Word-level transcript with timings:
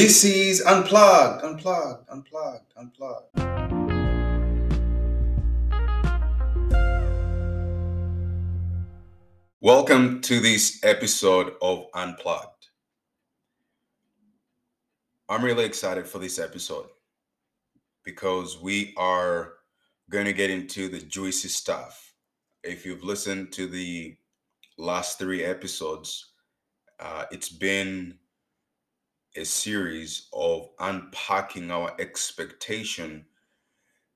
This 0.00 0.24
is 0.24 0.62
Unplugged, 0.62 1.44
Unplugged, 1.44 2.08
Unplugged, 2.08 2.72
Unplugged. 2.74 3.38
Welcome 9.60 10.22
to 10.22 10.40
this 10.40 10.82
episode 10.84 11.52
of 11.60 11.84
Unplugged. 11.92 12.68
I'm 15.28 15.44
really 15.44 15.66
excited 15.66 16.06
for 16.06 16.18
this 16.18 16.38
episode 16.38 16.86
because 18.02 18.58
we 18.58 18.94
are 18.96 19.52
going 20.08 20.24
to 20.24 20.32
get 20.32 20.48
into 20.48 20.88
the 20.88 21.00
juicy 21.00 21.48
stuff. 21.48 22.14
If 22.64 22.86
you've 22.86 23.04
listened 23.04 23.52
to 23.52 23.66
the 23.66 24.16
last 24.78 25.18
three 25.18 25.44
episodes, 25.44 26.30
uh, 26.98 27.26
it's 27.30 27.50
been 27.50 28.14
a 29.36 29.44
series 29.44 30.28
of 30.32 30.68
unpacking 30.80 31.70
our 31.70 31.94
expectation 32.00 33.24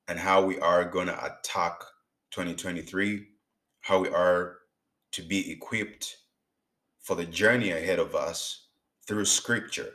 and 0.08 0.18
how 0.18 0.44
we 0.44 0.58
are 0.58 0.84
going 0.84 1.06
to 1.06 1.24
attack 1.24 1.78
2023, 2.32 3.26
how 3.80 4.00
we 4.00 4.08
are 4.08 4.58
to 5.12 5.22
be 5.22 5.52
equipped 5.52 6.16
for 7.00 7.14
the 7.14 7.24
journey 7.24 7.70
ahead 7.70 7.98
of 7.98 8.14
us 8.14 8.66
through 9.06 9.24
scripture, 9.24 9.90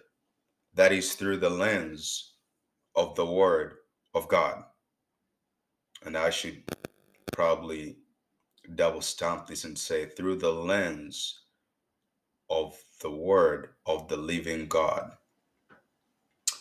that 0.73 0.91
is, 0.91 1.15
through 1.15 1.37
the 1.37 1.49
lens 1.49 2.35
of 2.95 3.15
the 3.15 3.25
Word 3.25 3.73
of 4.13 4.27
God. 4.27 4.63
And 6.05 6.17
I 6.17 6.29
should 6.29 6.63
probably 7.33 7.97
double 8.75 9.01
stamp 9.01 9.47
this 9.47 9.65
and 9.65 9.77
say, 9.77 10.05
through 10.05 10.37
the 10.37 10.51
lens 10.51 11.41
of 12.49 12.77
the 12.99 13.11
Word 13.11 13.69
of 13.85 14.07
the 14.07 14.17
living 14.17 14.67
God. 14.67 15.11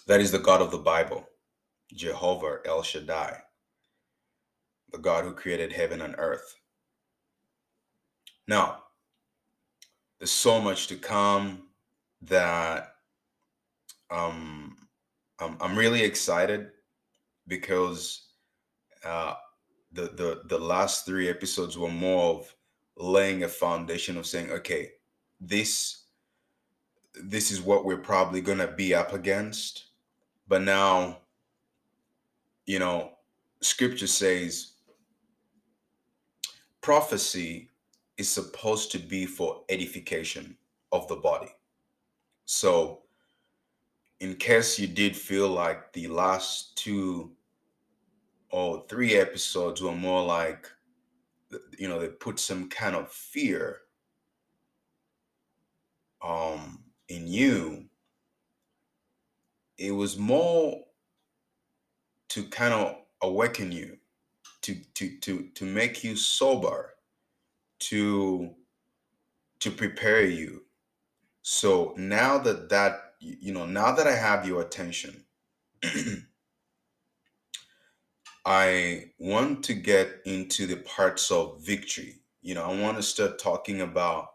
That 0.06 0.20
is 0.20 0.30
the 0.32 0.38
God 0.38 0.62
of 0.62 0.70
the 0.70 0.78
Bible, 0.78 1.28
Jehovah 1.92 2.60
El 2.64 2.82
Shaddai, 2.82 3.38
the 4.92 4.98
God 4.98 5.24
who 5.24 5.32
created 5.32 5.72
heaven 5.72 6.00
and 6.00 6.14
earth. 6.18 6.54
Now, 8.46 8.84
there's 10.18 10.30
so 10.30 10.60
much 10.60 10.86
to 10.88 10.96
come 10.96 11.64
that 12.22 12.94
um, 14.10 14.76
I'm, 15.38 15.56
I'm 15.60 15.76
really 15.76 16.02
excited 16.02 16.70
because 17.46 18.28
uh, 19.04 19.34
the, 19.92 20.02
the 20.02 20.42
the 20.48 20.58
last 20.58 21.06
three 21.06 21.28
episodes 21.28 21.78
were 21.78 21.90
more 21.90 22.34
of 22.34 22.54
laying 22.96 23.44
a 23.44 23.48
foundation 23.48 24.16
of 24.16 24.26
saying, 24.26 24.50
okay, 24.50 24.90
this 25.40 25.97
this 27.22 27.50
is 27.50 27.60
what 27.60 27.84
we're 27.84 27.96
probably 27.96 28.40
going 28.40 28.58
to 28.58 28.68
be 28.68 28.94
up 28.94 29.12
against. 29.12 29.84
But 30.46 30.62
now 30.62 31.18
you 32.66 32.78
know 32.78 33.12
scripture 33.60 34.06
says 34.06 34.72
prophecy 36.80 37.70
is 38.18 38.28
supposed 38.28 38.92
to 38.92 38.98
be 38.98 39.26
for 39.26 39.62
edification 39.68 40.56
of 40.92 41.06
the 41.08 41.16
body. 41.16 41.50
So 42.44 43.02
in 44.20 44.34
case 44.36 44.78
you 44.78 44.86
did 44.86 45.16
feel 45.16 45.48
like 45.48 45.92
the 45.92 46.08
last 46.08 46.76
two 46.76 47.32
or 48.50 48.84
three 48.88 49.14
episodes 49.14 49.82
were 49.82 49.92
more 49.92 50.24
like 50.24 50.68
you 51.78 51.88
know 51.88 51.98
they 51.98 52.08
put 52.08 52.38
some 52.38 52.68
kind 52.68 52.96
of 52.96 53.10
fear 53.10 53.80
um 56.22 56.82
in 57.08 57.26
you 57.26 57.88
it 59.78 59.92
was 59.92 60.18
more 60.18 60.84
to 62.28 62.44
kind 62.44 62.74
of 62.74 62.96
awaken 63.22 63.72
you 63.72 63.96
to 64.62 64.74
to 64.94 65.16
to 65.18 65.48
to 65.54 65.64
make 65.64 66.04
you 66.04 66.16
sober 66.16 66.94
to 67.78 68.54
to 69.60 69.70
prepare 69.70 70.24
you. 70.24 70.64
So 71.42 71.94
now 71.96 72.38
that 72.38 72.68
that 72.68 73.14
you 73.20 73.52
know 73.52 73.66
now 73.66 73.92
that 73.92 74.06
i 74.06 74.14
have 74.14 74.46
your 74.46 74.60
attention 74.60 75.24
i 78.46 79.10
want 79.18 79.64
to 79.64 79.74
get 79.74 80.20
into 80.24 80.66
the 80.66 80.76
parts 80.76 81.30
of 81.32 81.60
victory. 81.60 82.20
You 82.42 82.54
know 82.54 82.64
i 82.64 82.80
want 82.80 82.96
to 82.96 83.02
start 83.02 83.38
talking 83.40 83.80
about 83.80 84.28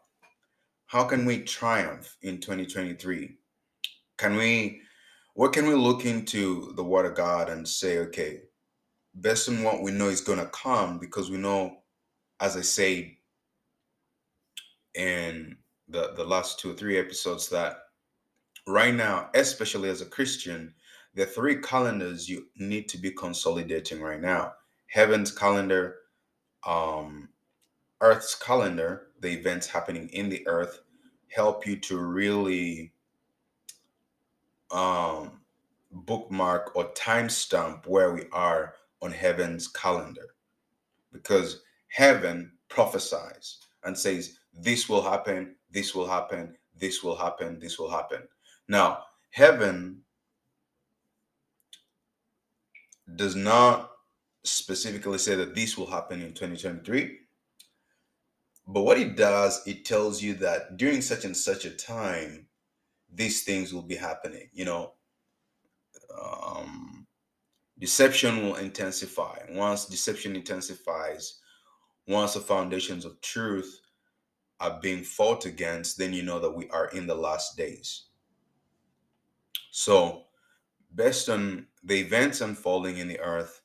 how 0.93 1.03
can 1.03 1.25
we 1.25 1.39
triumph 1.39 2.15
in 2.21 2.39
2023 2.39 3.35
can 4.19 4.35
we 4.35 4.79
what 5.33 5.51
can 5.51 5.67
we 5.67 5.73
look 5.73 6.05
into 6.05 6.71
the 6.75 6.83
word 6.83 7.07
of 7.07 7.15
god 7.15 7.49
and 7.49 7.67
say 7.67 7.97
okay 7.97 8.41
based 9.19 9.49
on 9.49 9.63
what 9.63 9.81
we 9.81 9.91
know 9.91 10.07
is 10.07 10.21
going 10.21 10.39
to 10.39 10.45
come 10.47 10.99
because 10.99 11.31
we 11.31 11.37
know 11.37 11.77
as 12.39 12.55
i 12.55 12.61
say 12.61 13.17
in 14.93 15.57
the 15.89 16.13
the 16.15 16.23
last 16.23 16.59
two 16.59 16.71
or 16.71 16.75
three 16.75 16.99
episodes 16.99 17.49
that 17.49 17.77
right 18.67 18.93
now 18.93 19.29
especially 19.33 19.89
as 19.89 20.01
a 20.01 20.05
christian 20.05 20.71
the 21.15 21.25
three 21.25 21.57
calendars 21.57 22.27
you 22.27 22.47
need 22.57 22.89
to 22.89 22.97
be 22.97 23.11
consolidating 23.11 24.01
right 24.01 24.21
now. 24.21 24.53
Heaven's 24.87 25.31
calendar 25.31 25.97
um 26.65 27.29
earth's 28.01 28.35
calendar 28.35 29.07
the 29.23 29.29
events 29.29 29.65
happening 29.65 30.09
in 30.09 30.29
the 30.29 30.45
earth 30.47 30.81
help 31.29 31.65
you 31.65 31.77
to 31.77 31.97
really 31.97 32.91
um, 34.69 35.39
bookmark 35.91 36.75
or 36.75 36.91
timestamp 36.93 37.87
where 37.87 38.13
we 38.13 38.25
are 38.31 38.75
on 39.01 39.11
heaven's 39.11 39.67
calendar. 39.69 40.35
Because 41.11 41.61
heaven 41.87 42.51
prophesies 42.67 43.59
and 43.83 43.97
says 43.97 44.37
this 44.53 44.89
will 44.89 45.01
happen 45.01 45.55
this 45.71 45.95
will 45.95 46.07
happen 46.07 46.55
this 46.77 47.01
will 47.01 47.15
happen 47.15 47.59
this 47.59 47.79
will 47.79 47.89
happen. 47.89 48.23
Now 48.67 49.05
heaven 49.31 50.01
does 53.15 53.35
not 53.35 53.91
specifically 54.43 55.17
say 55.17 55.35
that 55.35 55.55
this 55.55 55.77
will 55.77 55.89
happen 55.89 56.21
in 56.21 56.33
2023 56.33 57.19
but 58.67 58.81
what 58.81 58.97
it 58.97 59.15
does 59.15 59.61
it 59.67 59.85
tells 59.85 60.21
you 60.21 60.33
that 60.35 60.77
during 60.77 61.01
such 61.01 61.25
and 61.25 61.35
such 61.35 61.65
a 61.65 61.71
time 61.71 62.47
these 63.13 63.43
things 63.43 63.73
will 63.73 63.83
be 63.83 63.95
happening 63.95 64.49
you 64.53 64.65
know? 64.65 64.93
Um, 66.21 67.07
deception 67.79 68.43
will 68.43 68.55
intensify. 68.55 69.39
Once 69.49 69.85
deception 69.85 70.35
intensifies 70.35 71.39
once 72.07 72.33
the 72.33 72.39
foundations 72.39 73.05
of 73.05 73.19
truth 73.21 73.81
are 74.59 74.79
being 74.81 75.03
fought 75.03 75.45
against 75.45 75.97
then 75.97 76.13
you 76.13 76.23
know 76.23 76.39
that 76.39 76.55
we 76.55 76.69
are 76.69 76.87
in 76.87 77.07
the 77.07 77.15
last 77.15 77.57
days. 77.57 78.05
So 79.71 80.25
based 80.93 81.29
on 81.29 81.67
the 81.83 81.99
events 81.99 82.41
unfolding 82.41 82.97
in 82.97 83.07
the 83.07 83.19
earth 83.19 83.61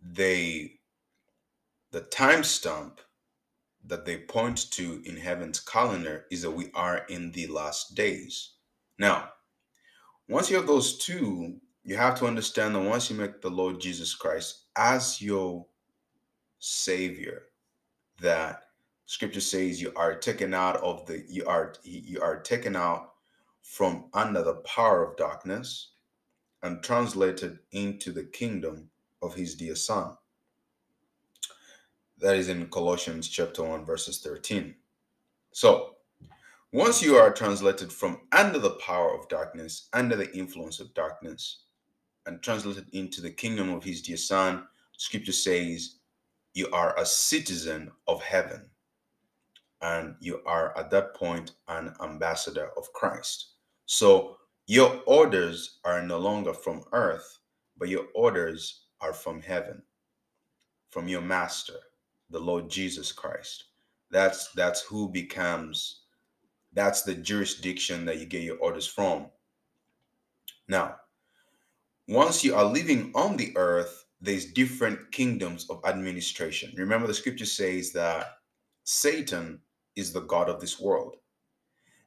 they 0.00 0.80
the 1.92 2.00
timestamp 2.00 2.98
that 3.86 4.04
they 4.04 4.18
point 4.18 4.70
to 4.72 5.02
in 5.04 5.16
heaven's 5.16 5.60
calendar 5.60 6.26
is 6.30 6.42
that 6.42 6.50
we 6.50 6.70
are 6.74 7.04
in 7.08 7.32
the 7.32 7.46
last 7.48 7.94
days. 7.94 8.50
Now, 8.98 9.30
once 10.28 10.50
you 10.50 10.56
have 10.56 10.66
those 10.66 10.98
two, 10.98 11.56
you 11.84 11.96
have 11.96 12.18
to 12.18 12.26
understand 12.26 12.74
that 12.74 12.80
once 12.82 13.10
you 13.10 13.16
make 13.16 13.40
the 13.40 13.50
Lord 13.50 13.80
Jesus 13.80 14.14
Christ 14.14 14.66
as 14.76 15.20
your 15.20 15.66
Savior, 16.58 17.48
that 18.20 18.62
Scripture 19.06 19.40
says 19.40 19.82
you 19.82 19.92
are 19.96 20.14
taken 20.14 20.54
out 20.54 20.76
of 20.76 21.04
the 21.06 21.24
you 21.28 21.44
are 21.46 21.74
you 21.82 22.22
are 22.22 22.40
taken 22.40 22.76
out 22.76 23.14
from 23.62 24.04
under 24.14 24.42
the 24.42 24.54
power 24.56 25.04
of 25.04 25.16
darkness 25.16 25.90
and 26.62 26.82
translated 26.82 27.58
into 27.72 28.12
the 28.12 28.24
kingdom 28.24 28.88
of 29.20 29.34
His 29.34 29.56
dear 29.56 29.74
Son. 29.74 30.16
That 32.22 32.36
is 32.36 32.48
in 32.48 32.68
Colossians 32.68 33.28
chapter 33.28 33.64
1, 33.64 33.84
verses 33.84 34.20
13. 34.20 34.76
So, 35.50 35.96
once 36.72 37.02
you 37.02 37.16
are 37.16 37.32
translated 37.32 37.92
from 37.92 38.20
under 38.30 38.60
the 38.60 38.76
power 38.76 39.12
of 39.12 39.28
darkness, 39.28 39.88
under 39.92 40.14
the 40.14 40.32
influence 40.32 40.78
of 40.78 40.94
darkness, 40.94 41.64
and 42.26 42.40
translated 42.40 42.86
into 42.92 43.20
the 43.20 43.30
kingdom 43.30 43.70
of 43.70 43.82
his 43.82 44.02
dear 44.02 44.16
son, 44.16 44.68
scripture 44.96 45.32
says 45.32 45.96
you 46.54 46.70
are 46.70 46.96
a 46.96 47.04
citizen 47.04 47.90
of 48.06 48.22
heaven. 48.22 48.70
And 49.80 50.14
you 50.20 50.42
are 50.46 50.78
at 50.78 50.92
that 50.92 51.16
point 51.16 51.56
an 51.66 51.92
ambassador 52.00 52.70
of 52.76 52.92
Christ. 52.92 53.54
So 53.86 54.36
your 54.68 55.02
orders 55.06 55.80
are 55.84 56.00
no 56.00 56.20
longer 56.20 56.54
from 56.54 56.84
earth, 56.92 57.40
but 57.76 57.88
your 57.88 58.04
orders 58.14 58.84
are 59.00 59.12
from 59.12 59.42
heaven, 59.42 59.82
from 60.92 61.08
your 61.08 61.20
master 61.20 61.80
the 62.32 62.40
Lord 62.40 62.68
Jesus 62.68 63.12
Christ. 63.12 63.64
That's 64.10 64.52
that's 64.52 64.82
who 64.82 65.08
becomes 65.08 66.00
that's 66.72 67.02
the 67.02 67.14
jurisdiction 67.14 68.04
that 68.06 68.18
you 68.18 68.26
get 68.26 68.42
your 68.42 68.58
orders 68.58 68.86
from. 68.86 69.26
Now, 70.68 70.96
once 72.08 72.42
you 72.42 72.54
are 72.54 72.64
living 72.64 73.12
on 73.14 73.36
the 73.36 73.52
earth, 73.56 74.06
there's 74.20 74.46
different 74.46 75.12
kingdoms 75.12 75.68
of 75.68 75.82
administration. 75.84 76.72
Remember, 76.76 77.06
the 77.06 77.14
scripture 77.14 77.46
says 77.46 77.92
that 77.92 78.38
Satan 78.84 79.60
is 79.96 80.12
the 80.12 80.20
God 80.20 80.48
of 80.48 80.60
this 80.60 80.80
world. 80.80 81.16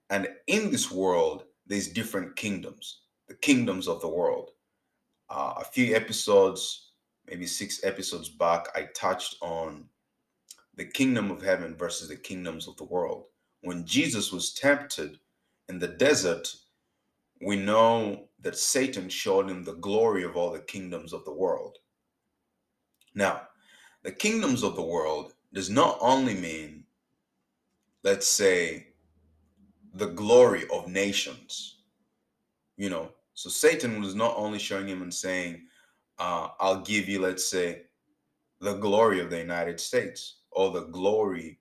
And 0.10 0.28
in 0.48 0.72
this 0.72 0.92
world, 0.92 1.44
there's 1.68 1.88
different 1.88 2.36
kingdoms, 2.36 3.02
the 3.28 3.36
kingdoms 3.36 3.88
of 3.88 4.02
the 4.02 4.08
world. 4.08 4.52
Uh, 5.30 5.56
a 5.58 5.64
few 5.66 5.96
episodes, 5.96 6.92
maybe 7.28 7.46
six 7.46 7.84
episodes 7.84 8.30
back, 8.30 8.68
I 8.76 8.88
touched 8.96 9.38
on 9.42 9.86
the 10.76 10.86
kingdom 10.86 11.32
of 11.32 11.42
heaven 11.42 11.76
versus 11.76 12.10
the 12.10 12.16
kingdoms 12.16 12.68
of 12.68 12.76
the 12.78 12.84
world. 12.84 13.26
When 13.62 13.86
Jesus 13.86 14.32
was 14.32 14.54
tempted 14.54 15.20
in 15.70 15.80
the 15.80 15.88
desert, 15.88 16.54
we 17.42 17.56
know 17.56 18.28
that 18.42 18.58
Satan 18.58 19.10
showed 19.10 19.50
him 19.50 19.64
the 19.64 19.76
glory 19.76 20.24
of 20.24 20.36
all 20.36 20.52
the 20.52 20.60
kingdoms 20.60 21.14
of 21.14 21.26
the 21.26 21.34
world. 21.34 21.78
Now, 23.14 23.44
the 24.04 24.12
kingdoms 24.12 24.64
of 24.64 24.76
the 24.76 24.84
world 24.84 25.34
does 25.54 25.70
not 25.70 25.98
only 26.02 26.36
mean, 26.36 26.84
let's 28.04 28.28
say, 28.28 28.88
the 29.94 30.08
glory 30.08 30.66
of 30.72 30.88
nations. 30.88 31.78
You 32.78 32.90
know, 32.90 33.12
so 33.34 33.50
Satan 33.50 34.02
was 34.02 34.16
not 34.16 34.36
only 34.36 34.60
showing 34.60 34.88
him 34.88 35.02
and 35.02 35.14
saying, 35.14 35.64
uh, 36.20 36.50
I'll 36.60 36.82
give 36.82 37.08
you, 37.08 37.20
let's 37.20 37.50
say, 37.50 37.84
the 38.60 38.74
glory 38.74 39.20
of 39.22 39.30
the 39.30 39.38
United 39.38 39.80
States 39.80 40.38
or 40.56 40.72
the 40.72 40.86
glory 40.86 41.60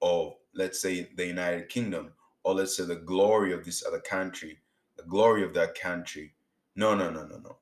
of, 0.00 0.34
let's 0.54 0.80
say, 0.80 1.10
the 1.16 1.26
United 1.26 1.68
Kingdom, 1.68 2.12
or 2.44 2.54
let's 2.54 2.76
say 2.76 2.84
the 2.84 2.96
glory 2.96 3.52
of 3.52 3.64
this 3.64 3.84
other 3.84 4.00
country, 4.00 4.58
the 4.96 5.02
glory 5.02 5.42
of 5.44 5.52
that 5.54 5.78
country. 5.78 6.34
No, 6.76 6.94
no, 6.94 7.10
no, 7.10 7.26
no, 7.26 7.38
no. 7.38 7.58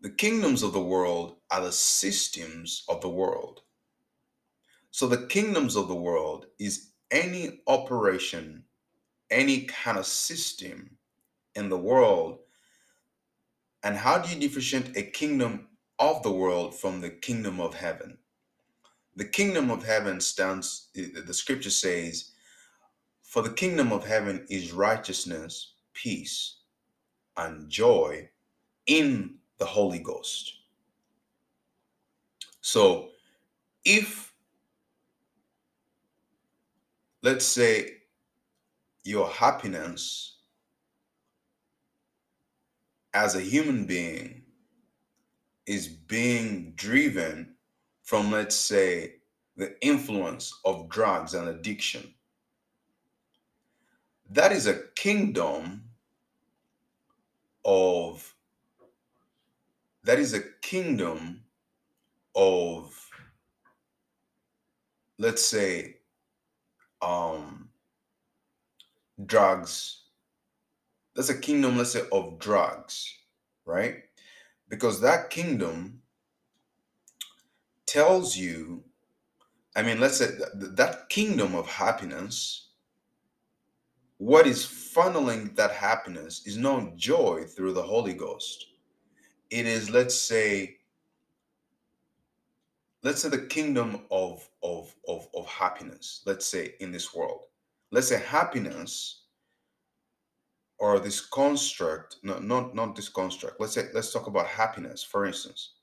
The 0.00 0.10
kingdoms 0.10 0.62
of 0.62 0.72
the 0.72 0.82
world 0.82 1.36
are 1.50 1.60
the 1.60 1.72
systems 1.72 2.84
of 2.88 3.02
the 3.02 3.10
world. 3.10 3.60
So 4.90 5.06
the 5.06 5.26
kingdoms 5.26 5.76
of 5.76 5.88
the 5.88 5.94
world 5.94 6.46
is 6.58 6.92
any 7.10 7.60
operation, 7.66 8.64
any 9.30 9.64
kind 9.64 9.98
of 9.98 10.06
system 10.06 10.96
in 11.54 11.68
the 11.68 11.78
world. 11.78 12.38
And 13.82 13.96
how 13.96 14.18
do 14.18 14.32
you 14.32 14.40
differentiate 14.40 14.96
a 14.96 15.02
kingdom 15.02 15.68
of 16.00 16.22
the 16.24 16.32
world 16.32 16.74
from 16.74 17.00
the 17.00 17.10
kingdom 17.10 17.60
of 17.60 17.74
heaven? 17.74 18.18
The 19.16 19.26
kingdom 19.26 19.70
of 19.70 19.84
heaven 19.84 20.20
stands, 20.20 20.88
eh, 20.96 21.08
the 21.24 21.34
scripture 21.34 21.70
says, 21.70 22.32
for 23.22 23.42
the 23.42 23.52
kingdom 23.52 23.92
of 23.92 24.04
heaven 24.04 24.44
is 24.50 24.72
righteousness, 24.72 25.74
peace, 25.92 26.56
and 27.36 27.70
joy 27.70 28.28
in 28.86 29.36
the 29.58 29.64
Holy 29.64 30.00
Ghost. 30.00 30.54
So 32.60 33.10
if 33.84 34.32
let's 37.22 37.44
say 37.44 37.98
your 39.04 39.28
happiness 39.28 40.38
as 43.14 43.34
a 43.34 43.40
human 43.40 43.84
being 43.86 44.39
is 45.70 45.86
being 45.86 46.72
driven 46.74 47.54
from, 48.02 48.32
let's 48.32 48.56
say, 48.56 49.14
the 49.56 49.72
influence 49.86 50.52
of 50.64 50.88
drugs 50.88 51.32
and 51.32 51.48
addiction. 51.48 52.12
That 54.30 54.50
is 54.50 54.66
a 54.66 54.80
kingdom 54.96 55.84
of, 57.64 58.34
that 60.02 60.18
is 60.18 60.34
a 60.34 60.42
kingdom 60.60 61.44
of, 62.34 63.08
let's 65.18 65.44
say, 65.44 65.98
um 67.00 67.68
drugs 69.24 70.02
that's 71.14 71.30
a 71.30 71.38
kingdom 71.38 71.78
let's 71.78 71.92
say 71.92 72.02
of 72.12 72.38
drugs 72.38 73.10
right 73.64 74.04
because 74.70 75.00
that 75.00 75.28
kingdom 75.28 76.00
tells 77.86 78.36
you 78.36 78.82
i 79.76 79.82
mean 79.82 80.00
let's 80.00 80.16
say 80.16 80.26
that, 80.26 80.76
that 80.76 81.08
kingdom 81.10 81.54
of 81.54 81.66
happiness 81.66 82.70
what 84.20 84.46
is 84.46 84.66
funneling 84.66 85.56
that 85.56 85.70
happiness 85.70 86.46
is 86.46 86.58
not 86.58 86.94
joy 86.94 87.42
through 87.44 87.72
the 87.72 87.82
holy 87.82 88.12
ghost. 88.12 88.66
It 89.48 89.64
is 89.64 89.88
let's 89.88 90.14
say 90.14 90.76
let's 93.02 93.22
say 93.22 93.30
the 93.30 93.46
kingdom 93.46 94.02
of 94.10 94.46
of 94.62 94.94
of 95.08 95.26
of 95.34 95.46
happiness 95.46 96.20
let's 96.26 96.44
say 96.44 96.74
in 96.80 96.92
this 96.92 97.14
world. 97.14 97.44
Let's 97.92 98.08
say 98.08 98.20
happiness 98.20 99.19
or 100.80 100.98
this 100.98 101.20
construct 101.20 102.16
no, 102.22 102.38
not 102.38 102.74
not 102.74 102.96
this 102.96 103.08
construct. 103.08 103.60
Let's 103.60 103.74
say 103.74 103.88
let's 103.94 104.12
talk 104.12 104.26
about 104.26 104.46
happiness 104.46 105.02
for 105.02 105.26
instance. 105.26 105.74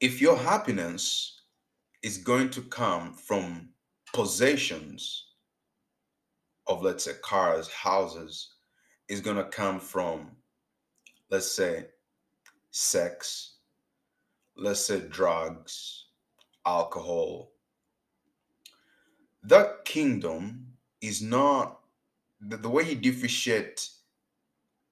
If 0.00 0.20
your 0.20 0.36
happiness 0.36 1.42
is 2.02 2.16
going 2.16 2.48
to 2.50 2.62
come 2.62 3.12
from 3.12 3.68
possessions 4.14 5.26
of 6.66 6.82
let's 6.82 7.04
say 7.04 7.12
cars 7.22 7.68
houses 7.68 8.54
is 9.08 9.20
going 9.20 9.36
to 9.36 9.44
come 9.44 9.78
from 9.78 10.30
let's 11.30 11.50
say 11.50 11.86
sex 12.70 13.56
let's 14.60 14.84
say 14.84 15.00
drugs, 15.00 16.06
alcohol, 16.66 17.52
that 19.42 19.84
kingdom 19.84 20.66
is 21.00 21.22
not 21.22 21.79
the, 22.40 22.56
the 22.56 22.68
way 22.68 22.84
you 22.84 22.94
differentiate 22.94 23.88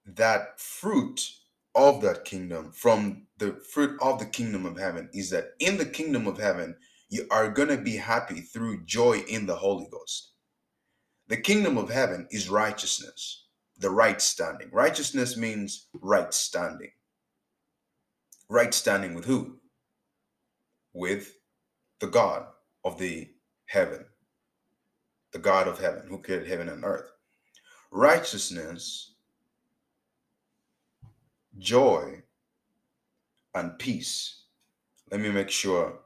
that 0.07 0.61
fruit 0.61 1.31
of 1.75 2.01
that 2.03 2.25
kingdom 2.25 2.73
from 2.73 3.27
the 3.39 3.61
fruit 3.73 3.99
of 4.03 4.19
the 4.19 4.27
kingdom 4.27 4.67
of 4.67 4.79
heaven 4.79 5.09
is 5.13 5.31
that 5.31 5.51
in 5.61 5.77
the 5.77 5.87
kingdom 5.87 6.27
of 6.27 6.39
heaven, 6.39 6.77
you 7.09 7.27
are 7.31 7.49
going 7.49 7.69
to 7.69 7.77
be 7.79 7.97
happy 7.97 8.41
through 8.41 8.85
joy 8.85 9.23
in 9.29 9.47
the 9.47 9.55
Holy 9.57 9.87
Ghost. 9.91 10.33
The 11.29 11.37
kingdom 11.37 11.79
of 11.79 11.91
heaven 11.91 12.27
is 12.31 12.49
righteousness, 12.49 13.47
the 13.79 13.91
right 13.91 14.21
standing. 14.21 14.71
Righteousness 14.73 15.37
means 15.37 15.89
right 15.95 16.33
standing. 16.33 16.91
Right 18.49 18.73
standing 18.73 19.15
with 19.15 19.27
who? 19.27 19.59
With 20.95 21.35
the 22.01 22.07
God 22.07 22.47
of 22.85 22.99
the 22.99 23.29
heaven, 23.67 24.07
the 25.33 25.39
God 25.39 25.69
of 25.69 25.79
heaven 25.79 26.05
who 26.09 26.19
created 26.19 26.49
heaven 26.49 26.69
and 26.69 26.85
earth. 26.85 27.11
Righteousness, 27.91 29.13
joy, 31.59 32.23
and 33.55 33.79
peace. 33.79 34.43
Let 35.11 35.21
me 35.21 35.31
make 35.31 35.51
sure 35.51 36.01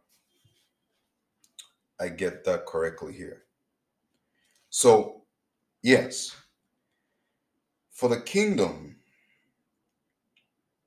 I 2.00 2.08
get 2.08 2.44
that 2.44 2.66
correctly 2.66 3.12
here. 3.12 3.42
So, 4.70 5.22
yes, 5.82 6.34
for 7.90 8.08
the 8.08 8.20
kingdom, 8.20 8.96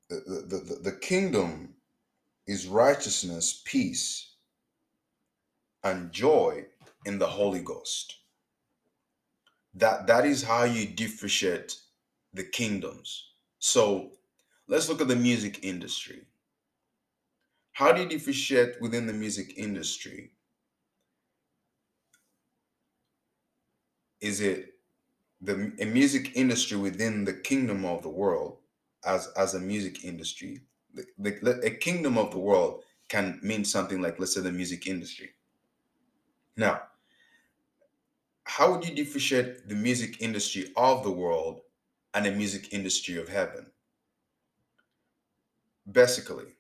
the, 0.10 0.22
the, 0.48 0.58
the, 0.58 0.76
the 0.92 0.98
kingdom 0.98 1.76
is 2.48 2.68
righteousness, 2.68 3.62
peace, 3.66 4.34
and 5.84 6.12
joy 6.12 6.66
in 7.06 7.20
the 7.20 7.28
Holy 7.28 7.62
Ghost. 7.62 8.16
That 9.76 10.08
that 10.08 10.26
is 10.26 10.44
how 10.44 10.64
you 10.64 10.88
differentiate 10.88 11.76
the 12.34 12.44
kingdoms. 12.44 13.32
So 13.60 14.12
let's 14.68 14.90
look 14.90 15.02
at 15.02 15.08
the 15.08 15.16
music 15.16 15.64
industry. 15.64 16.26
How 17.74 17.92
do 17.92 18.02
you 18.02 18.08
differentiate 18.08 18.82
within 18.82 19.06
the 19.06 19.14
music 19.14 19.54
industry? 19.58 20.32
Is 24.22 24.40
it 24.40 24.74
the 25.42 25.74
a 25.80 25.86
music 25.86 26.32
industry 26.36 26.78
within 26.78 27.26
the 27.26 27.34
kingdom 27.34 27.86
of 27.86 28.02
the 28.02 28.10
world 28.10 28.60
as 29.06 29.28
as 29.38 29.54
a 29.54 29.60
music 29.60 30.06
industry 30.06 30.62
the, 30.96 31.06
the, 31.42 31.62
a 31.66 31.70
kingdom 31.72 32.18
of 32.18 32.32
the 32.32 32.40
world 32.40 32.84
can 33.10 33.40
mean 33.44 33.64
something 33.64 34.02
like, 34.02 34.20
let's 34.20 34.34
say, 34.34 34.42
the 34.42 34.52
music 34.52 34.88
industry. 34.88 35.32
Now, 36.58 36.82
how 38.46 38.72
would 38.72 38.88
you 38.88 38.96
differentiate 38.96 39.68
the 39.70 39.76
music 39.76 40.22
industry 40.22 40.72
of 40.78 41.04
the 41.04 41.12
world 41.12 41.62
and 42.14 42.26
the 42.26 42.32
music 42.32 42.74
industry 42.74 43.18
of 43.18 43.28
heaven? 43.30 43.72
Basically, 45.92 46.58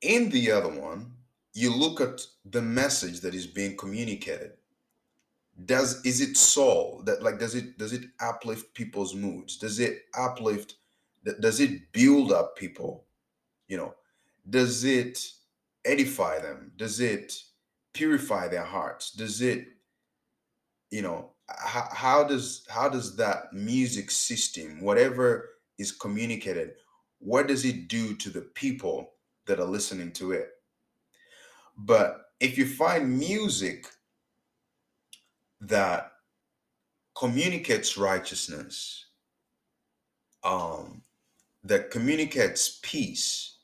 in 0.00 0.30
the 0.30 0.50
other 0.50 0.68
one, 0.80 1.14
you 1.54 1.72
look 1.74 2.00
at 2.00 2.26
the 2.44 2.62
message 2.62 3.20
that 3.20 3.34
is 3.34 3.46
being 3.46 3.76
communicated. 3.76 4.52
does 5.64 6.04
is 6.04 6.20
it 6.20 6.36
soul 6.36 7.02
that 7.04 7.22
like 7.22 7.38
does 7.38 7.54
it 7.54 7.76
does 7.78 7.92
it 7.92 8.04
uplift 8.20 8.72
people's 8.74 9.14
moods 9.14 9.56
does 9.56 9.80
it 9.80 10.02
uplift 10.14 10.76
does 11.40 11.58
it 11.60 11.90
build 11.92 12.30
up 12.32 12.56
people 12.56 13.04
you 13.66 13.76
know 13.76 13.94
does 14.50 14.84
it 14.84 15.32
edify 15.84 16.38
them 16.38 16.72
does 16.76 17.00
it 17.00 17.34
purify 17.92 18.46
their 18.46 18.64
hearts 18.64 19.10
does 19.12 19.42
it 19.42 19.66
you 20.90 21.02
know 21.02 21.30
how, 21.48 21.88
how 21.92 22.24
does 22.24 22.66
how 22.68 22.88
does 22.88 23.16
that 23.16 23.52
music 23.52 24.10
system 24.10 24.80
whatever 24.80 25.50
is 25.78 25.92
communicated 25.92 26.72
what 27.18 27.48
does 27.48 27.64
it 27.64 27.88
do 27.88 28.14
to 28.14 28.30
the 28.30 28.42
people 28.42 29.12
that 29.46 29.58
are 29.58 29.66
listening 29.66 30.12
to 30.12 30.32
it? 30.32 30.50
But 31.76 32.26
if 32.40 32.58
you 32.58 32.66
find 32.66 33.18
music 33.18 33.86
that 35.60 36.12
communicates 37.16 37.96
righteousness, 37.96 39.06
um, 40.44 41.02
that 41.64 41.90
communicates 41.90 42.78
peace 42.82 43.58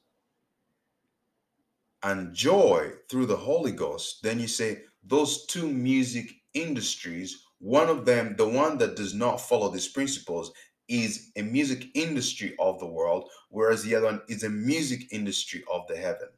and 2.02 2.34
joy 2.34 2.90
through 3.08 3.26
the 3.26 3.36
Holy 3.36 3.72
Ghost, 3.72 4.22
then 4.22 4.40
you 4.40 4.48
say 4.48 4.82
those 5.04 5.46
two 5.46 5.68
music 5.68 6.30
industries, 6.54 7.44
one 7.58 7.88
of 7.88 8.04
them, 8.04 8.34
the 8.36 8.48
one 8.48 8.78
that 8.78 8.96
does 8.96 9.14
not 9.14 9.40
follow 9.40 9.70
these 9.70 9.88
principles, 9.88 10.52
is 10.88 11.30
a 11.36 11.42
music 11.42 11.86
industry 11.94 12.54
of 12.58 12.78
the 12.78 12.86
world, 12.86 13.30
whereas 13.48 13.82
the 13.82 13.94
other 13.94 14.06
one 14.06 14.22
is 14.28 14.42
a 14.42 14.50
music 14.50 15.12
industry 15.12 15.64
of 15.72 15.86
the 15.88 15.96
heaven. 15.96 16.28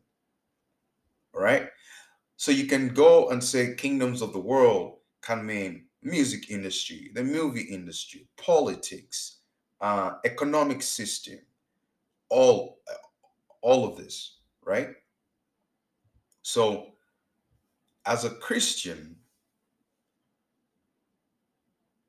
All 1.34 1.42
right? 1.42 1.68
So 2.36 2.52
you 2.52 2.66
can 2.66 2.88
go 2.88 3.30
and 3.30 3.42
say 3.42 3.74
kingdoms 3.74 4.22
of 4.22 4.32
the 4.32 4.38
world 4.38 4.98
can 5.22 5.44
mean 5.44 5.86
music 6.02 6.50
industry, 6.50 7.10
the 7.14 7.24
movie 7.24 7.62
industry, 7.62 8.28
politics, 8.36 9.38
uh, 9.80 10.12
economic 10.24 10.82
system, 10.82 11.38
all 12.30 12.80
all 13.62 13.84
of 13.84 13.96
this, 13.96 14.38
right? 14.64 14.90
So 16.42 16.92
as 18.04 18.24
a 18.24 18.30
Christian, 18.30 19.16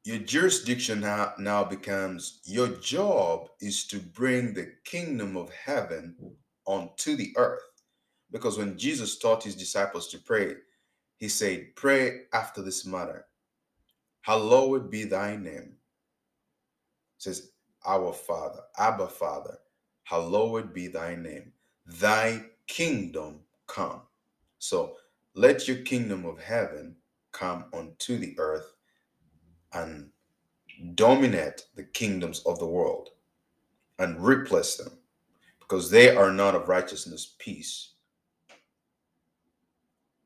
your 0.08 0.20
jurisdiction 0.20 1.02
now, 1.02 1.66
becomes 1.66 2.40
your 2.46 2.70
job 2.70 3.50
is 3.62 3.86
to 3.88 4.00
bring 4.00 4.54
the 4.54 4.74
kingdom 4.86 5.36
of 5.38 5.52
heaven 5.54 6.16
onto 6.66 7.18
the 7.18 7.34
earth. 7.38 7.64
Because 8.32 8.58
when 8.58 8.78
Jesus 8.78 9.20
taught 9.20 9.44
his 9.44 9.56
disciples 9.56 10.08
to 10.10 10.20
pray, 10.20 10.56
he 11.18 11.30
said, 11.30 11.76
Pray 11.76 12.22
after 12.34 12.62
this 12.62 12.86
manner 12.86 13.26
Hallowed 14.22 14.92
be 14.92 15.06
thy 15.06 15.36
name. 15.38 15.76
It 17.18 17.24
says, 17.24 17.52
Our 17.86 18.14
Father, 18.14 18.62
Abba 18.78 19.10
Father, 19.10 19.58
hallowed 20.04 20.74
be 20.74 20.88
thy 20.88 21.16
name. 21.16 21.54
Thy 21.86 22.46
kingdom 22.68 23.42
come. 23.68 24.04
So 24.60 24.96
let 25.36 25.68
your 25.68 25.80
kingdom 25.80 26.26
of 26.26 26.40
heaven 26.42 26.98
come 27.34 27.66
unto 27.74 28.18
the 28.18 28.36
earth 28.40 28.77
and 29.78 30.10
dominate 30.96 31.64
the 31.76 31.84
kingdoms 31.84 32.42
of 32.46 32.60
the 32.60 32.66
world 32.66 33.10
and 34.00 34.24
replace 34.24 34.76
them 34.78 34.92
because 35.60 35.90
they 35.90 36.16
are 36.16 36.32
not 36.32 36.56
of 36.56 36.70
righteousness, 36.70 37.36
peace, 37.40 37.94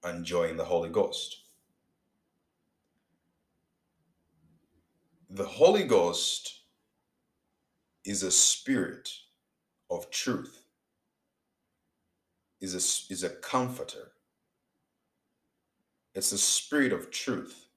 and 0.03 0.25
joy 0.25 0.49
in 0.49 0.57
the 0.57 0.65
Holy 0.65 0.89
Ghost. 0.89 1.37
The 5.29 5.45
Holy 5.45 5.83
Ghost 5.83 6.61
is 8.05 8.23
a 8.23 8.31
spirit 8.31 9.09
of 9.89 10.09
truth, 10.11 10.63
is 12.59 12.73
a, 12.73 13.13
is 13.13 13.23
a 13.23 13.29
comforter. 13.29 14.11
It's 16.13 16.31
a 16.33 16.37
spirit 16.37 16.91
of 16.91 17.11
truth. 17.11 17.67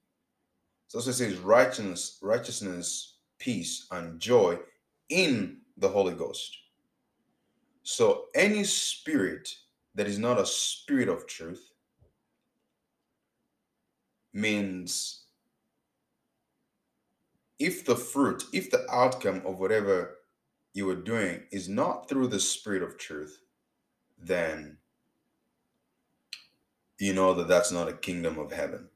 So 0.87 0.99
it 0.99 1.03
says 1.03 1.37
righteousness, 1.37 2.19
righteousness, 2.21 3.17
peace, 3.39 3.87
and 3.91 4.19
joy 4.19 4.57
in 5.09 5.57
the 5.77 5.89
Holy 5.89 6.13
Ghost. 6.13 6.55
So 7.83 8.25
any 8.33 8.63
spirit 8.63 9.49
that 9.95 10.07
is 10.07 10.17
not 10.17 10.39
a 10.39 10.45
spirit 10.45 11.09
of 11.09 11.27
truth 11.27 11.71
means 14.33 15.25
if 17.59 17.85
the 17.85 17.95
fruit, 17.95 18.43
if 18.53 18.69
the 18.69 18.85
outcome 18.91 19.41
of 19.45 19.59
whatever 19.59 20.17
you 20.73 20.89
are 20.89 20.95
doing 20.95 21.43
is 21.51 21.69
not 21.69 22.09
through 22.09 22.27
the 22.27 22.39
spirit 22.39 22.83
of 22.83 22.97
truth, 22.97 23.39
then 24.17 24.77
you 26.99 27.13
know 27.13 27.33
that 27.33 27.47
that's 27.47 27.71
not 27.71 27.87
a 27.87 27.93
kingdom 27.93 28.37
of 28.39 28.51
heaven. 28.51 28.89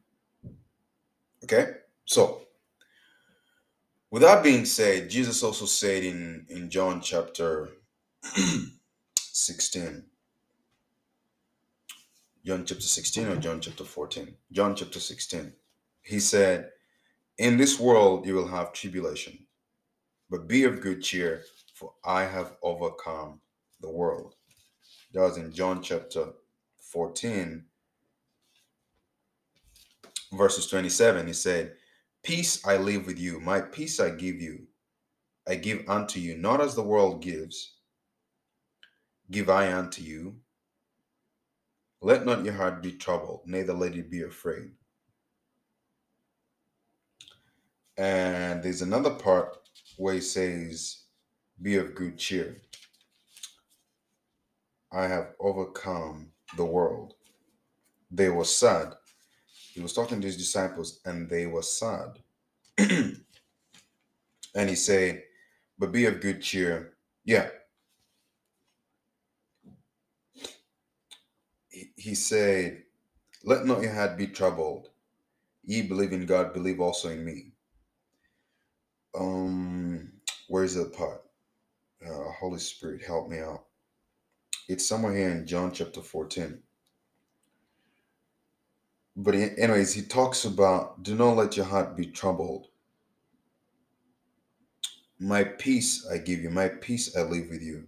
Okay? 1.51 1.72
So, 2.06 2.41
with 4.12 4.22
that 4.22 4.44
being 4.44 4.65
said, 4.65 5.10
Jesus 5.10 5.41
also 5.41 5.65
said 5.65 6.03
in, 6.03 6.46
in 6.48 6.70
John 6.70 7.01
chapter 7.01 7.70
16, 9.18 10.03
John 12.46 12.65
chapter 12.65 12.84
16 12.84 13.27
or 13.27 13.36
John 13.38 13.62
chapter 13.62 13.84
14? 13.84 14.36
John 14.51 14.75
chapter 14.75 15.00
16. 15.00 15.51
He 16.03 16.20
said, 16.20 16.70
In 17.39 17.58
this 17.58 17.79
world 17.79 18.27
you 18.27 18.36
will 18.36 18.48
have 18.48 18.72
tribulation, 18.72 19.48
but 20.29 20.48
be 20.48 20.65
of 20.65 20.82
good 20.82 21.01
cheer, 21.01 21.41
for 21.74 21.94
I 22.06 22.25
have 22.25 22.58
overcome 22.62 23.41
the 23.82 23.89
world. 23.89 24.36
That 25.13 25.22
was 25.22 25.38
in 25.38 25.51
John 25.51 25.82
chapter 25.82 26.27
14, 26.77 27.65
verses 30.33 30.67
27. 30.67 31.27
He 31.27 31.33
said, 31.33 31.74
Peace 32.24 32.65
I 32.65 32.77
leave 32.77 33.07
with 33.07 33.19
you, 33.19 33.39
my 33.39 33.62
peace 33.62 34.00
I 34.00 34.09
give 34.09 34.41
you. 34.41 34.67
I 35.48 35.55
give 35.55 35.83
unto 35.88 36.19
you, 36.19 36.38
not 36.38 36.62
as 36.62 36.75
the 36.75 36.83
world 36.83 37.24
gives, 37.24 37.77
give 39.31 39.50
I 39.50 39.74
unto 39.74 40.03
you. 40.03 40.36
Let 42.01 42.25
not 42.25 42.45
your 42.45 42.53
heart 42.53 42.83
be 42.83 42.91
troubled, 42.91 43.41
neither 43.45 43.74
let 43.74 43.95
it 43.95 44.12
be 44.12 44.21
afraid. 44.21 44.71
And 47.98 48.63
there's 48.63 48.81
another 48.81 49.09
part 49.09 49.57
where 49.98 50.13
he 50.13 50.21
says, 50.21 51.03
Be 51.62 51.75
of 51.75 51.95
good 51.95 52.17
cheer. 52.17 52.62
I 54.93 55.07
have 55.07 55.33
overcome 55.39 56.31
the 56.55 56.65
world. 56.65 57.13
They 58.09 58.29
were 58.29 58.45
sad. 58.45 58.93
He 59.73 59.81
was 59.81 59.93
talking 59.93 60.21
to 60.21 60.27
his 60.27 60.38
disciples, 60.38 60.99
and 61.05 61.29
they 61.29 61.45
were 61.45 61.61
sad. 61.61 62.19
and 62.77 63.19
he 64.55 64.75
said, 64.75 65.23
But 65.77 65.91
be 65.91 66.05
of 66.05 66.21
good 66.21 66.41
cheer. 66.41 66.93
Yeah, 67.25 67.49
he 71.95 72.15
said, 72.15 72.83
Let 73.43 73.65
not 73.65 73.81
your 73.81 73.93
heart 73.93 74.17
be 74.17 74.27
troubled. 74.27 74.89
Ye 75.63 75.83
believe 75.83 76.13
in 76.13 76.25
God, 76.25 76.53
believe 76.53 76.79
also 76.79 77.09
in 77.09 77.23
me. 77.23 77.51
Um, 79.17 80.13
where's 80.47 80.75
the 80.75 80.85
part? 80.85 81.21
Uh, 82.05 82.31
Holy 82.39 82.59
Spirit, 82.59 83.03
help 83.03 83.29
me 83.29 83.39
out. 83.39 83.65
It's 84.67 84.88
somewhere 84.88 85.15
here 85.15 85.29
in 85.29 85.45
John 85.45 85.71
chapter 85.71 86.01
14. 86.01 86.59
But, 89.21 89.35
anyways, 89.35 89.93
he 89.93 90.01
talks 90.01 90.45
about 90.45 91.03
do 91.03 91.13
not 91.13 91.35
let 91.35 91.57
your 91.57 91.65
heart 91.65 91.97
be 91.97 92.05
troubled. 92.05 92.67
My 95.19 95.43
peace 95.43 96.07
I 96.09 96.19
give 96.19 96.39
you, 96.39 96.49
my 96.49 96.69
peace 96.69 97.17
I 97.17 97.23
leave 97.23 97.49
with 97.49 97.61
you. 97.61 97.83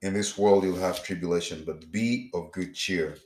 In 0.00 0.14
this 0.14 0.38
world 0.38 0.64
you'll 0.64 0.76
have 0.76 1.04
tribulation, 1.04 1.64
but 1.66 1.92
be 1.92 2.30
of 2.32 2.50
good 2.50 2.74
cheer, 2.74 3.18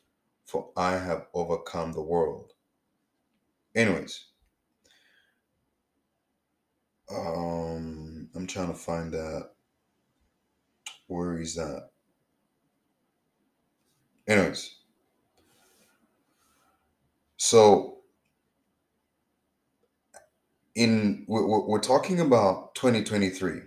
for 0.46 0.70
I 0.76 0.92
have 0.98 1.28
overcome 1.32 1.92
the 1.92 2.02
world. 2.02 2.52
Anyways, 3.76 4.26
um, 7.08 8.30
I'm 8.34 8.48
trying 8.48 8.72
to 8.72 8.74
find 8.74 9.12
that. 9.12 9.50
Where 11.06 11.38
is 11.38 11.54
that? 11.54 11.90
Anyways, 14.26 14.77
so 17.38 18.00
in 20.74 21.24
we're, 21.26 21.66
we're 21.66 21.80
talking 21.80 22.20
about 22.20 22.74
2023 22.74 23.62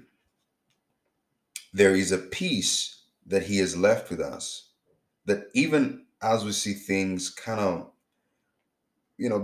there 1.73 1.95
is 1.95 2.11
a 2.11 2.17
peace 2.19 3.01
that 3.25 3.43
he 3.43 3.57
has 3.57 3.75
left 3.75 4.11
with 4.11 4.21
us 4.21 4.69
that 5.25 5.45
even 5.55 6.05
as 6.21 6.45
we 6.45 6.51
see 6.51 6.73
things 6.73 7.31
kind 7.31 7.59
of 7.59 7.89
you 9.17 9.27
know 9.27 9.43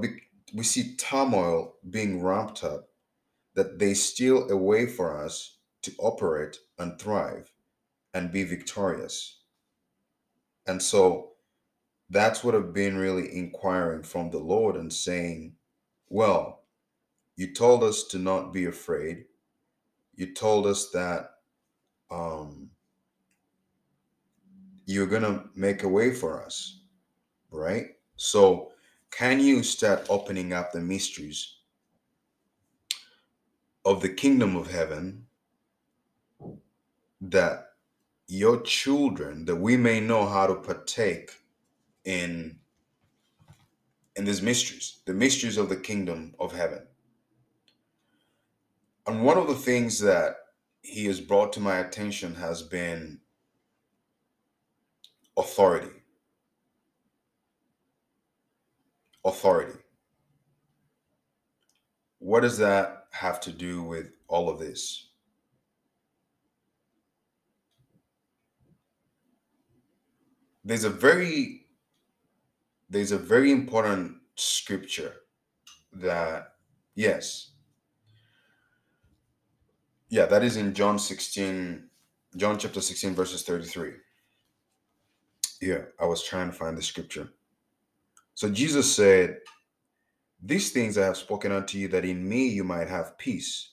we 0.54 0.64
see 0.64 0.96
turmoil 0.96 1.76
being 1.90 2.24
ramped 2.24 2.64
up, 2.64 2.90
that 3.56 3.80
there's 3.80 4.02
still 4.02 4.50
a 4.50 4.56
way 4.56 4.86
for 4.86 5.24
us 5.24 5.58
to 5.82 5.92
operate 6.00 6.58
and 6.78 7.00
thrive 7.00 7.52
and 8.14 8.32
be 8.32 8.44
victorious. 8.44 9.40
And 10.66 10.82
so 10.82 11.34
that's 12.10 12.44
what 12.44 12.56
I've 12.56 12.74
been 12.74 12.98
really 12.98 13.36
inquiring 13.36 14.04
from 14.04 14.30
the 14.30 14.40
Lord 14.40 14.76
and 14.76 14.92
saying, 14.92 15.54
well, 16.10 16.64
you 17.36 17.54
told 17.54 17.84
us 17.84 18.04
to 18.06 18.18
not 18.18 18.54
be 18.54 18.66
afraid. 18.66 19.26
You 20.16 20.34
told 20.34 20.66
us 20.66 20.90
that 20.92 21.32
um, 22.10 22.70
you're 24.86 25.06
going 25.06 25.24
to 25.24 25.44
make 25.54 25.84
a 25.84 25.88
way 25.88 26.14
for 26.14 26.42
us, 26.44 26.80
right? 27.52 27.88
So, 28.16 28.72
can 29.12 29.40
you 29.40 29.64
start 29.64 30.06
opening 30.10 30.54
up 30.54 30.72
the 30.72 30.82
mysteries 30.82 31.58
of 33.86 34.02
the 34.02 34.10
kingdom 34.10 34.56
of 34.56 34.70
heaven 34.70 35.26
that 37.22 37.68
your 38.28 38.62
children, 38.62 39.46
that 39.46 39.56
we 39.56 39.78
may 39.78 40.00
know 40.00 40.26
how 40.26 40.46
to 40.48 40.56
partake 40.56 41.32
in 42.08 42.58
in 44.16 44.26
these 44.26 44.42
mysteries, 44.42 45.02
the 45.06 45.14
mysteries 45.14 45.58
of 45.58 45.70
the 45.70 45.76
kingdom 45.76 46.34
of 46.40 46.52
heaven. 46.52 46.82
And 49.06 49.24
one 49.24 49.38
of 49.38 49.48
the 49.48 49.56
things 49.56 50.00
that 50.00 50.38
he 50.82 51.06
has 51.06 51.22
brought 51.22 51.54
to 51.54 51.60
my 51.60 51.78
attention 51.80 52.34
has 52.34 52.64
been 52.64 53.20
authority. 55.38 55.92
Authority. 59.24 59.78
What 62.18 62.40
does 62.40 62.58
that 62.58 63.04
have 63.12 63.40
to 63.42 63.52
do 63.52 63.84
with 63.84 64.08
all 64.28 64.50
of 64.50 64.58
this? 64.58 65.10
There's 70.66 70.86
a 70.86 70.90
very 70.90 71.67
there's 72.90 73.12
a 73.12 73.18
very 73.18 73.52
important 73.52 74.18
scripture 74.36 75.14
that 75.94 76.54
yes. 76.96 77.52
Yeah 80.10 80.26
that 80.28 80.44
is 80.44 80.56
in 80.56 80.74
john 80.74 81.00
16 81.00 81.90
john 82.38 82.58
chapter 82.58 82.80
16 82.80 83.14
verses 83.14 83.44
33 83.44 83.94
yeah 85.62 85.82
i 86.00 86.06
was 86.06 86.24
trying 86.24 86.50
to 86.50 86.56
find 86.56 86.78
the 86.78 86.82
scripture. 86.82 87.30
So 88.36 88.50
jesus 88.50 88.94
said 88.96 89.40
these 90.42 90.72
things 90.72 90.98
i 90.98 91.04
have 91.06 91.18
spoken 91.18 91.52
unto 91.52 91.78
you 91.78 91.88
that 91.90 92.06
in 92.06 92.28
me 92.28 92.48
you 92.48 92.64
might 92.64 92.88
have 92.88 93.18
peace. 93.18 93.72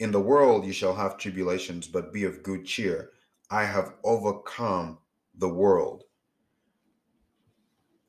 In 0.00 0.10
the 0.10 0.20
world 0.20 0.64
you 0.64 0.72
shall 0.72 0.94
have 0.94 1.18
tribulations 1.18 1.86
but 1.86 2.12
be 2.12 2.24
of 2.24 2.42
good 2.42 2.64
cheer. 2.64 3.10
I 3.50 3.64
have 3.64 3.94
overcome 4.04 4.98
the 5.36 5.48
world 5.48 6.04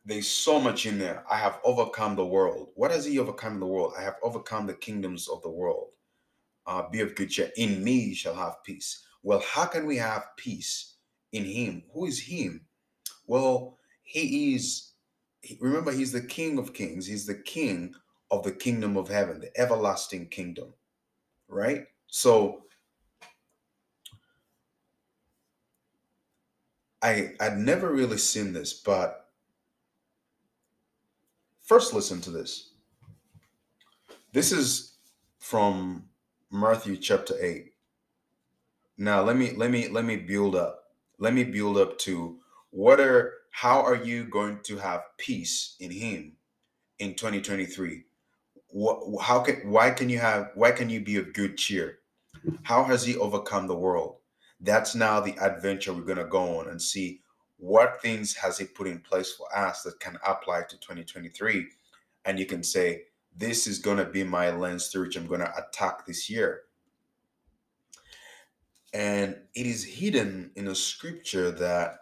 there's 0.10 0.28
so 0.28 0.60
much 0.60 0.86
in 0.86 0.98
there. 0.98 1.24
I 1.30 1.38
have 1.38 1.60
overcome 1.64 2.16
the 2.16 2.26
world. 2.26 2.70
What 2.76 2.92
has 2.92 3.06
he 3.06 3.20
overcome 3.20 3.54
in 3.54 3.60
the 3.60 3.68
world? 3.68 3.94
I 3.98 4.02
have 4.02 4.16
overcome 4.24 4.66
the 4.66 4.74
kingdoms 4.74 5.28
of 5.28 5.42
the 5.42 5.50
world. 5.50 5.90
Uh, 6.66 6.90
be 6.90 7.02
of 7.02 7.16
good 7.16 7.30
cheer. 7.30 7.52
In 7.58 7.84
me 7.84 8.14
shall 8.14 8.36
have 8.36 8.64
peace. 8.64 9.06
Well, 9.24 9.44
how 9.48 9.66
can 9.66 9.86
we 9.86 9.98
have 9.98 10.24
peace 10.38 10.96
in 11.32 11.46
him? 11.46 11.84
Who 11.94 12.06
is 12.06 12.20
him? 12.20 12.66
Well, 13.28 13.78
he 14.04 14.56
is, 14.56 14.94
remember, 15.60 15.92
he's 15.92 16.12
the 16.12 16.22
king 16.22 16.58
of 16.58 16.74
kings. 16.74 17.06
He's 17.06 17.26
the 17.26 17.36
king 17.36 17.94
of 18.32 18.44
the 18.44 18.52
kingdom 18.52 18.98
of 18.98 19.08
heaven, 19.08 19.40
the 19.40 19.52
everlasting 19.60 20.28
kingdom, 20.30 20.74
right? 21.48 21.86
So 22.08 22.64
I 27.02 27.34
I'd 27.40 27.58
never 27.58 27.92
really 27.92 28.18
seen 28.18 28.54
this, 28.54 28.74
but 28.74 29.19
First, 31.70 31.94
listen 31.94 32.20
to 32.22 32.32
this. 32.32 32.72
This 34.34 34.52
is 34.52 34.96
from 35.38 36.06
Matthew 36.52 36.98
chapter 36.98 37.36
8. 37.40 37.74
Now, 38.98 39.22
let 39.22 39.38
me 39.38 39.52
let 39.52 39.70
me 39.70 39.88
let 39.88 40.04
me 40.04 40.16
build 40.16 40.56
up. 40.56 40.86
Let 41.20 41.36
me 41.36 41.44
build 41.44 41.78
up 41.78 42.00
to 42.00 42.40
what 42.72 43.00
are 43.00 43.34
how 43.52 43.84
are 43.84 44.04
you 44.04 44.24
going 44.24 44.62
to 44.64 44.78
have 44.78 45.02
peace 45.20 45.76
in 45.80 45.92
him 45.92 46.38
in 46.98 47.14
2023? 47.14 48.04
What 48.70 49.22
how 49.22 49.42
can 49.42 49.70
why 49.70 49.92
can 49.92 50.10
you 50.10 50.18
have 50.18 50.50
why 50.56 50.72
can 50.72 50.90
you 50.90 51.02
be 51.02 51.18
of 51.18 51.34
good 51.34 51.56
cheer? 51.56 52.00
How 52.64 52.84
has 52.86 53.06
he 53.06 53.16
overcome 53.16 53.68
the 53.68 53.78
world? 53.78 54.16
That's 54.60 54.96
now 54.96 55.20
the 55.20 55.38
adventure 55.40 55.94
we're 55.94 56.02
going 56.02 56.18
to 56.18 56.26
go 56.26 56.58
on 56.58 56.70
and 56.70 56.82
see 56.82 57.22
what 57.60 58.02
things 58.02 58.36
has 58.36 58.58
he 58.58 58.66
put 58.66 58.88
in 58.88 59.00
place 59.00 59.32
for 59.32 59.46
us 59.56 59.84
that 59.84 60.00
can 60.00 60.18
apply 60.26 60.64
to 60.64 60.80
2023 60.80 61.68
and 62.26 62.40
you 62.40 62.46
can 62.46 62.64
say 62.64 63.04
this 63.36 63.68
is 63.68 63.80
going 63.80 63.98
to 63.98 64.06
be 64.06 64.24
my 64.24 64.50
lens 64.50 64.88
through 64.88 65.04
which 65.04 65.16
i'm 65.16 65.28
going 65.28 65.42
to 65.42 65.54
attack 65.58 66.06
this 66.06 66.30
year. 66.30 66.62
And 68.92 69.36
it 69.54 69.68
is 69.68 69.84
hidden 69.84 70.52
in 70.56 70.68
a 70.68 70.74
scripture 70.74 71.52
that 71.52 71.98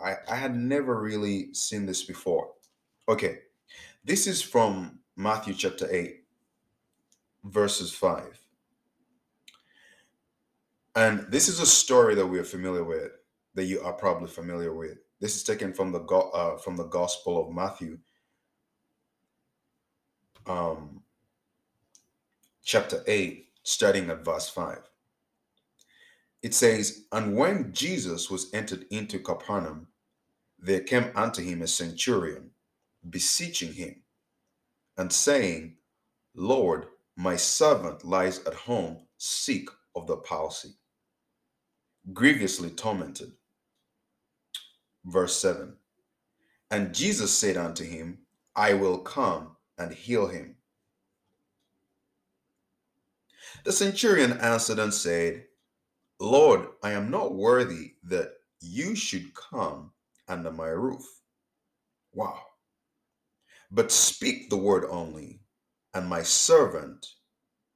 I, 0.00 0.14
I 0.28 0.36
had 0.36 0.54
never 0.54 1.00
really 1.00 1.52
seen 1.54 1.86
this 1.86 2.04
before. 2.04 2.50
Okay 3.08 3.40
this 4.04 4.26
is 4.26 4.42
from 4.42 4.98
matthew 5.16 5.54
chapter 5.54 5.88
8 5.90 6.24
verses 7.44 7.92
5 7.92 8.38
and 10.94 11.26
this 11.30 11.48
is 11.48 11.58
a 11.58 11.66
story 11.66 12.14
that 12.14 12.26
we 12.26 12.38
are 12.38 12.44
familiar 12.44 12.84
with 12.84 13.12
that 13.54 13.64
you 13.64 13.80
are 13.80 13.92
probably 13.92 14.28
familiar 14.28 14.72
with. 14.74 14.98
This 15.20 15.36
is 15.36 15.44
taken 15.44 15.72
from 15.72 15.92
the 15.92 16.00
uh, 16.00 16.58
from 16.58 16.76
the 16.76 16.84
Gospel 16.84 17.40
of 17.40 17.54
Matthew, 17.54 17.98
um, 20.46 21.02
chapter 22.62 23.02
eight, 23.06 23.48
starting 23.62 24.10
at 24.10 24.24
verse 24.24 24.48
five. 24.48 24.82
It 26.42 26.52
says, 26.52 27.06
"And 27.12 27.36
when 27.36 27.72
Jesus 27.72 28.30
was 28.30 28.52
entered 28.52 28.86
into 28.90 29.18
Capernaum, 29.18 29.88
there 30.58 30.80
came 30.80 31.10
unto 31.14 31.42
him 31.42 31.62
a 31.62 31.66
centurion, 31.66 32.50
beseeching 33.08 33.72
him, 33.72 34.02
and 34.98 35.12
saying, 35.12 35.76
Lord, 36.34 36.86
my 37.16 37.36
servant 37.36 38.04
lies 38.04 38.40
at 38.44 38.54
home, 38.54 39.06
sick 39.16 39.68
of 39.94 40.06
the 40.06 40.16
palsy, 40.16 40.74
grievously 42.12 42.70
tormented." 42.70 43.32
Verse 45.04 45.36
7 45.40 45.74
And 46.70 46.94
Jesus 46.94 47.36
said 47.36 47.56
unto 47.56 47.84
him, 47.84 48.18
I 48.56 48.74
will 48.74 48.98
come 48.98 49.56
and 49.78 49.92
heal 49.92 50.28
him. 50.28 50.56
The 53.64 53.72
centurion 53.72 54.32
answered 54.32 54.78
and 54.78 54.92
said, 54.92 55.44
Lord, 56.20 56.68
I 56.82 56.92
am 56.92 57.10
not 57.10 57.34
worthy 57.34 57.94
that 58.04 58.34
you 58.60 58.94
should 58.94 59.34
come 59.34 59.92
under 60.28 60.50
my 60.50 60.68
roof. 60.68 61.04
Wow. 62.12 62.40
But 63.70 63.90
speak 63.90 64.48
the 64.50 64.56
word 64.56 64.84
only, 64.88 65.40
and 65.94 66.08
my 66.08 66.22
servant 66.22 67.06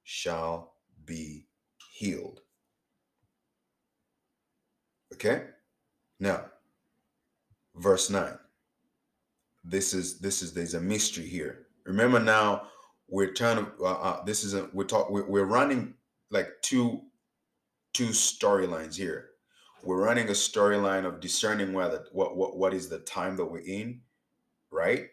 shall 0.05 0.75
be 1.05 1.49
healed. 1.93 2.41
Okay? 5.13 5.45
Now, 6.21 6.45
verse 7.79 8.11
9 8.11 8.39
this 9.69 9.93
is 9.93 10.19
this 10.19 10.43
is 10.43 10.53
there's 10.53 10.75
a 10.75 10.81
mystery 10.81 11.27
here. 11.27 11.67
Remember 11.85 12.19
now 12.19 12.63
we're 13.09 13.33
trying 13.33 13.65
to 13.65 13.73
uh, 13.81 13.93
uh, 13.93 14.25
this 14.25 14.45
isn't 14.45 14.75
we're 14.75 14.85
talk 14.85 15.11
we're, 15.11 15.27
we're 15.27 15.45
running 15.45 15.95
like 16.31 16.49
two 16.63 17.03
two 17.93 18.09
storylines 18.09 18.97
here. 18.97 19.31
We're 19.85 20.03
running 20.03 20.29
a 20.29 20.33
storyline 20.33 21.05
of 21.05 21.21
discerning 21.21 21.73
whether 21.73 22.05
what, 22.13 22.37
what 22.37 22.57
what 22.57 22.75
is 22.75 22.89
the 22.89 23.01
time 23.01 23.37
that 23.37 23.47
we're 23.47 23.59
in 23.61 24.01
right? 24.71 25.09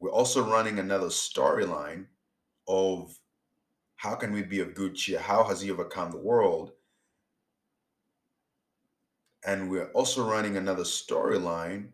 We're 0.00 0.10
also 0.10 0.48
running 0.48 0.78
another 0.78 1.08
storyline 1.08 2.06
of 2.68 3.18
how 3.96 4.14
can 4.14 4.32
we 4.32 4.42
be 4.42 4.60
of 4.60 4.74
good 4.74 4.94
cheer? 4.94 5.18
How 5.18 5.44
has 5.44 5.60
he 5.60 5.70
overcome 5.70 6.10
the 6.10 6.18
world? 6.18 6.72
And 9.46 9.70
we're 9.70 9.90
also 9.92 10.28
running 10.28 10.56
another 10.56 10.84
storyline 10.84 11.88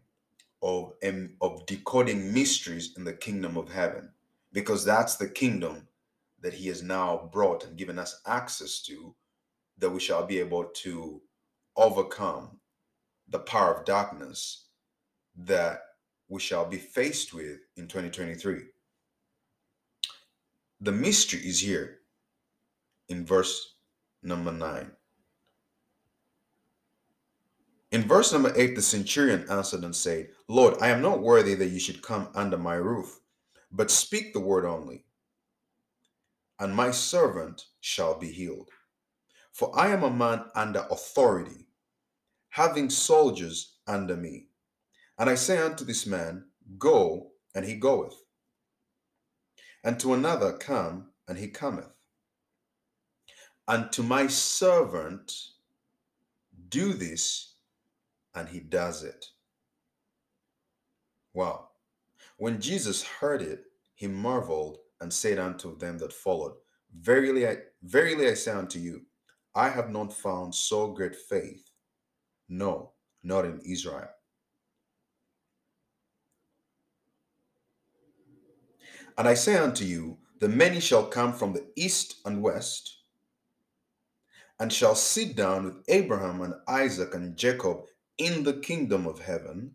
of 0.62 0.92
of 1.40 1.66
decoding 1.66 2.32
mysteries 2.32 2.94
in 2.96 3.04
the 3.04 3.12
kingdom 3.12 3.56
of 3.56 3.72
heaven 3.72 4.10
because 4.52 4.84
that's 4.84 5.16
the 5.16 5.28
kingdom 5.28 5.86
that 6.40 6.54
he 6.54 6.68
has 6.68 6.82
now 6.82 7.28
brought 7.32 7.64
and 7.64 7.76
given 7.76 7.98
us 7.98 8.20
access 8.26 8.82
to 8.82 9.14
that 9.78 9.90
we 9.90 10.00
shall 10.00 10.26
be 10.26 10.38
able 10.38 10.64
to 10.64 11.20
overcome 11.76 12.58
the 13.28 13.38
power 13.38 13.74
of 13.74 13.84
darkness 13.84 14.66
that 15.36 15.82
we 16.28 16.40
shall 16.40 16.64
be 16.64 16.78
faced 16.78 17.32
with 17.32 17.58
in 17.76 17.86
2023. 17.86 18.60
The 20.80 20.92
mystery 20.92 21.40
is 21.40 21.60
here 21.60 21.98
in 23.08 23.24
verse 23.24 23.74
number 24.22 24.52
9. 24.52 24.90
In 27.92 28.02
verse 28.02 28.32
number 28.32 28.52
8, 28.54 28.76
the 28.76 28.82
centurion 28.82 29.46
answered 29.50 29.82
and 29.82 29.94
said, 29.94 30.28
Lord, 30.46 30.76
I 30.80 30.88
am 30.88 31.02
not 31.02 31.22
worthy 31.22 31.54
that 31.54 31.70
you 31.70 31.80
should 31.80 32.02
come 32.02 32.28
under 32.34 32.56
my 32.56 32.74
roof, 32.74 33.20
but 33.72 33.90
speak 33.90 34.32
the 34.32 34.40
word 34.40 34.64
only, 34.64 35.04
and 36.60 36.74
my 36.74 36.92
servant 36.92 37.66
shall 37.80 38.16
be 38.18 38.30
healed. 38.30 38.70
For 39.52 39.76
I 39.78 39.88
am 39.88 40.04
a 40.04 40.10
man 40.10 40.44
under 40.54 40.86
authority, 40.90 41.66
having 42.50 42.90
soldiers 42.90 43.78
under 43.86 44.16
me. 44.16 44.46
And 45.18 45.28
I 45.28 45.34
say 45.34 45.58
unto 45.58 45.84
this 45.84 46.06
man, 46.06 46.44
Go, 46.78 47.32
and 47.54 47.64
he 47.64 47.74
goeth. 47.74 48.14
And 49.82 49.98
to 50.00 50.14
another, 50.14 50.52
Come, 50.52 51.08
and 51.26 51.36
he 51.36 51.48
cometh. 51.48 51.92
And 53.66 53.90
to 53.92 54.02
my 54.02 54.28
servant, 54.28 55.32
Do 56.68 56.92
this, 56.92 57.49
and 58.34 58.48
he 58.48 58.60
does 58.60 59.02
it. 59.02 59.26
Wow. 61.34 61.68
When 62.38 62.60
Jesus 62.60 63.02
heard 63.02 63.42
it, 63.42 63.64
he 63.94 64.06
marveled 64.06 64.78
and 65.00 65.12
said 65.12 65.38
unto 65.38 65.76
them 65.76 65.98
that 65.98 66.12
followed, 66.12 66.54
Verily 66.98 67.46
I 67.46 67.58
verily 67.82 68.28
I 68.28 68.34
say 68.34 68.52
unto 68.52 68.78
you, 68.78 69.02
I 69.54 69.68
have 69.68 69.90
not 69.90 70.12
found 70.12 70.54
so 70.54 70.88
great 70.88 71.14
faith, 71.14 71.70
no, 72.48 72.92
not 73.22 73.44
in 73.44 73.60
Israel. 73.64 74.08
And 79.18 79.28
I 79.28 79.34
say 79.34 79.56
unto 79.56 79.84
you, 79.84 80.18
the 80.40 80.48
many 80.48 80.80
shall 80.80 81.04
come 81.04 81.32
from 81.34 81.52
the 81.52 81.66
east 81.76 82.20
and 82.24 82.42
west, 82.42 83.02
and 84.58 84.72
shall 84.72 84.94
sit 84.94 85.36
down 85.36 85.64
with 85.64 85.84
Abraham 85.88 86.40
and 86.40 86.54
Isaac 86.66 87.14
and 87.14 87.36
Jacob 87.36 87.84
in 88.20 88.44
the 88.44 88.52
kingdom 88.52 89.06
of 89.06 89.20
heaven. 89.20 89.72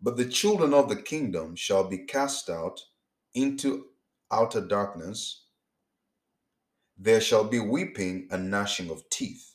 But 0.00 0.16
the 0.16 0.24
children 0.24 0.72
of 0.72 0.88
the 0.88 0.96
kingdom 0.96 1.54
shall 1.54 1.84
be 1.84 1.98
cast 1.98 2.48
out 2.48 2.80
into 3.34 3.84
outer 4.32 4.62
darkness. 4.62 5.44
There 6.98 7.20
shall 7.20 7.44
be 7.44 7.60
weeping 7.60 8.26
and 8.30 8.50
gnashing 8.50 8.90
of 8.90 9.08
teeth. 9.10 9.52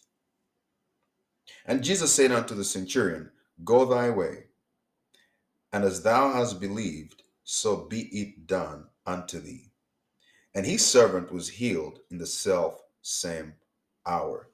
And 1.65 1.83
Jesus 1.83 2.13
said 2.13 2.31
unto 2.31 2.53
the 2.53 2.63
centurion, 2.63 3.31
Go 3.63 3.85
thy 3.85 4.11
way, 4.11 4.45
and 5.73 5.83
as 5.83 6.03
thou 6.03 6.33
hast 6.33 6.59
believed, 6.59 7.23
so 7.43 7.75
be 7.87 8.01
it 8.15 8.45
done 8.45 8.85
unto 9.07 9.39
thee. 9.39 9.71
And 10.53 10.65
his 10.65 10.85
servant 10.85 11.31
was 11.31 11.49
healed 11.49 11.99
in 12.11 12.19
the 12.19 12.27
self 12.27 12.79
same 13.01 13.53
hour. 14.05 14.49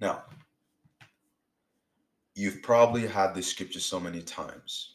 Now, 0.00 0.24
You've 2.34 2.62
probably 2.62 3.06
had 3.06 3.32
this 3.34 3.46
scripture 3.46 3.80
so 3.80 4.00
many 4.00 4.20
times. 4.20 4.94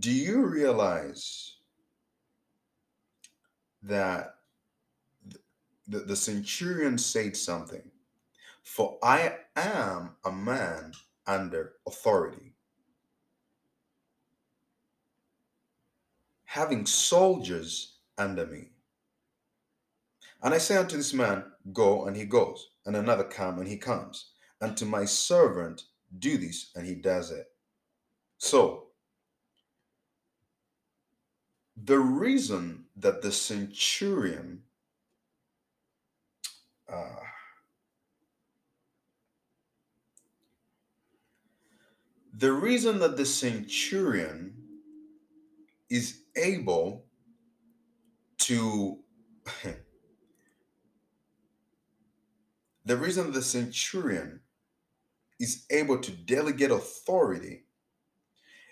Do 0.00 0.12
you 0.12 0.44
realize 0.44 1.54
that 3.82 4.34
the, 5.88 6.00
the 6.00 6.16
centurion 6.16 6.98
said 6.98 7.36
something? 7.36 7.90
For 8.62 8.98
I 9.02 9.36
am 9.54 10.16
a 10.24 10.32
man 10.32 10.92
under 11.26 11.74
authority, 11.86 12.52
having 16.44 16.84
soldiers 16.84 17.94
under 18.18 18.44
me. 18.46 18.70
And 20.42 20.52
I 20.52 20.58
say 20.58 20.76
unto 20.76 20.96
this 20.96 21.14
man, 21.14 21.44
Go, 21.72 22.06
and 22.06 22.16
he 22.16 22.24
goes, 22.24 22.70
and 22.84 22.96
another, 22.96 23.24
Come, 23.24 23.58
and 23.58 23.68
he 23.68 23.76
comes 23.76 24.32
and 24.60 24.76
to 24.76 24.84
my 24.84 25.04
servant, 25.04 25.82
do 26.18 26.38
this, 26.38 26.70
and 26.74 26.86
he 26.86 26.94
does 26.94 27.30
it. 27.30 27.46
So, 28.38 28.86
the 31.76 31.98
reason 31.98 32.84
that 32.96 33.22
the 33.22 33.32
centurion 33.32 34.62
uh, 36.88 37.16
the 42.38 42.52
reason 42.52 42.98
that 43.00 43.16
the 43.16 43.24
centurion 43.24 44.54
is 45.90 46.22
able 46.36 47.06
to 48.38 48.98
the 52.84 52.96
reason 52.96 53.32
the 53.32 53.42
centurion 53.42 54.40
is 55.38 55.66
able 55.70 55.98
to 55.98 56.10
delegate 56.10 56.70
authority 56.70 57.64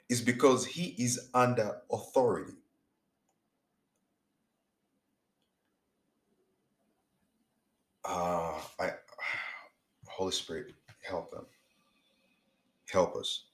is 0.08 0.20
because 0.20 0.66
he 0.66 0.94
is 0.98 1.30
under 1.34 1.80
authority. 1.90 2.54
Uh, 8.04 8.54
I, 8.78 8.92
Holy 10.06 10.32
Spirit, 10.32 10.74
help 11.02 11.30
them. 11.30 11.46
Help 12.90 13.16
us. 13.16 13.46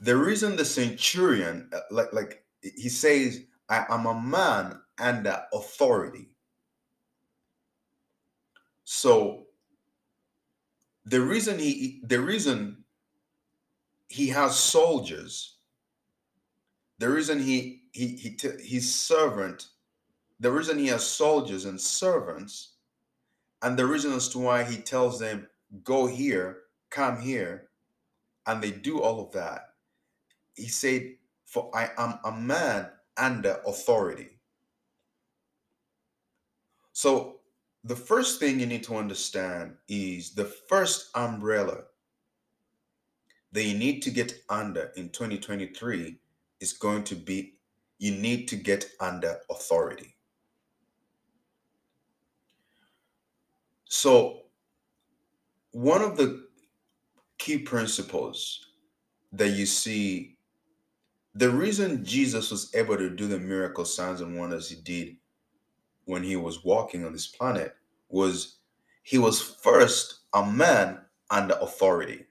The 0.00 0.16
reason 0.16 0.54
the 0.54 0.64
centurion, 0.64 1.70
uh, 1.72 1.80
like, 1.90 2.12
like 2.12 2.44
he 2.62 2.88
says, 2.88 3.42
I 3.68 3.84
am 3.88 4.06
a 4.06 4.20
man 4.20 4.80
under 4.98 5.42
authority. 5.52 6.28
So 8.84 9.47
the 11.08 11.20
reason 11.20 11.58
he 11.58 12.00
the 12.04 12.20
reason 12.20 12.84
he 14.08 14.28
has 14.28 14.58
soldiers 14.58 15.56
the 16.98 17.08
reason 17.08 17.40
he 17.40 17.82
he 17.92 18.08
he 18.16 18.30
t- 18.30 18.80
servant 18.80 19.68
the 20.40 20.50
reason 20.50 20.78
he 20.78 20.86
has 20.88 21.06
soldiers 21.06 21.64
and 21.64 21.80
servants 21.80 22.74
and 23.62 23.78
the 23.78 23.86
reason 23.86 24.12
as 24.12 24.28
to 24.28 24.38
why 24.38 24.62
he 24.64 24.76
tells 24.76 25.18
them 25.18 25.48
go 25.84 26.06
here 26.06 26.58
come 26.90 27.20
here 27.20 27.68
and 28.46 28.62
they 28.62 28.70
do 28.70 29.00
all 29.00 29.20
of 29.20 29.32
that 29.32 29.74
he 30.54 30.68
said 30.68 31.14
for 31.44 31.70
i 31.74 31.90
am 31.98 32.18
a 32.24 32.32
man 32.32 32.88
under 33.18 33.60
authority. 33.66 34.28
So 36.92 37.37
the 37.84 37.96
first 37.96 38.40
thing 38.40 38.60
you 38.60 38.66
need 38.66 38.82
to 38.84 38.96
understand 38.96 39.74
is 39.88 40.34
the 40.34 40.44
first 40.44 41.10
umbrella 41.14 41.82
that 43.52 43.62
you 43.62 43.78
need 43.78 44.02
to 44.02 44.10
get 44.10 44.32
under 44.48 44.92
in 44.96 45.08
2023 45.10 46.16
is 46.60 46.72
going 46.72 47.04
to 47.04 47.14
be 47.14 47.54
you 47.98 48.12
need 48.12 48.46
to 48.48 48.56
get 48.56 48.86
under 49.00 49.40
authority. 49.50 50.14
So, 53.86 54.42
one 55.72 56.02
of 56.02 56.16
the 56.16 56.46
key 57.38 57.58
principles 57.58 58.66
that 59.32 59.50
you 59.50 59.66
see, 59.66 60.36
the 61.34 61.50
reason 61.50 62.04
Jesus 62.04 62.50
was 62.50 62.72
able 62.74 62.96
to 62.96 63.10
do 63.10 63.26
the 63.26 63.38
miracle 63.38 63.84
signs 63.84 64.20
and 64.20 64.38
wonders 64.38 64.68
he 64.68 64.76
did 64.76 65.16
when 66.08 66.22
he 66.22 66.36
was 66.36 66.64
walking 66.64 67.04
on 67.04 67.12
this 67.12 67.26
planet 67.26 67.76
was 68.08 68.56
he 69.02 69.18
was 69.18 69.40
first 69.40 70.20
a 70.32 70.44
man 70.44 70.98
under 71.30 71.54
authority. 71.60 72.24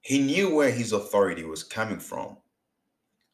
He 0.00 0.20
knew 0.20 0.54
where 0.54 0.70
his 0.70 0.92
authority 0.92 1.44
was 1.44 1.62
coming 1.62 1.98
from, 1.98 2.38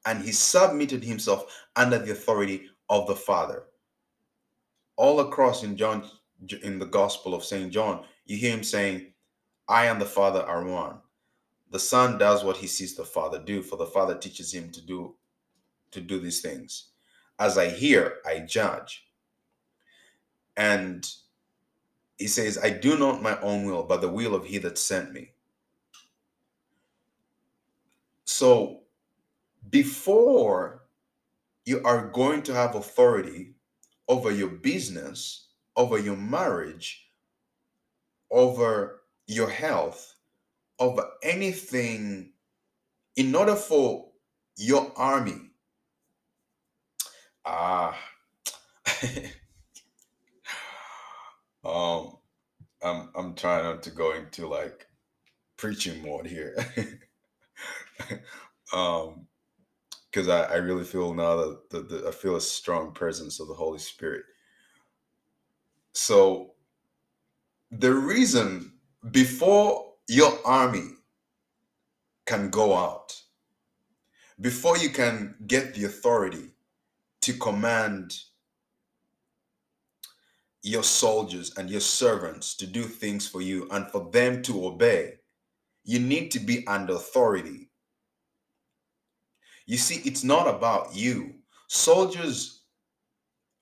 and 0.04 0.22
he 0.22 0.32
submitted 0.32 1.04
himself 1.04 1.44
under 1.76 1.98
the 1.98 2.12
authority 2.12 2.68
of 2.88 3.06
the 3.06 3.16
Father. 3.16 3.64
All 4.96 5.20
across 5.20 5.62
in 5.62 5.76
John, 5.76 6.08
in 6.62 6.78
the 6.78 6.86
Gospel 6.86 7.34
of 7.34 7.44
St. 7.44 7.72
John, 7.72 8.04
you 8.26 8.36
hear 8.36 8.56
him 8.56 8.64
saying, 8.64 9.12
I 9.68 9.86
and 9.86 10.00
the 10.00 10.06
Father 10.06 10.42
are 10.42 10.64
one. 10.64 10.98
The 11.70 11.78
Son 11.78 12.18
does 12.18 12.42
what 12.42 12.56
he 12.56 12.66
sees 12.66 12.96
the 12.96 13.04
Father 13.04 13.38
do, 13.38 13.62
for 13.62 13.76
the 13.76 13.86
Father 13.86 14.16
teaches 14.16 14.52
him 14.52 14.70
to 14.72 14.84
do 14.84 15.14
to 15.92 16.00
do 16.00 16.18
these 16.18 16.40
things. 16.40 16.88
As 17.38 17.58
I 17.58 17.68
hear, 17.68 18.18
I 18.26 18.40
judge. 18.40 19.06
And 20.56 21.08
he 22.18 22.26
says, 22.26 22.58
I 22.62 22.70
do 22.70 22.98
not 22.98 23.22
my 23.22 23.40
own 23.40 23.64
will, 23.64 23.82
but 23.82 24.00
the 24.00 24.08
will 24.08 24.34
of 24.34 24.44
he 24.44 24.58
that 24.58 24.78
sent 24.78 25.12
me. 25.12 25.32
So 28.24 28.80
before 29.70 30.82
you 31.64 31.82
are 31.84 32.08
going 32.08 32.42
to 32.42 32.54
have 32.54 32.74
authority 32.74 33.54
over 34.08 34.30
your 34.30 34.48
business, 34.48 35.48
over 35.76 35.98
your 35.98 36.16
marriage, 36.16 37.10
over 38.30 39.02
your 39.26 39.48
health 39.48 40.14
over 40.80 41.06
anything 41.22 42.32
in 43.16 43.34
order 43.34 43.54
for 43.54 44.08
your 44.56 44.90
army 44.96 45.49
ah 47.50 47.98
um 51.64 52.16
i'm 52.82 53.10
i'm 53.16 53.34
trying 53.34 53.64
not 53.64 53.82
to 53.82 53.90
go 53.90 54.12
into 54.14 54.46
like 54.46 54.86
preaching 55.56 56.02
mode 56.02 56.26
here 56.26 56.56
um 58.72 59.26
because 60.10 60.28
I, 60.28 60.42
I 60.42 60.56
really 60.56 60.84
feel 60.84 61.14
now 61.14 61.36
that 61.36 61.70
the, 61.70 61.80
the, 61.82 62.08
I 62.08 62.10
feel 62.10 62.36
a 62.36 62.40
strong 62.40 62.92
presence 62.92 63.38
of 63.38 63.48
the 63.48 63.54
Holy 63.54 63.78
Spirit. 63.78 64.24
So 65.92 66.54
the 67.70 67.92
reason 67.92 68.72
before 69.10 69.92
your 70.08 70.32
army 70.44 70.90
can 72.26 72.50
go 72.50 72.74
out, 72.74 73.14
before 74.40 74.76
you 74.78 74.90
can 74.90 75.36
get 75.46 75.74
the 75.74 75.84
authority 75.84 76.49
to 77.22 77.32
command 77.34 78.14
your 80.62 80.82
soldiers 80.82 81.56
and 81.56 81.70
your 81.70 81.80
servants 81.80 82.54
to 82.56 82.66
do 82.66 82.82
things 82.82 83.26
for 83.26 83.40
you 83.40 83.68
and 83.70 83.90
for 83.90 84.10
them 84.10 84.42
to 84.42 84.66
obey, 84.66 85.14
you 85.84 85.98
need 85.98 86.30
to 86.30 86.38
be 86.38 86.66
under 86.66 86.94
authority. 86.94 87.70
You 89.66 89.78
see, 89.78 90.02
it's 90.04 90.24
not 90.24 90.46
about 90.46 90.94
you. 90.94 91.34
Soldiers, 91.68 92.64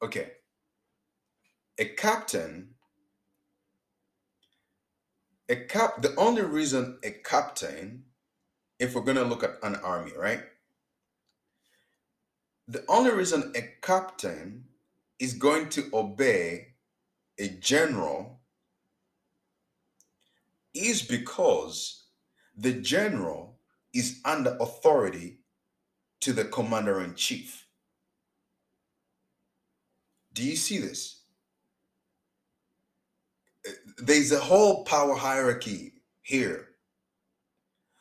okay, 0.02 0.32
a 1.78 1.84
captain 1.84 2.70
a 5.48 5.56
cap 5.56 6.02
the 6.02 6.14
only 6.16 6.42
reason 6.42 6.98
a 7.04 7.10
captain 7.10 8.04
if 8.78 8.94
we're 8.94 9.02
going 9.02 9.16
to 9.16 9.24
look 9.24 9.42
at 9.42 9.56
an 9.62 9.76
army 9.76 10.12
right 10.16 10.42
the 12.68 12.84
only 12.88 13.10
reason 13.10 13.52
a 13.56 13.62
captain 13.82 14.64
is 15.18 15.32
going 15.34 15.68
to 15.70 15.88
obey 15.92 16.68
a 17.38 17.48
general 17.48 18.40
is 20.74 21.02
because 21.02 22.04
the 22.56 22.72
general 22.72 23.58
is 23.94 24.20
under 24.24 24.56
authority 24.60 25.38
to 26.20 26.32
the 26.32 26.44
commander 26.44 27.00
in 27.02 27.14
chief 27.14 27.66
do 30.34 30.44
you 30.44 30.56
see 30.56 30.78
this 30.78 31.18
there's 33.98 34.32
a 34.32 34.40
whole 34.40 34.84
power 34.84 35.14
hierarchy 35.14 35.94
here. 36.22 36.68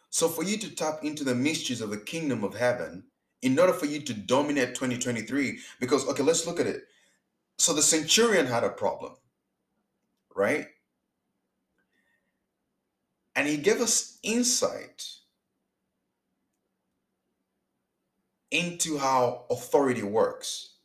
So, 0.09 0.27
for 0.27 0.43
you 0.43 0.57
to 0.57 0.75
tap 0.75 1.03
into 1.03 1.23
the 1.23 1.35
mysteries 1.35 1.81
of 1.81 1.89
the 1.89 1.97
kingdom 1.97 2.43
of 2.43 2.55
heaven, 2.55 3.03
in 3.41 3.57
order 3.59 3.73
for 3.73 3.85
you 3.85 4.01
to 4.01 4.13
dominate 4.13 4.75
2023, 4.75 5.59
because, 5.79 6.07
okay, 6.07 6.23
let's 6.23 6.47
look 6.47 6.59
at 6.59 6.67
it. 6.67 6.83
So, 7.57 7.73
the 7.73 7.81
centurion 7.81 8.45
had 8.45 8.63
a 8.63 8.69
problem, 8.69 9.13
right? 10.35 10.67
And 13.35 13.47
he 13.47 13.57
gave 13.57 13.81
us 13.81 14.17
insight 14.23 15.05
into 18.51 18.97
how 18.97 19.45
authority 19.49 20.03
works. 20.03 20.75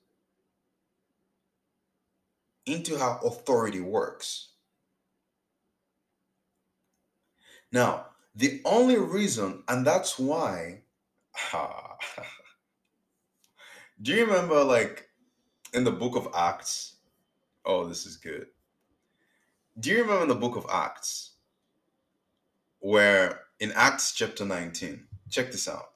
Into 2.67 2.99
how 2.99 3.21
authority 3.25 3.81
works. 3.81 4.49
Now, 7.73 8.07
the 8.35 8.61
only 8.65 8.99
reason, 8.99 9.63
and 9.69 9.87
that's 9.87 10.19
why, 10.19 10.83
do 14.03 14.13
you 14.13 14.27
remember 14.27 14.63
like 14.65 15.09
in 15.73 15.85
the 15.85 15.93
book 15.93 16.17
of 16.17 16.29
Acts? 16.35 16.97
Oh, 17.65 17.87
this 17.87 18.05
is 18.05 18.17
good. 18.17 18.47
Do 19.79 19.91
you 19.91 20.03
remember 20.03 20.23
in 20.23 20.29
the 20.29 20.35
book 20.35 20.57
of 20.57 20.67
Acts 20.71 21.33
where 22.81 23.43
in 23.61 23.73
Acts 23.77 24.13
chapter 24.13 24.45
19, 24.45 25.07
check 25.31 25.53
this 25.53 25.69
out. 25.69 25.93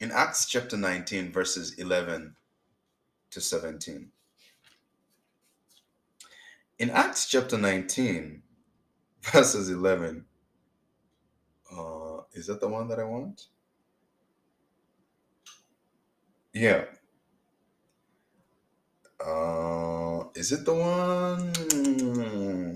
In 0.00 0.12
Acts 0.12 0.46
chapter 0.46 0.76
19, 0.76 1.32
verses 1.32 1.74
11 1.78 2.36
to 3.30 3.40
17. 3.40 4.10
In 6.78 6.90
Acts 6.90 7.26
chapter 7.26 7.56
19, 7.56 8.42
verses 9.22 9.70
11 9.70 10.26
uh, 11.76 12.20
is 12.32 12.46
that 12.46 12.60
the 12.60 12.68
one 12.68 12.88
that 12.88 12.98
I 12.98 13.04
want? 13.04 13.46
Yeah. 16.52 16.84
Uh, 19.24 20.24
is 20.34 20.52
it 20.52 20.64
the 20.64 20.72
one? 20.74 21.52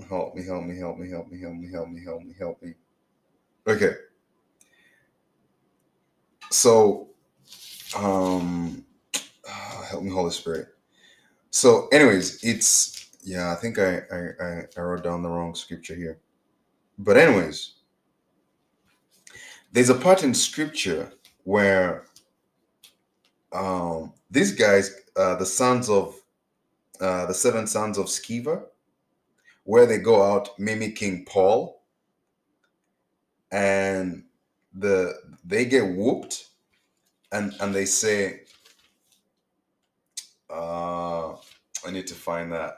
Help 0.07 0.35
me, 0.35 0.45
help 0.45 0.63
me, 0.63 0.77
help 0.77 0.97
me, 0.97 1.09
help 1.09 1.27
me, 1.27 1.39
help 1.39 1.55
me, 1.55 1.71
help 1.71 1.89
me, 1.89 2.03
help 2.03 2.21
me, 2.23 2.33
help 2.37 2.61
me. 2.61 2.73
Okay. 3.67 3.95
So, 6.51 7.09
um, 7.95 8.85
help 9.89 10.03
me, 10.03 10.11
Holy 10.11 10.31
Spirit. 10.31 10.67
So, 11.49 11.87
anyways, 11.91 12.43
it's 12.43 13.09
yeah. 13.23 13.51
I 13.51 13.55
think 13.55 13.79
I 13.79 14.01
I 14.11 14.61
I 14.77 14.81
wrote 14.81 15.03
down 15.03 15.23
the 15.23 15.29
wrong 15.29 15.55
scripture 15.55 15.95
here, 15.95 16.19
but 16.99 17.17
anyways, 17.17 17.75
there's 19.71 19.89
a 19.89 19.95
part 19.95 20.23
in 20.23 20.33
scripture 20.33 21.11
where 21.43 22.05
um, 23.51 24.13
these 24.29 24.51
guys, 24.51 24.93
uh, 25.15 25.35
the 25.35 25.45
sons 25.45 25.89
of 25.89 26.15
uh, 27.01 27.25
the 27.25 27.33
seven 27.33 27.67
sons 27.67 27.97
of 27.97 28.07
Sceva, 28.07 28.63
where 29.63 29.85
they 29.85 29.97
go 29.97 30.21
out 30.21 30.57
mimicking 30.59 31.25
Paul, 31.25 31.83
and 33.51 34.23
the 34.73 35.13
they 35.43 35.65
get 35.65 35.95
whooped, 35.95 36.47
and 37.31 37.53
and 37.59 37.73
they 37.73 37.85
say, 37.85 38.41
uh, 40.49 41.33
I 41.33 41.91
need 41.91 42.07
to 42.07 42.15
find 42.15 42.51
that. 42.51 42.77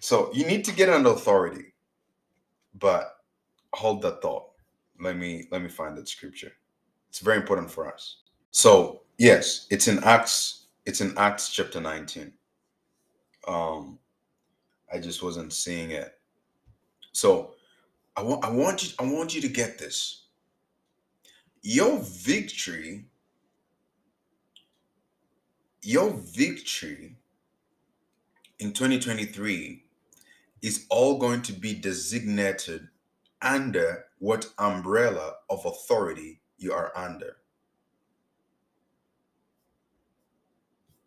So 0.00 0.30
you 0.34 0.46
need 0.46 0.64
to 0.66 0.72
get 0.72 0.88
under 0.90 1.10
authority, 1.10 1.74
but 2.78 3.16
hold 3.74 4.02
that 4.02 4.22
thought. 4.22 4.50
Let 5.00 5.16
me 5.16 5.46
let 5.50 5.62
me 5.62 5.68
find 5.68 5.96
that 5.96 6.08
scripture. 6.08 6.52
It's 7.08 7.20
very 7.20 7.36
important 7.36 7.70
for 7.70 7.92
us. 7.92 8.18
So 8.50 9.04
yes 9.18 9.66
it's 9.70 9.88
in 9.88 10.02
acts 10.04 10.66
it's 10.86 11.00
in 11.00 11.16
acts 11.16 11.50
chapter 11.50 11.80
19 11.80 12.32
um 13.48 13.98
i 14.92 14.98
just 14.98 15.22
wasn't 15.22 15.52
seeing 15.52 15.90
it 15.90 16.18
so 17.12 17.54
i 18.16 18.22
want 18.22 18.44
i 18.44 18.50
want 18.50 18.82
you 18.82 18.90
i 18.98 19.02
want 19.02 19.34
you 19.34 19.40
to 19.40 19.48
get 19.48 19.78
this 19.78 20.26
your 21.62 21.98
victory 22.00 23.04
your 25.82 26.10
victory 26.10 27.16
in 28.58 28.72
2023 28.72 29.84
is 30.62 30.86
all 30.88 31.18
going 31.18 31.42
to 31.42 31.52
be 31.52 31.74
designated 31.74 32.88
under 33.42 34.06
what 34.18 34.48
umbrella 34.58 35.34
of 35.50 35.66
authority 35.66 36.40
you 36.56 36.72
are 36.72 36.90
under. 36.96 37.36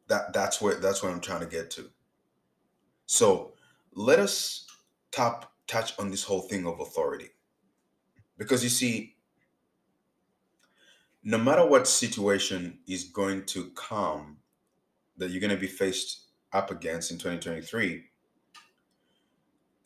That 0.07 0.31
that's 0.33 0.61
where 0.61 0.75
that's 0.75 1.01
where 1.01 1.11
I'm 1.11 1.19
trying 1.19 1.39
to 1.41 1.47
get 1.47 1.71
to. 1.71 1.89
So 3.17 3.53
let 3.95 4.19
us 4.19 4.67
tap 5.11 5.51
touch 5.65 5.97
on 5.97 6.11
this 6.11 6.23
whole 6.23 6.41
thing 6.41 6.67
of 6.67 6.79
authority. 6.79 7.29
Because 8.37 8.63
you 8.63 8.69
see, 8.69 9.15
no 11.23 11.39
matter 11.39 11.65
what 11.65 11.87
situation 11.87 12.77
is 12.87 13.05
going 13.05 13.45
to 13.45 13.71
come 13.71 14.37
that 15.17 15.31
you're 15.31 15.41
going 15.41 15.49
to 15.49 15.59
be 15.59 15.65
faced 15.65 16.27
up 16.53 16.69
against 16.69 17.09
in 17.09 17.17
2023, 17.17 18.03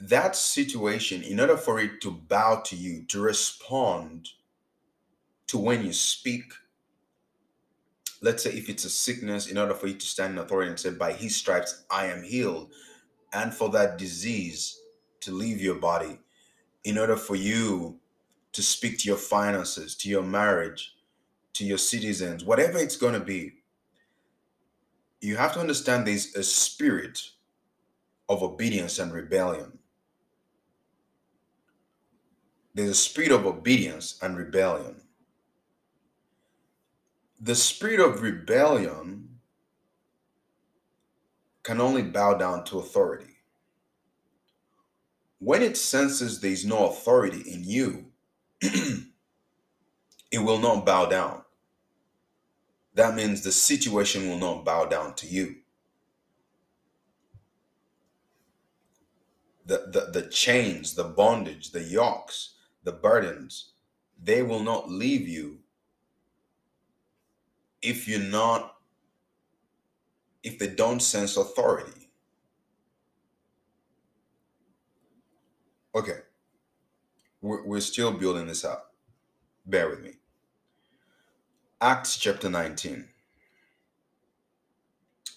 that 0.02 0.36
situation, 0.36 1.24
in 1.24 1.39
order 1.39 1.56
for 1.56 1.80
it 1.80 2.02
to 2.02 2.12
bow 2.12 2.62
to 2.65 2.76
you, 2.76 3.06
to 3.06 3.22
respond 3.22 4.28
to 5.48 5.58
when 5.58 5.86
you 5.86 5.94
speak, 5.94 6.52
let's 8.22 8.44
say 8.44 8.52
if 8.52 8.67
it's 8.67 8.84
a 8.84 8.89
sickness, 8.89 9.48
in 9.48 9.58
order 9.58 9.74
for 9.74 9.88
you 9.88 9.94
to 9.94 10.06
stand 10.06 10.34
in 10.34 10.39
authority 10.39 10.70
and 10.70 10.78
say, 10.78 10.89
By 10.89 11.13
his 11.13 11.34
stripes 11.34 11.86
I 11.89 12.08
am 12.08 12.24
healed, 12.24 12.74
and 13.34 13.54
for 13.54 13.70
that 13.70 13.98
disease 13.98 14.80
to 15.22 15.32
leave 15.32 15.62
your 15.62 15.76
body, 15.76 16.20
in 16.84 16.98
order 16.98 17.15
for 17.15 17.36
you 17.36 18.00
to 18.54 18.62
speak 18.62 19.00
to 19.00 19.08
your 19.08 19.17
finances, 19.17 19.96
to 19.96 20.10
your 20.10 20.24
marriage, 20.24 20.96
to 21.54 21.65
your 21.65 21.78
citizens, 21.78 22.44
whatever 22.44 22.78
it's 22.78 22.98
going 22.98 23.13
to 23.13 23.20
be, 23.20 23.54
you 25.22 25.38
have 25.38 25.54
to 25.54 25.60
understand 25.60 26.08
there's 26.08 26.36
a 26.36 26.44
spirit 26.44 27.22
of 28.28 28.41
obedience 28.41 28.98
and 29.00 29.13
rebellion 29.13 29.78
there's 32.74 32.89
a 32.89 32.96
spirit 32.96 33.32
of 33.32 33.46
obedience 33.46 34.17
and 34.22 34.38
rebellion. 34.38 34.96
The 37.41 37.56
spirit 37.56 38.00
of 38.00 38.22
rebellion 38.22 39.31
can 41.63 41.80
only 41.80 42.02
bow 42.02 42.34
down 42.36 42.63
to 42.65 42.80
authority. 42.80 43.38
When 45.39 45.62
it 45.62 45.78
senses 45.78 46.39
there 46.39 46.52
is 46.52 46.65
no 46.65 46.88
authority 46.89 47.41
in 47.52 47.63
you, 47.63 48.06
it 48.62 49.10
will 50.34 50.60
not 50.60 50.86
bow 50.86 51.06
down. 51.08 51.41
That 52.93 53.15
means 53.15 53.41
the 53.41 53.52
situation 53.52 54.28
will 54.30 54.38
not 54.38 54.65
bow 54.65 54.86
down 54.86 55.15
to 55.15 55.28
you. 55.28 55.56
The, 59.65 59.86
the, 59.91 60.21
the 60.21 60.28
chains, 60.28 60.95
the 60.95 61.04
bondage, 61.06 61.71
the 61.71 61.84
yokes, 61.84 62.56
the 62.84 62.91
burdens, 62.91 63.71
they 64.21 64.43
will 64.43 64.62
not 64.62 64.89
leave 64.89 65.28
you 65.28 65.60
if 67.82 68.08
you're 68.08 68.19
not, 68.19 68.76
if 70.44 70.58
they 70.60 70.68
don't 70.68 71.02
sense 71.02 71.38
authority. 71.38 72.10
Okay. 75.94 76.20
We're, 77.42 77.66
we're 77.66 77.80
still 77.82 78.12
building 78.12 78.48
this 78.48 78.64
up. 78.64 78.94
Bear 79.66 79.90
with 79.90 80.04
me. 80.04 80.12
Acts 81.82 82.18
chapter 82.18 82.50
19. 82.50 83.08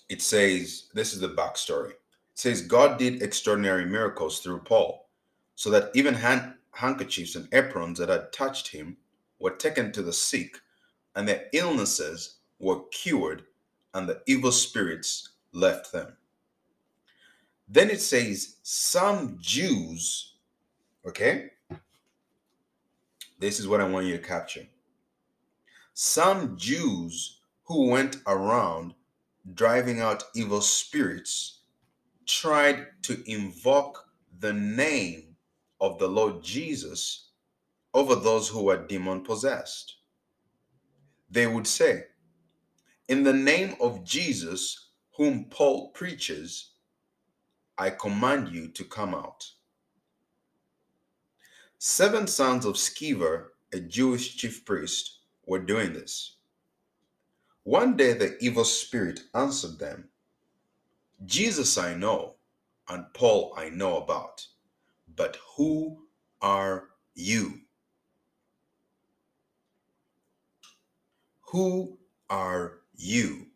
It 0.08 0.20
says, 0.20 0.88
this 0.92 1.14
is 1.14 1.20
the 1.20 1.28
backstory. 1.28 1.90
It 1.90 1.98
says, 2.34 2.62
God 2.62 2.98
did 2.98 3.22
extraordinary 3.22 3.86
miracles 3.86 4.40
through 4.40 4.60
Paul, 4.60 5.08
so 5.54 5.70
that 5.70 5.90
even 5.94 6.14
hand, 6.14 6.54
handkerchiefs 6.72 7.36
and 7.36 7.48
aprons 7.52 7.98
that 7.98 8.10
had 8.10 8.32
touched 8.32 8.68
him 8.68 8.96
were 9.38 9.52
taken 9.52 9.92
to 9.92 10.02
the 10.02 10.12
sick, 10.12 10.58
and 11.16 11.26
their 11.26 11.46
illnesses 11.52 12.38
were 12.58 12.82
cured, 12.90 13.44
and 13.94 14.08
the 14.08 14.20
evil 14.26 14.52
spirits 14.52 15.30
left 15.52 15.92
them. 15.92 16.16
Then 17.68 17.90
it 17.90 18.00
says, 18.00 18.56
some 18.62 19.38
Jews, 19.40 20.34
okay? 21.06 21.50
This 23.38 23.58
is 23.58 23.66
what 23.66 23.80
I 23.80 23.88
want 23.88 24.06
you 24.06 24.16
to 24.16 24.22
capture 24.22 24.66
some 25.94 26.56
Jews 26.56 27.38
who 27.64 27.88
went 27.88 28.16
around 28.26 28.94
driving 29.54 30.00
out 30.00 30.24
evil 30.34 30.60
spirits 30.60 31.60
tried 32.26 32.86
to 33.02 33.22
invoke 33.30 34.08
the 34.40 34.52
name 34.52 35.36
of 35.80 35.98
the 35.98 36.08
Lord 36.08 36.42
Jesus 36.42 37.28
over 37.92 38.16
those 38.16 38.48
who 38.48 38.64
were 38.64 38.86
demon 38.86 39.22
possessed. 39.22 39.96
They 41.30 41.46
would 41.46 41.66
say, 41.66 42.06
In 43.08 43.22
the 43.22 43.34
name 43.34 43.76
of 43.80 44.02
Jesus, 44.02 44.88
whom 45.16 45.44
Paul 45.50 45.90
preaches, 45.90 46.70
I 47.76 47.90
command 47.90 48.48
you 48.48 48.68
to 48.68 48.84
come 48.84 49.14
out. 49.14 49.50
Seven 51.78 52.26
sons 52.26 52.64
of 52.64 52.76
Sceva, 52.76 53.44
a 53.74 53.80
Jewish 53.80 54.36
chief 54.36 54.64
priest, 54.64 55.18
were 55.44 55.58
doing 55.58 55.92
this. 55.92 56.36
One 57.64 57.94
day 57.96 58.14
the 58.14 58.38
evil 58.42 58.64
spirit 58.64 59.20
answered 59.34 59.78
them, 59.78 60.08
Jesus 61.26 61.76
I 61.76 61.94
know, 61.94 62.36
and 62.88 63.04
Paul 63.12 63.54
I 63.56 63.68
know 63.68 63.98
about, 63.98 64.46
but 65.14 65.36
who 65.56 66.04
are 66.40 66.88
you? 67.14 67.60
Who 71.52 71.98
are 72.30 72.80
you? 72.96 73.46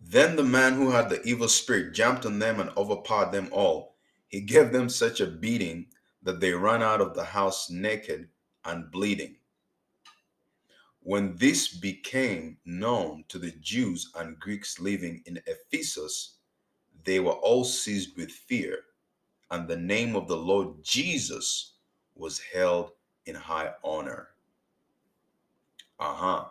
Then 0.00 0.36
the 0.36 0.44
man 0.44 0.74
who 0.74 0.90
had 0.90 1.10
the 1.10 1.22
evil 1.22 1.48
spirit 1.48 1.94
jumped 1.94 2.24
on 2.24 2.38
them 2.38 2.60
and 2.60 2.70
overpowered 2.76 3.32
them 3.32 3.48
all. 3.52 3.96
He 4.28 4.40
gave 4.40 4.72
them 4.72 4.88
such 4.88 5.20
a 5.20 5.26
beating 5.26 5.86
that 6.22 6.40
they 6.40 6.52
ran 6.52 6.82
out 6.82 7.00
of 7.00 7.14
the 7.14 7.24
house 7.24 7.70
naked 7.70 8.28
and 8.64 8.90
bleeding. 8.90 9.36
When 11.02 11.36
this 11.36 11.68
became 11.68 12.58
known 12.64 13.24
to 13.28 13.38
the 13.38 13.52
Jews 13.52 14.10
and 14.14 14.38
Greeks 14.38 14.78
living 14.78 15.22
in 15.26 15.42
Ephesus, 15.46 16.36
they 17.04 17.20
were 17.20 17.32
all 17.32 17.64
seized 17.64 18.16
with 18.16 18.30
fear, 18.30 18.80
and 19.50 19.66
the 19.66 19.76
name 19.76 20.14
of 20.14 20.28
the 20.28 20.36
Lord 20.36 20.82
Jesus 20.82 21.74
was 22.14 22.38
held 22.38 22.92
in 23.24 23.34
high 23.34 23.72
honor. 23.82 24.28
Uh 25.98 26.14
huh. 26.14 26.44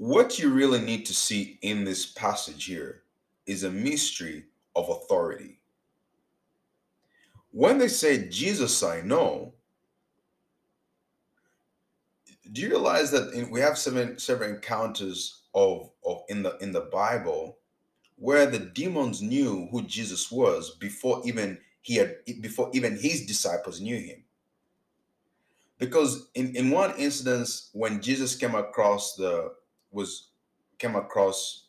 What 0.00 0.38
you 0.38 0.48
really 0.48 0.80
need 0.80 1.04
to 1.06 1.14
see 1.14 1.58
in 1.60 1.84
this 1.84 2.06
passage 2.06 2.64
here 2.64 3.02
is 3.44 3.64
a 3.64 3.70
mystery 3.70 4.46
of 4.74 4.88
authority. 4.88 5.60
When 7.50 7.76
they 7.76 7.88
say, 7.88 8.26
Jesus 8.30 8.82
I 8.82 9.02
know, 9.02 9.52
do 12.50 12.62
you 12.62 12.70
realize 12.70 13.10
that 13.10 13.34
in, 13.34 13.50
we 13.50 13.60
have 13.60 13.76
seven 13.76 14.18
several 14.18 14.48
encounters 14.48 15.42
of 15.54 15.90
of 16.02 16.22
in 16.30 16.44
the 16.44 16.56
in 16.62 16.72
the 16.72 16.88
Bible 16.90 17.58
where 18.16 18.46
the 18.46 18.58
demons 18.58 19.20
knew 19.20 19.68
who 19.70 19.82
Jesus 19.82 20.32
was 20.32 20.76
before 20.76 21.20
even 21.26 21.58
he 21.82 21.96
had 21.96 22.16
before 22.40 22.70
even 22.72 22.98
his 22.98 23.26
disciples 23.26 23.82
knew 23.82 23.98
him. 23.98 24.24
Because 25.76 26.30
in, 26.34 26.56
in 26.56 26.70
one 26.70 26.96
instance, 26.96 27.68
when 27.74 28.00
Jesus 28.00 28.34
came 28.34 28.54
across 28.54 29.14
the 29.14 29.59
was 29.90 30.28
came 30.78 30.96
across 30.96 31.66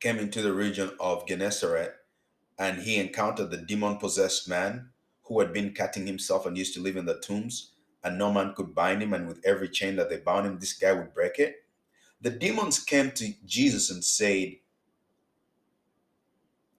came 0.00 0.18
into 0.18 0.42
the 0.42 0.52
region 0.52 0.90
of 1.00 1.26
Gennesaret 1.26 1.92
and 2.58 2.78
he 2.78 2.96
encountered 2.96 3.50
the 3.50 3.56
demon 3.56 3.96
possessed 3.98 4.48
man 4.48 4.90
who 5.24 5.40
had 5.40 5.52
been 5.52 5.74
cutting 5.74 6.06
himself 6.06 6.46
and 6.46 6.56
used 6.56 6.74
to 6.74 6.80
live 6.80 6.96
in 6.96 7.04
the 7.04 7.18
tombs 7.20 7.72
and 8.04 8.18
no 8.18 8.32
man 8.32 8.54
could 8.54 8.74
bind 8.74 9.02
him, 9.02 9.12
and 9.12 9.26
with 9.26 9.44
every 9.44 9.68
chain 9.68 9.96
that 9.96 10.08
they 10.08 10.18
bound 10.18 10.46
him, 10.46 10.58
this 10.58 10.72
guy 10.72 10.92
would 10.92 11.14
break 11.14 11.38
it. 11.38 11.64
The 12.20 12.30
demons 12.30 12.78
came 12.78 13.10
to 13.12 13.32
Jesus 13.44 13.90
and 13.90 14.04
said, 14.04 14.56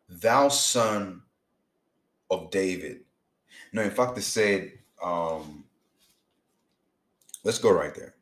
Thou 0.08 0.50
son 0.50 1.24
of 2.32 2.50
David. 2.50 3.02
No, 3.72 3.82
in 3.84 3.92
fact, 3.92 4.16
they 4.16 4.22
said, 4.22 4.72
um, 5.04 5.66
let's 7.44 7.60
go 7.60 7.72
right 7.72 7.94
there. 7.94 8.16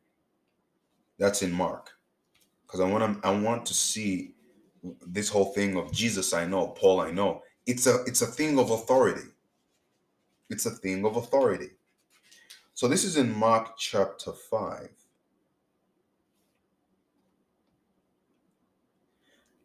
That's 1.18 1.42
in 1.42 1.52
Mark. 1.52 1.90
Because 2.66 2.80
I 2.80 2.88
want 2.88 3.22
to 3.22 3.28
I 3.28 3.30
want 3.38 3.66
to 3.66 3.74
see 3.74 4.34
this 5.06 5.28
whole 5.28 5.52
thing 5.52 5.76
of 5.76 5.92
Jesus 5.92 6.32
I 6.32 6.44
know, 6.46 6.68
Paul 6.68 7.00
I 7.00 7.10
know. 7.10 7.42
It's 7.66 7.86
a 7.86 8.02
it's 8.04 8.22
a 8.22 8.26
thing 8.26 8.58
of 8.58 8.70
authority. 8.70 9.28
It's 10.50 10.66
a 10.66 10.70
thing 10.70 11.04
of 11.04 11.16
authority. 11.16 11.70
So 12.74 12.86
this 12.88 13.04
is 13.04 13.16
in 13.16 13.34
Mark 13.34 13.76
chapter 13.76 14.32
5. 14.32 14.88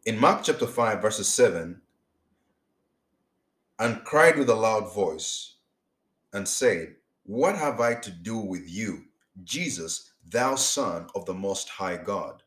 In 0.06 0.18
Mark 0.18 0.42
chapter 0.42 0.66
5, 0.66 1.00
verses 1.00 1.28
7, 1.28 1.80
and 3.78 4.04
cried 4.04 4.36
with 4.36 4.50
a 4.50 4.54
loud 4.54 4.92
voice 4.92 5.54
and 6.32 6.46
said, 6.46 6.96
What 7.24 7.56
have 7.56 7.80
I 7.80 7.94
to 7.94 8.10
do 8.10 8.36
with 8.38 8.68
you, 8.68 9.04
Jesus, 9.44 10.13
thou 10.28 10.54
Son 10.54 11.08
of 11.14 11.26
the 11.26 11.34
Most 11.34 11.68
High 11.68 11.96
God? 11.96 12.42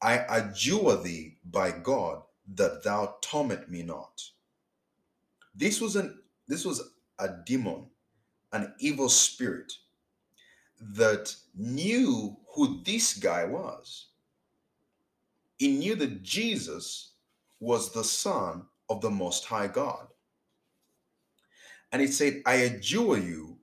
I 0.00 0.24
adjure 0.28 0.96
thee 1.02 1.38
by 1.44 1.72
God 1.72 2.22
that 2.54 2.84
thou 2.84 3.16
torment 3.20 3.70
me 3.70 3.82
not. 3.82 4.22
This 5.54 5.80
was 5.80 5.96
an 5.96 6.20
this 6.46 6.64
was 6.64 6.80
a 7.18 7.28
demon 7.44 7.86
an 8.52 8.72
evil 8.78 9.08
spirit 9.08 9.72
that 10.80 11.34
knew 11.54 12.36
who 12.54 12.82
this 12.84 13.14
guy 13.14 13.44
was. 13.44 14.06
He 15.58 15.76
knew 15.76 15.96
that 15.96 16.22
Jesus 16.22 17.12
was 17.60 17.92
the 17.92 18.04
Son 18.04 18.66
of 18.88 19.00
the 19.00 19.10
Most 19.10 19.44
High 19.44 19.66
God. 19.66 20.06
And 21.90 22.00
it 22.00 22.12
said, 22.12 22.42
I 22.46 22.54
adjure 22.54 23.18
you 23.18 23.57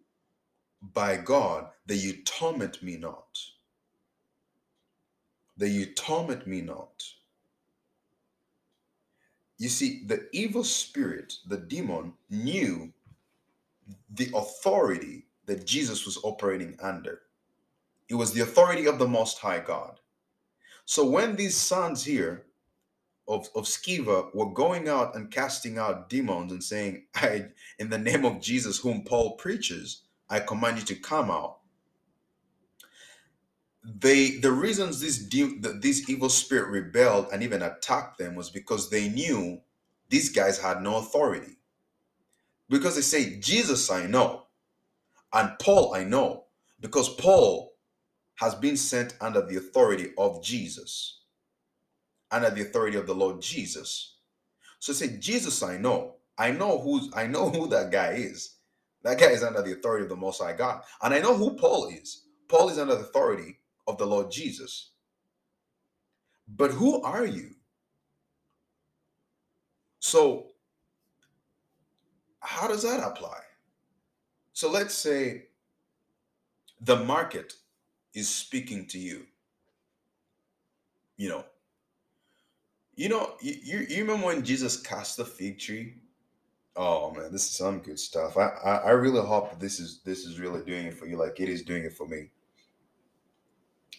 by 0.94 1.18
God 1.18 1.68
that 1.88 1.98
you 1.98 2.24
torment 2.24 2.82
me 2.84 2.98
not. 2.98 3.40
That 5.58 5.70
you 5.70 5.86
torment 5.88 6.46
me 6.48 6.62
not. 6.62 7.04
You 9.58 9.70
see, 9.70 10.04
the 10.06 10.28
evil 10.34 10.64
spirit, 10.64 11.34
the 11.48 11.58
demon, 11.58 12.14
knew 12.30 12.92
the 14.10 14.30
authority 14.36 15.28
that 15.46 15.66
Jesus 15.66 16.06
was 16.06 16.20
operating 16.24 16.78
under. 16.82 17.22
It 18.10 18.16
was 18.16 18.34
the 18.34 18.42
authority 18.42 18.88
of 18.88 19.00
the 19.00 19.08
Most 19.08 19.40
High 19.40 19.60
God. 19.60 20.00
So 20.86 21.06
when 21.06 21.36
these 21.36 21.56
sons 21.56 22.04
here 22.04 22.46
of, 23.28 23.50
of 23.56 23.66
Sceva 23.66 24.34
were 24.36 24.52
going 24.52 24.88
out 24.88 25.16
and 25.16 25.32
casting 25.32 25.78
out 25.78 26.10
demons 26.10 26.52
and 26.52 26.64
saying, 26.64 27.06
I, 27.16 27.48
in 27.80 27.90
the 27.90 27.98
name 27.98 28.26
of 28.26 28.42
Jesus, 28.42 28.78
whom 28.78 29.04
Paul 29.04 29.36
preaches, 29.38 30.04
I 30.30 30.40
command 30.40 30.80
you 30.80 30.86
to 30.86 30.96
come 30.96 31.32
out. 31.32 31.60
They 33.84 34.38
the 34.38 34.52
reasons 34.52 35.02
this 35.02 35.28
this 35.82 36.10
evil 36.10 36.30
spirit 36.30 36.70
rebelled 36.70 37.28
and 37.34 37.44
even 37.44 37.62
attacked 37.62 38.18
them 38.18 38.36
was 38.36 38.50
because 38.50 38.90
they 38.90 39.10
knew 39.10 39.62
these 40.10 40.30
guys 40.30 40.60
had 40.60 40.82
no 40.82 40.98
authority. 40.98 41.58
Because 42.70 42.96
they 42.96 43.02
say, 43.02 43.40
Jesus 43.40 43.92
I 43.92 44.08
know, 44.08 44.48
and 45.34 45.58
Paul 45.60 45.94
I 45.96 46.04
know, 46.04 46.46
because 46.80 47.10
Paul 47.10 47.74
has 48.36 48.56
been 48.56 48.78
sent 48.78 49.16
under 49.22 49.42
the 49.46 49.58
authority 49.58 50.12
of 50.18 50.44
Jesus 50.44 51.16
under 52.32 52.50
the 52.50 52.62
authority 52.62 52.98
of 52.98 53.08
the 53.08 53.16
Lord 53.16 53.42
Jesus. 53.42 54.18
So 54.80 54.94
say, 54.94 55.18
Jesus, 55.20 55.64
I 55.64 55.78
know. 55.78 56.16
I 56.38 56.52
know 56.52 56.80
who's 56.80 57.10
I 57.16 57.28
know 57.28 57.50
who 57.50 57.68
that 57.70 57.92
guy 57.92 58.14
is. 58.14 58.55
That 59.06 59.20
guy 59.20 59.28
is 59.28 59.44
under 59.44 59.62
the 59.62 59.74
authority 59.74 60.04
of 60.04 60.10
the 60.10 60.16
Most 60.16 60.42
High 60.42 60.54
God. 60.54 60.82
And 61.04 61.14
I 61.14 61.20
know 61.20 61.38
who 61.38 61.56
Paul 61.56 61.90
is. 61.90 62.26
Paul 62.48 62.70
is 62.70 62.80
under 62.80 62.96
the 62.96 63.02
authority 63.02 63.60
of 63.88 64.00
the 64.00 64.06
Lord 64.06 64.32
Jesus. 64.32 64.90
But 66.48 66.72
who 66.72 67.04
are 67.04 67.26
you? 67.26 67.52
So, 70.00 70.48
how 72.40 72.68
does 72.68 72.82
that 72.82 73.00
apply? 73.02 73.40
So, 74.54 74.72
let's 74.72 74.96
say 74.96 75.50
the 76.82 76.98
market 76.98 77.54
is 78.16 78.28
speaking 78.28 78.88
to 78.88 78.98
you. 78.98 79.28
You 81.18 81.30
know, 81.30 81.46
you 82.96 83.10
know, 83.10 83.36
you, 83.40 83.86
you 83.88 84.02
remember 84.02 84.26
when 84.26 84.44
Jesus 84.44 84.78
cast 84.78 85.18
the 85.18 85.26
fig 85.26 85.60
tree? 85.60 85.96
Oh 86.76 87.12
man, 87.12 87.32
this 87.32 87.44
is 87.44 87.52
some 87.56 87.80
good 87.80 88.00
stuff. 88.00 88.38
I, 88.38 88.48
I 88.50 88.76
I 88.78 88.90
really 88.92 89.26
hope 89.26 89.60
this 89.60 89.80
is 89.80 90.02
this 90.04 90.26
is 90.26 90.40
really 90.40 90.64
doing 90.64 90.88
it 90.88 90.94
for 90.94 91.06
you, 91.06 91.18
like 91.18 91.40
it 91.40 91.50
is 91.50 91.62
doing 91.64 91.84
it 91.86 91.94
for 91.94 92.06
me. 92.08 92.32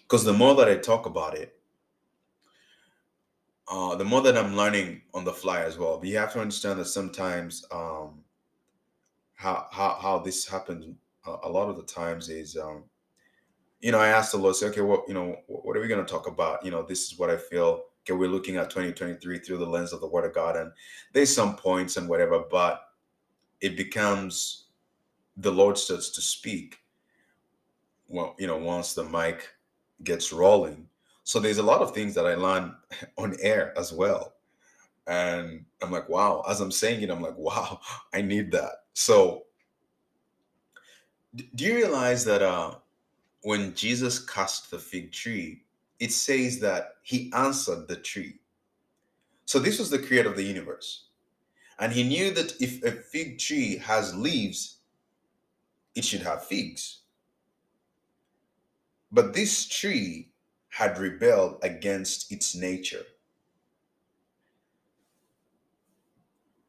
Because 0.03 0.25
the 0.25 0.33
more 0.33 0.55
that 0.57 0.69
I 0.69 0.77
talk 0.77 1.07
about 1.07 1.37
it, 1.37 1.59
uh, 3.69 3.97
the 3.97 4.05
more 4.05 4.21
that 4.23 4.37
I'm 4.37 4.57
learning 4.57 5.03
on 5.15 5.25
the 5.25 5.33
fly 5.33 5.63
as 5.63 5.79
well. 5.79 5.99
But 5.99 6.09
you 6.09 6.19
have 6.19 6.33
to 6.35 6.41
understand 6.41 6.79
that 6.79 6.87
sometimes 6.87 7.65
um, 7.73 8.23
how 9.35 9.67
how 9.73 9.99
how 10.01 10.19
this 10.19 10.47
happens 10.47 10.87
uh, 11.27 11.39
a 11.45 11.49
lot 11.49 11.69
of 11.71 11.77
the 11.77 11.83
times 11.85 12.29
is 12.29 12.57
um, 12.57 12.85
you 13.81 13.93
know 13.93 13.99
I 13.99 14.09
ask 14.09 14.33
the 14.33 14.39
Lord, 14.39 14.57
say, 14.57 14.67
okay, 14.69 14.83
well, 14.83 15.05
you 15.09 15.15
know, 15.15 15.37
what 15.47 15.77
are 15.77 15.81
we 15.81 15.89
going 15.89 16.05
to 16.05 16.11
talk 16.11 16.27
about? 16.27 16.65
You 16.65 16.71
know, 16.71 16.83
this 16.83 17.11
is 17.11 17.19
what 17.19 17.31
I 17.31 17.37
feel 17.37 17.85
okay, 18.07 18.17
we're 18.17 18.29
looking 18.29 18.57
at 18.57 18.71
2023 18.71 19.39
through 19.41 19.59
the 19.59 19.67
lens 19.67 19.93
of 19.93 20.01
the 20.01 20.07
Word 20.07 20.25
of 20.25 20.35
God, 20.35 20.57
and 20.57 20.71
there's 21.13 21.35
some 21.35 21.57
points 21.57 21.97
and 21.97 22.09
whatever, 22.09 22.45
but 22.51 22.83
it 23.61 23.77
becomes 23.77 24.67
the 25.37 25.51
Lord 25.51 25.77
starts 25.77 26.11
to 26.11 26.21
speak. 26.21 26.79
Well, 28.09 28.37
you 28.39 28.47
know, 28.47 28.59
once 28.59 28.95
the 28.95 29.05
mic 29.05 29.49
gets 30.05 30.33
rolling. 30.33 30.89
So 31.25 31.41
there's 31.41 31.59
a 31.59 31.63
lot 31.63 31.83
of 31.83 31.93
things 31.93 32.15
that 32.15 32.27
I 32.27 32.35
learn 32.35 32.75
on 33.19 33.37
air 33.41 33.77
as 33.77 33.93
well. 33.93 34.35
And 35.09 35.65
I'm 35.83 35.91
like, 35.91 36.09
wow, 36.09 36.45
as 36.49 36.61
I'm 36.61 36.73
saying 36.73 37.03
it, 37.03 37.11
I'm 37.11 37.23
like, 37.23 37.37
wow, 37.37 37.81
I 38.15 38.23
need 38.23 38.53
that. 38.53 38.85
So 38.93 39.45
do 41.55 41.65
you 41.65 41.75
realize 41.75 42.25
that 42.25 42.43
uh, 42.43 42.75
when 43.43 43.75
Jesus 43.75 44.19
cast 44.19 44.71
the 44.71 44.79
fig 44.79 45.13
tree, 45.13 45.63
it 45.99 46.13
says 46.13 46.61
that 46.61 46.95
he 47.03 47.33
answered 47.35 47.89
the 47.89 47.97
tree. 47.97 48.39
So 49.45 49.59
this 49.59 49.79
was 49.79 49.91
the 49.91 49.99
creator 49.99 50.29
of 50.29 50.37
the 50.37 50.43
universe. 50.43 51.07
And 51.79 51.93
he 51.93 52.03
knew 52.03 52.33
that 52.33 52.61
if 52.61 52.83
a 52.83 52.91
fig 52.91 53.39
tree 53.39 53.77
has 53.79 54.15
leaves, 54.15 54.79
it 55.95 56.05
should 56.05 56.23
have 56.23 56.45
figs. 56.45 57.01
But 59.13 59.35
this 59.35 59.67
tree 59.67 60.31
had 60.69 60.99
rebelled 60.99 61.59
against 61.63 62.31
its 62.33 62.55
nature. 62.55 63.05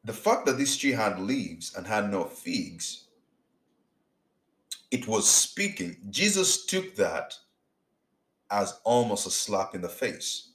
The 0.04 0.12
fact 0.12 0.46
that 0.46 0.56
this 0.56 0.76
tree 0.76 0.92
had 0.92 1.20
leaves 1.20 1.74
and 1.74 1.86
had 1.86 2.10
no 2.10 2.24
figs, 2.24 3.08
it 4.90 5.06
was 5.06 5.28
speaking. 5.28 5.96
Jesus 6.08 6.64
took 6.64 6.94
that 6.96 7.34
as 8.50 8.80
almost 8.84 9.26
a 9.26 9.30
slap 9.30 9.74
in 9.74 9.80
the 9.80 9.88
face. 9.88 10.50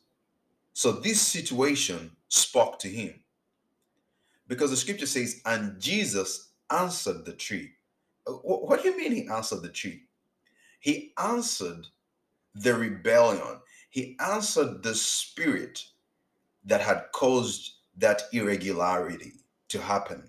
So 0.74 0.92
this 0.92 1.22
situation 1.22 2.12
spoke 2.28 2.80
to 2.80 2.88
him. 2.88 3.14
Because 4.48 4.72
the 4.72 4.78
scripture 4.78 5.06
says, 5.06 5.42
and 5.46 5.80
Jesus 5.80 6.50
answered 6.70 7.26
the 7.26 7.34
tree. 7.34 7.72
Uh, 8.28 8.34
what 8.34 8.82
do 8.82 8.90
you 8.90 8.98
mean 8.98 9.12
he 9.12 9.28
answered 9.28 9.62
the 9.62 9.70
tree? 9.70 10.04
He 10.80 11.14
answered 11.18 11.88
the 12.56 12.74
rebellion. 12.74 13.60
He 13.90 14.18
answered 14.20 14.84
the 14.84 14.96
spirit 14.96 15.86
that 16.66 16.82
had 16.82 17.06
caused 17.14 17.74
that 17.98 18.24
irregularity 18.34 19.34
to 19.70 19.80
happen. 19.82 20.24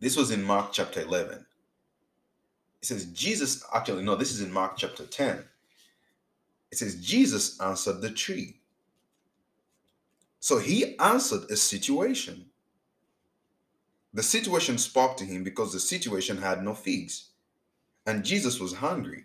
This 0.00 0.16
was 0.16 0.30
in 0.30 0.42
Mark 0.42 0.72
chapter 0.72 1.00
11. 1.02 1.44
It 2.82 2.86
says, 2.86 3.06
Jesus, 3.06 3.64
actually, 3.74 4.02
no, 4.02 4.14
this 4.14 4.32
is 4.32 4.42
in 4.42 4.52
Mark 4.52 4.76
chapter 4.76 5.06
10. 5.06 5.44
It 6.70 6.78
says, 6.78 6.96
Jesus 6.96 7.60
answered 7.60 8.00
the 8.00 8.10
tree. 8.10 8.60
So 10.40 10.58
he 10.58 10.98
answered 10.98 11.50
a 11.50 11.56
situation. 11.56 12.46
The 14.12 14.22
situation 14.22 14.78
spoke 14.78 15.16
to 15.18 15.24
him 15.24 15.44
because 15.44 15.72
the 15.72 15.80
situation 15.80 16.38
had 16.38 16.62
no 16.62 16.74
figs. 16.74 17.30
And 18.06 18.24
Jesus 18.24 18.60
was 18.60 18.74
hungry. 18.74 19.24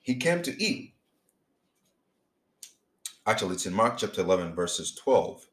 He 0.00 0.16
came 0.16 0.42
to 0.42 0.62
eat. 0.62 0.94
Actually, 3.26 3.54
it's 3.54 3.66
in 3.66 3.72
Mark 3.72 3.96
chapter 3.96 4.20
11, 4.20 4.54
verses 4.54 4.94
12. 4.94 5.48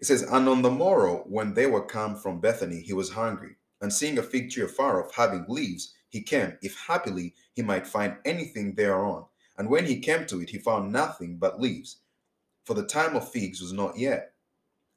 It 0.00 0.06
says, 0.06 0.22
And 0.22 0.48
on 0.48 0.62
the 0.62 0.70
morrow, 0.70 1.24
when 1.28 1.54
they 1.54 1.66
were 1.66 1.84
come 1.84 2.16
from 2.16 2.40
Bethany, 2.40 2.80
he 2.80 2.92
was 2.92 3.10
hungry. 3.10 3.56
And 3.80 3.92
seeing 3.92 4.18
a 4.18 4.22
fig 4.22 4.50
tree 4.50 4.64
afar 4.64 5.04
off 5.04 5.14
having 5.14 5.44
leaves, 5.48 5.94
he 6.08 6.22
came, 6.22 6.56
if 6.62 6.76
happily 6.78 7.34
he 7.54 7.62
might 7.62 7.86
find 7.86 8.16
anything 8.24 8.74
thereon. 8.74 9.26
And 9.58 9.68
when 9.68 9.84
he 9.84 9.98
came 9.98 10.24
to 10.26 10.40
it, 10.40 10.50
he 10.50 10.58
found 10.58 10.92
nothing 10.92 11.36
but 11.36 11.60
leaves, 11.60 11.98
for 12.64 12.74
the 12.74 12.86
time 12.86 13.16
of 13.16 13.30
figs 13.30 13.60
was 13.60 13.72
not 13.72 13.98
yet. 13.98 14.32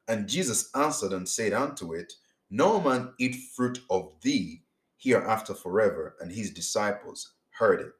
And 0.08 0.30
Jesus 0.30 0.70
answered 0.76 1.14
and 1.14 1.28
said 1.28 1.52
unto 1.52 1.94
it, 1.94 2.14
No 2.50 2.80
man 2.80 3.14
eat 3.18 3.36
fruit 3.56 3.80
of 3.90 4.14
thee 4.22 4.62
hereafter 4.98 5.54
forever. 5.54 6.16
And 6.20 6.32
his 6.32 6.52
disciples 6.52 7.34
heard 7.52 7.82
it. 7.82 7.94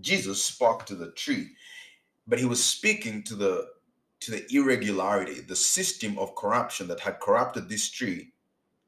Jesus 0.00 0.42
spoke 0.42 0.86
to 0.86 0.96
the 0.96 1.12
tree, 1.12 1.50
but 2.26 2.38
he 2.40 2.44
was 2.44 2.62
speaking 2.62 3.22
to 3.24 3.34
the 3.36 3.68
to 4.20 4.30
the 4.30 4.46
irregularity, 4.56 5.40
the 5.42 5.54
system 5.54 6.18
of 6.18 6.34
corruption 6.34 6.88
that 6.88 7.00
had 7.00 7.20
corrupted 7.20 7.68
this 7.68 7.90
tree 7.90 8.32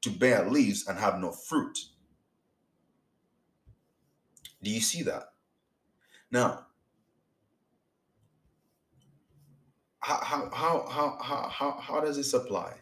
to 0.01 0.09
bear 0.09 0.49
leaves 0.49 0.87
and 0.87 0.97
have 0.97 1.19
no 1.19 1.31
fruit. 1.31 1.77
Do 4.63 4.71
you 4.71 4.81
see 4.81 5.03
that? 5.03 5.33
Now, 6.31 6.65
how 9.99 10.49
how 10.53 10.87
how 10.87 11.17
how 11.21 11.49
how 11.49 11.79
how 11.79 12.01
does 12.01 12.17
this 12.17 12.33
apply? 12.33 12.73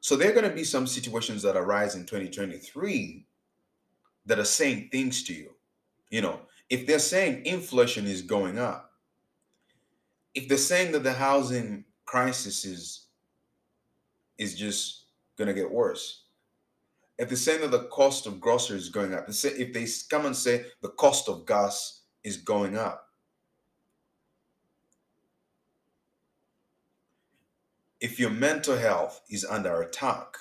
So 0.00 0.14
there 0.14 0.30
are 0.30 0.34
going 0.34 0.48
to 0.48 0.54
be 0.54 0.64
some 0.64 0.86
situations 0.86 1.42
that 1.42 1.56
arise 1.56 1.96
in 1.96 2.02
2023 2.02 3.26
that 4.26 4.38
are 4.38 4.44
saying 4.44 4.90
things 4.92 5.24
to 5.24 5.34
you. 5.34 5.50
You 6.10 6.22
know, 6.22 6.40
if 6.70 6.86
they're 6.86 7.00
saying 7.00 7.44
inflation 7.44 8.06
is 8.06 8.22
going 8.22 8.58
up, 8.58 8.92
if 10.34 10.48
they're 10.48 10.58
saying 10.58 10.92
that 10.92 11.02
the 11.02 11.12
housing 11.12 11.84
crisis 12.04 12.64
is 12.64 13.08
is 14.38 14.54
just 14.54 15.06
going 15.36 15.48
to 15.48 15.54
get 15.54 15.70
worse, 15.70 16.25
if 17.18 17.28
they're 17.28 17.36
saying 17.36 17.62
that 17.62 17.70
the 17.70 17.84
cost 17.84 18.26
of 18.26 18.40
groceries 18.40 18.82
is 18.82 18.88
going 18.88 19.14
up, 19.14 19.30
say, 19.32 19.50
if 19.50 19.72
they 19.72 19.86
come 20.10 20.26
and 20.26 20.36
say 20.36 20.66
the 20.82 20.90
cost 20.90 21.28
of 21.28 21.46
gas 21.46 22.02
is 22.22 22.36
going 22.36 22.76
up, 22.76 23.08
if 28.00 28.20
your 28.20 28.30
mental 28.30 28.76
health 28.76 29.22
is 29.30 29.44
under 29.44 29.82
attack, 29.82 30.36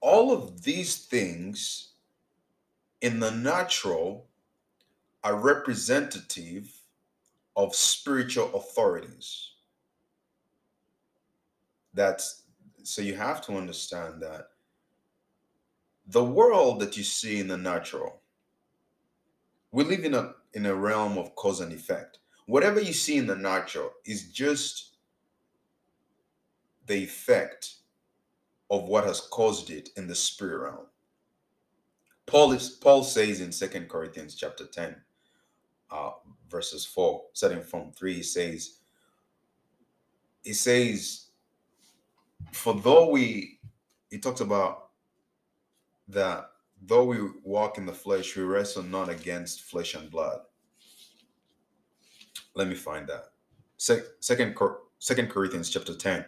all 0.00 0.32
of 0.32 0.64
these 0.64 0.96
things 0.96 1.92
in 3.00 3.20
the 3.20 3.30
natural 3.30 4.26
are 5.22 5.36
representative 5.36 6.72
of 7.54 7.74
spiritual 7.74 8.52
authorities. 8.54 9.51
That's 11.94 12.42
so 12.82 13.02
you 13.02 13.14
have 13.14 13.44
to 13.46 13.56
understand 13.56 14.22
that 14.22 14.48
the 16.06 16.24
world 16.24 16.80
that 16.80 16.96
you 16.96 17.04
see 17.04 17.38
in 17.38 17.46
the 17.46 17.56
natural 17.56 18.22
we 19.72 19.84
live 19.84 20.04
in 20.04 20.14
a 20.14 20.34
in 20.54 20.66
a 20.66 20.74
realm 20.74 21.16
of 21.16 21.34
cause 21.34 21.60
and 21.60 21.72
effect. 21.72 22.18
Whatever 22.46 22.80
you 22.80 22.92
see 22.92 23.16
in 23.16 23.26
the 23.26 23.36
natural 23.36 23.90
is 24.04 24.30
just 24.30 24.96
the 26.86 26.94
effect 26.94 27.76
of 28.70 28.84
what 28.84 29.04
has 29.04 29.20
caused 29.20 29.70
it 29.70 29.90
in 29.96 30.06
the 30.06 30.14
spirit 30.14 30.64
realm. 30.64 30.86
Paul 32.26 32.52
is 32.52 32.68
Paul 32.70 33.02
says 33.02 33.40
in 33.40 33.52
Second 33.52 33.88
Corinthians 33.88 34.34
chapter 34.34 34.66
10, 34.66 34.96
uh, 35.90 36.10
verses 36.48 36.84
4, 36.84 37.22
starting 37.32 37.62
from 37.62 37.92
3, 37.92 38.14
he 38.14 38.22
says, 38.22 38.78
he 40.42 40.52
says, 40.52 41.26
for 42.52 42.74
though 42.74 43.08
we 43.08 43.58
he 44.10 44.18
talks 44.18 44.40
about 44.40 44.90
that 46.08 46.50
though 46.86 47.04
we 47.04 47.18
walk 47.44 47.78
in 47.78 47.86
the 47.86 47.92
flesh, 47.92 48.36
we 48.36 48.42
wrestle 48.42 48.82
not 48.82 49.08
against 49.08 49.62
flesh 49.62 49.94
and 49.94 50.10
blood. 50.10 50.40
Let 52.54 52.68
me 52.68 52.74
find 52.74 53.08
that. 53.08 53.26
Second, 53.76 54.56
Second 54.98 55.30
Corinthians 55.30 55.70
chapter 55.70 55.94
10, 55.94 56.24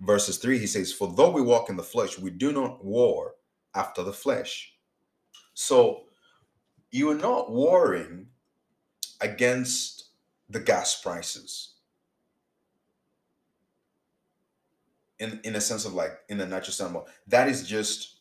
verses 0.00 0.38
3, 0.38 0.58
he 0.58 0.66
says, 0.66 0.92
For 0.92 1.12
though 1.14 1.30
we 1.30 1.42
walk 1.42 1.70
in 1.70 1.76
the 1.76 1.82
flesh, 1.82 2.18
we 2.18 2.30
do 2.30 2.52
not 2.52 2.84
war 2.84 3.34
after 3.74 4.02
the 4.02 4.12
flesh. 4.12 4.74
So 5.54 6.04
you 6.90 7.10
are 7.10 7.16
not 7.16 7.52
warring 7.52 8.26
against 9.20 10.10
the 10.50 10.60
gas 10.60 11.00
prices. 11.00 11.73
In, 15.20 15.40
in 15.44 15.54
a 15.54 15.60
sense 15.60 15.84
of 15.84 15.94
like 15.94 16.12
in 16.28 16.38
the 16.38 16.46
natural 16.46 16.72
sense, 16.72 16.96
that 17.28 17.48
is 17.48 17.66
just 17.66 18.16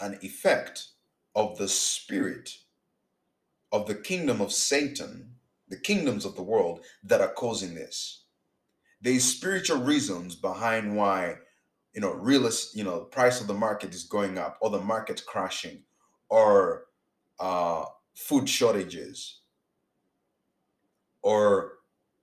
an 0.00 0.18
effect 0.22 0.88
of 1.34 1.58
the 1.58 1.68
spirit 1.68 2.50
of 3.74 3.88
the 3.88 3.94
kingdom 3.94 4.40
of 4.40 4.52
Satan, 4.52 5.34
the 5.68 5.76
kingdoms 5.76 6.24
of 6.24 6.36
the 6.36 6.42
world 6.42 6.84
that 7.02 7.20
are 7.20 7.32
causing 7.32 7.74
this. 7.74 8.22
There's 9.00 9.24
spiritual 9.24 9.82
reasons 9.82 10.36
behind 10.36 10.96
why, 10.96 11.38
you 11.92 12.00
know, 12.00 12.12
realist, 12.14 12.76
you 12.76 12.84
know, 12.84 13.00
price 13.00 13.40
of 13.40 13.48
the 13.48 13.54
market 13.54 13.92
is 13.92 14.04
going 14.04 14.38
up, 14.38 14.58
or 14.60 14.70
the 14.70 14.78
market 14.80 15.24
crashing, 15.26 15.82
or 16.28 16.84
uh, 17.40 17.84
food 18.14 18.48
shortages, 18.48 19.40
or 21.22 21.72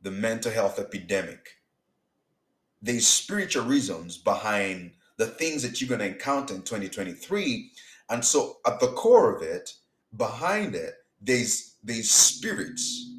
the 0.01 0.11
mental 0.11 0.51
health 0.51 0.79
epidemic. 0.79 1.49
There's 2.81 3.07
spiritual 3.07 3.65
reasons 3.65 4.17
behind 4.17 4.91
the 5.17 5.27
things 5.27 5.61
that 5.63 5.79
you're 5.79 5.89
going 5.89 5.99
to 5.99 6.07
encounter 6.07 6.55
in 6.55 6.61
2023. 6.61 7.71
And 8.09 8.25
so 8.25 8.57
at 8.65 8.79
the 8.79 8.87
core 8.87 9.35
of 9.35 9.41
it, 9.41 9.73
behind 10.17 10.75
it, 10.75 10.95
there's 11.21 11.75
there's 11.83 12.09
spirits, 12.09 13.11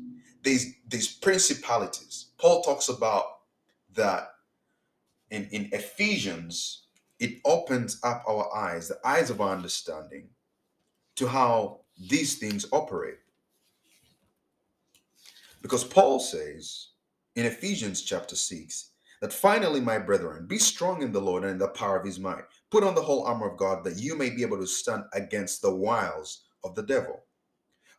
these 0.43 0.75
these 0.89 1.09
principalities. 1.09 2.31
Paul 2.39 2.63
talks 2.63 2.89
about 2.89 3.25
that 3.95 4.33
in, 5.31 5.49
in 5.51 5.69
Ephesians, 5.73 6.83
it 7.19 7.41
opens 7.45 7.99
up 8.03 8.23
our 8.29 8.55
eyes, 8.55 8.89
the 8.89 8.99
eyes 9.05 9.31
of 9.31 9.41
our 9.41 9.55
understanding, 9.55 10.29
to 11.17 11.27
how 11.27 11.81
these 12.09 12.39
things 12.39 12.67
operate. 12.73 13.19
Because 15.63 15.85
Paul 15.85 16.19
says 16.19 16.89
in 17.37 17.47
Ephesians 17.47 18.03
chapter 18.03 18.37
6, 18.37 18.91
that 19.23 19.33
finally, 19.33 19.81
my 19.81 19.99
brethren, 19.99 20.47
be 20.49 20.59
strong 20.59 21.01
in 21.01 21.13
the 21.13 21.21
Lord 21.21 21.45
and 21.45 21.53
in 21.53 21.59
the 21.59 21.69
power 21.69 21.97
of 21.97 22.05
his 22.05 22.19
might. 22.19 22.43
Put 22.73 22.83
on 22.83 22.97
the 22.97 23.03
whole 23.03 23.23
armor 23.23 23.49
of 23.49 23.57
God 23.57 23.85
that 23.85 23.97
you 23.97 24.19
may 24.19 24.31
be 24.31 24.43
able 24.43 24.59
to 24.59 24.67
stand 24.67 25.05
against 25.15 25.63
the 25.63 25.73
wiles 25.73 26.43
of 26.65 26.75
the 26.75 26.83
devil. 26.83 27.23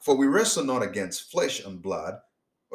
For 0.01 0.17
we 0.17 0.27
wrestle 0.27 0.65
not 0.65 0.83
against 0.83 1.31
flesh 1.31 1.63
and 1.63 1.81
blood, 1.81 2.15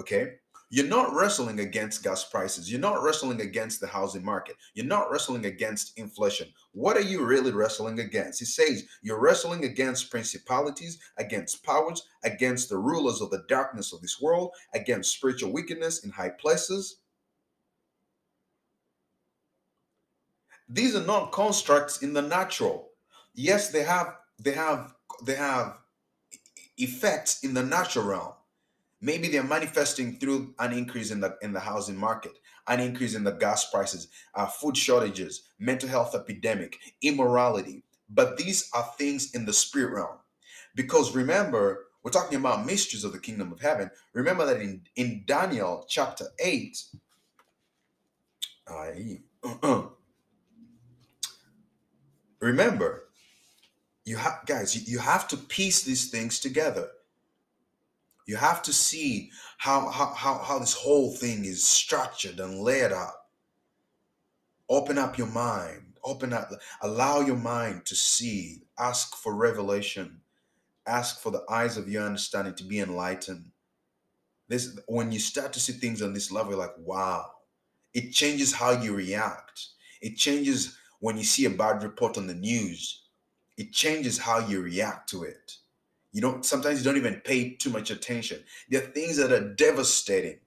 okay? 0.00 0.36
You're 0.70 0.86
not 0.86 1.14
wrestling 1.14 1.60
against 1.60 2.02
gas 2.02 2.24
prices. 2.24 2.72
You're 2.72 2.80
not 2.80 3.02
wrestling 3.02 3.42
against 3.42 3.82
the 3.82 3.86
housing 3.86 4.24
market. 4.24 4.56
You're 4.72 4.86
not 4.86 5.10
wrestling 5.10 5.44
against 5.44 5.98
inflation. 5.98 6.48
What 6.72 6.96
are 6.96 7.02
you 7.02 7.26
really 7.26 7.52
wrestling 7.52 8.00
against? 8.00 8.38
He 8.38 8.46
says 8.46 8.84
you're 9.02 9.20
wrestling 9.20 9.64
against 9.64 10.10
principalities, 10.10 10.98
against 11.18 11.62
powers, 11.64 12.06
against 12.24 12.70
the 12.70 12.78
rulers 12.78 13.20
of 13.20 13.30
the 13.30 13.44
darkness 13.46 13.92
of 13.92 14.00
this 14.00 14.22
world, 14.22 14.52
against 14.72 15.12
spiritual 15.12 15.52
wickedness 15.52 16.04
in 16.04 16.10
high 16.10 16.30
places. 16.30 17.00
These 20.68 20.94
are 20.94 21.04
not 21.04 21.32
constructs 21.32 22.02
in 22.02 22.12
the 22.12 22.22
natural. 22.22 22.90
Yes, 23.34 23.70
they 23.70 23.84
have 23.84 24.16
they 24.38 24.52
have 24.52 24.94
they 25.24 25.34
have 25.34 25.78
effects 26.76 27.42
in 27.44 27.54
the 27.54 27.62
natural 27.62 28.06
realm. 28.06 28.32
Maybe 29.00 29.28
they're 29.28 29.44
manifesting 29.44 30.18
through 30.18 30.54
an 30.58 30.72
increase 30.72 31.10
in 31.10 31.20
the 31.20 31.36
in 31.42 31.52
the 31.52 31.60
housing 31.60 31.96
market, 31.96 32.32
an 32.66 32.80
increase 32.80 33.14
in 33.14 33.24
the 33.24 33.32
gas 33.32 33.70
prices, 33.70 34.08
uh, 34.34 34.46
food 34.46 34.76
shortages, 34.76 35.44
mental 35.58 35.88
health 35.88 36.14
epidemic, 36.14 36.78
immorality. 37.02 37.84
But 38.10 38.36
these 38.36 38.70
are 38.74 38.92
things 38.98 39.34
in 39.34 39.46
the 39.46 39.52
spirit 39.52 39.94
realm, 39.94 40.18
because 40.74 41.14
remember 41.14 41.86
we're 42.02 42.10
talking 42.12 42.38
about 42.38 42.66
mysteries 42.66 43.04
of 43.04 43.12
the 43.12 43.18
kingdom 43.20 43.52
of 43.52 43.60
heaven. 43.60 43.90
Remember 44.14 44.46
that 44.46 44.60
in 44.60 44.82
in 44.96 45.24
Daniel 45.26 45.86
chapter 45.88 46.26
eight, 46.40 46.82
uh, 48.66 48.90
remember 52.40 53.04
you 54.04 54.16
have 54.16 54.40
guys 54.46 54.74
you, 54.76 54.82
you 54.86 54.98
have 54.98 55.28
to 55.28 55.36
piece 55.36 55.82
these 55.82 56.10
things 56.10 56.38
together. 56.40 56.88
You 58.26 58.36
have 58.36 58.62
to 58.62 58.72
see 58.72 59.30
how, 59.56 59.88
how 59.88 60.12
how 60.12 60.38
how 60.38 60.58
this 60.58 60.74
whole 60.74 61.14
thing 61.14 61.44
is 61.44 61.64
structured 61.64 62.40
and 62.40 62.60
laid 62.60 62.92
out 62.92 63.12
open 64.68 64.98
up 64.98 65.18
your 65.18 65.28
mind. 65.28 65.84
Open 66.04 66.32
up 66.32 66.50
allow 66.82 67.20
your 67.20 67.36
mind 67.36 67.84
to 67.86 67.94
see. 67.94 68.62
Ask 68.78 69.16
for 69.16 69.34
revelation. 69.34 70.20
Ask 70.86 71.20
for 71.20 71.30
the 71.30 71.44
eyes 71.50 71.76
of 71.76 71.88
your 71.88 72.04
understanding 72.04 72.54
to 72.54 72.64
be 72.64 72.80
enlightened. 72.80 73.50
This 74.48 74.78
when 74.86 75.12
you 75.12 75.18
start 75.18 75.52
to 75.54 75.60
see 75.60 75.72
things 75.72 76.00
on 76.00 76.14
this 76.14 76.30
level 76.30 76.56
like 76.56 76.74
wow. 76.78 77.30
It 77.94 78.12
changes 78.12 78.52
how 78.52 78.72
you 78.72 78.94
react. 78.94 79.68
It 80.00 80.16
changes 80.16 80.76
when 81.00 81.16
you 81.16 81.24
see 81.24 81.44
a 81.44 81.50
bad 81.50 81.82
report 81.82 82.18
on 82.18 82.26
the 82.26 82.34
news, 82.34 83.02
it 83.56 83.72
changes 83.72 84.18
how 84.18 84.38
you 84.38 84.62
react 84.62 85.08
to 85.10 85.24
it. 85.24 85.56
You 86.12 86.20
don't 86.20 86.44
sometimes 86.44 86.78
you 86.78 86.84
don't 86.84 86.96
even 86.96 87.20
pay 87.24 87.54
too 87.54 87.70
much 87.70 87.90
attention. 87.90 88.42
There 88.68 88.82
are 88.82 88.86
things 88.86 89.16
that 89.18 89.32
are 89.32 89.54
devastating 89.54 90.38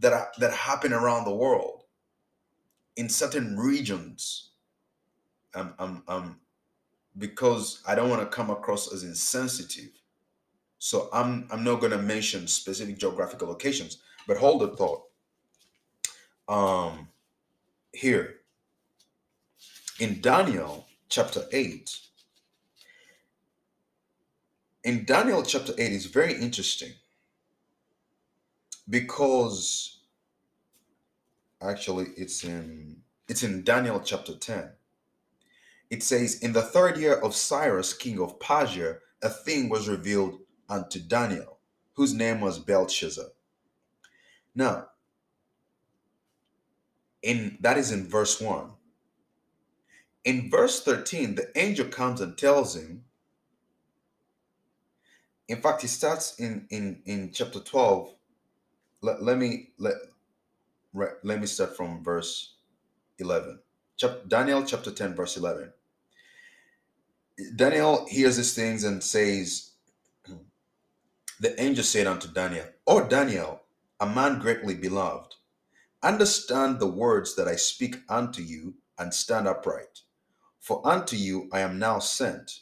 that 0.00 0.12
are 0.12 0.30
that 0.38 0.52
happen 0.52 0.92
around 0.92 1.24
the 1.24 1.34
world 1.34 1.84
in 2.96 3.08
certain 3.08 3.56
regions. 3.56 4.50
Um, 5.54 5.74
um, 5.78 6.02
um, 6.08 6.40
because 7.18 7.82
I 7.86 7.94
don't 7.94 8.08
want 8.08 8.22
to 8.22 8.34
come 8.34 8.48
across 8.48 8.92
as 8.92 9.02
insensitive. 9.04 9.90
So 10.78 11.08
I'm 11.12 11.46
I'm 11.52 11.62
not 11.62 11.80
going 11.80 11.92
to 11.92 11.98
mention 11.98 12.48
specific 12.48 12.98
geographical 12.98 13.48
locations, 13.48 13.98
but 14.26 14.38
hold 14.38 14.62
the 14.62 14.76
thought. 14.76 15.02
Um, 16.48 17.08
here 17.92 18.41
in 20.00 20.20
Daniel 20.20 20.86
chapter 21.08 21.44
8, 21.52 21.98
in 24.84 25.04
Daniel 25.04 25.42
chapter 25.42 25.72
8 25.78 25.92
is 25.92 26.06
very 26.06 26.34
interesting 26.34 26.92
because 28.88 30.00
actually 31.60 32.06
it's 32.16 32.44
in 32.44 32.96
it's 33.28 33.42
in 33.42 33.62
Daniel 33.64 34.00
chapter 34.00 34.34
10. 34.34 34.72
It 35.90 36.02
says, 36.02 36.40
In 36.40 36.52
the 36.52 36.62
third 36.62 36.96
year 36.98 37.14
of 37.14 37.34
Cyrus, 37.34 37.94
king 37.94 38.20
of 38.20 38.40
Persia, 38.40 38.96
a 39.22 39.28
thing 39.28 39.68
was 39.68 39.88
revealed 39.88 40.40
unto 40.68 40.98
Daniel, 40.98 41.58
whose 41.94 42.12
name 42.12 42.40
was 42.40 42.58
Belshazzar. 42.58 43.26
Now, 44.54 44.88
in 47.22 47.58
that 47.60 47.78
is 47.78 47.92
in 47.92 48.08
verse 48.08 48.40
1. 48.40 48.70
In 50.24 50.50
verse 50.50 50.82
13, 50.82 51.34
the 51.34 51.50
angel 51.58 51.86
comes 51.86 52.20
and 52.20 52.38
tells 52.38 52.76
him. 52.76 53.04
In 55.48 55.60
fact, 55.60 55.82
he 55.82 55.88
starts 55.88 56.38
in 56.38 56.66
in 56.70 57.02
in 57.04 57.32
chapter 57.32 57.60
12. 57.60 58.14
Let, 59.02 59.22
let 59.22 59.38
me 59.38 59.70
let 59.78 59.94
let 60.94 61.40
me 61.40 61.46
start 61.46 61.76
from 61.76 62.04
verse 62.04 62.54
11. 63.18 63.58
Chap, 63.96 64.20
Daniel 64.28 64.64
chapter 64.64 64.90
10, 64.90 65.14
verse 65.14 65.36
11. 65.36 65.72
Daniel 67.56 68.06
hears 68.08 68.36
these 68.36 68.54
things 68.54 68.84
and 68.84 69.02
says, 69.02 69.72
The 71.40 71.60
angel 71.60 71.84
said 71.84 72.06
unto 72.06 72.28
Daniel, 72.28 72.66
O 72.86 73.06
Daniel, 73.08 73.62
a 74.00 74.06
man 74.06 74.38
greatly 74.38 74.74
beloved, 74.74 75.34
understand 76.02 76.78
the 76.78 76.86
words 76.86 77.34
that 77.36 77.48
I 77.48 77.56
speak 77.56 77.96
unto 78.08 78.42
you 78.42 78.74
and 78.98 79.12
stand 79.14 79.48
upright. 79.48 80.02
For 80.62 80.80
unto 80.86 81.16
you 81.16 81.50
I 81.52 81.60
am 81.60 81.80
now 81.80 81.98
sent. 81.98 82.60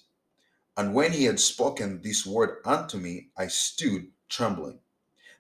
And 0.75 0.95
when 0.95 1.13
he 1.13 1.25
had 1.25 1.39
spoken 1.39 2.01
this 2.01 2.25
word 2.25 2.57
unto 2.65 2.97
me, 2.97 3.29
I 3.37 3.49
stood 3.49 4.09
trembling. 4.31 4.81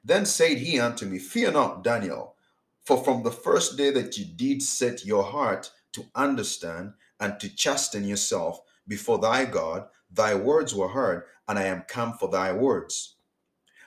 Then 0.04 0.26
said 0.26 0.58
he 0.58 0.78
unto 0.78 1.06
me, 1.06 1.18
Fear 1.18 1.52
not, 1.52 1.82
Daniel, 1.82 2.36
for 2.84 3.02
from 3.02 3.22
the 3.22 3.32
first 3.32 3.78
day 3.78 3.90
that 3.92 4.18
you 4.18 4.26
did 4.26 4.62
set 4.62 5.06
your 5.06 5.24
heart 5.24 5.72
to 5.92 6.04
understand 6.14 6.92
and 7.18 7.40
to 7.40 7.48
chasten 7.54 8.04
yourself 8.04 8.60
before 8.86 9.18
thy 9.18 9.46
God, 9.46 9.86
thy 10.10 10.34
words 10.34 10.74
were 10.74 10.88
heard, 10.88 11.24
and 11.48 11.58
I 11.58 11.64
am 11.64 11.84
come 11.88 12.12
for 12.18 12.28
thy 12.28 12.52
words. 12.52 13.16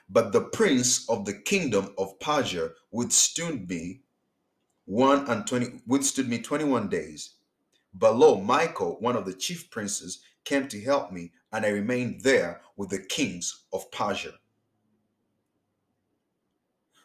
But 0.08 0.32
the 0.32 0.40
prince 0.42 1.08
of 1.08 1.26
the 1.26 1.34
kingdom 1.34 1.94
of 1.96 2.18
Persia 2.18 2.70
withstood 2.90 3.68
me 3.68 4.00
one 4.84 5.28
and 5.28 5.46
twenty 5.46 5.80
withstood 5.86 6.28
me 6.28 6.38
twenty-one 6.38 6.88
days. 6.88 7.33
Below 7.98 8.40
Michael, 8.40 8.96
one 9.00 9.16
of 9.16 9.24
the 9.24 9.32
chief 9.32 9.70
princes, 9.70 10.22
came 10.44 10.68
to 10.68 10.80
help 10.80 11.12
me, 11.12 11.32
and 11.52 11.64
I 11.64 11.70
remained 11.70 12.22
there 12.22 12.60
with 12.76 12.90
the 12.90 12.98
kings 12.98 13.64
of 13.72 13.90
Persia. 13.90 14.32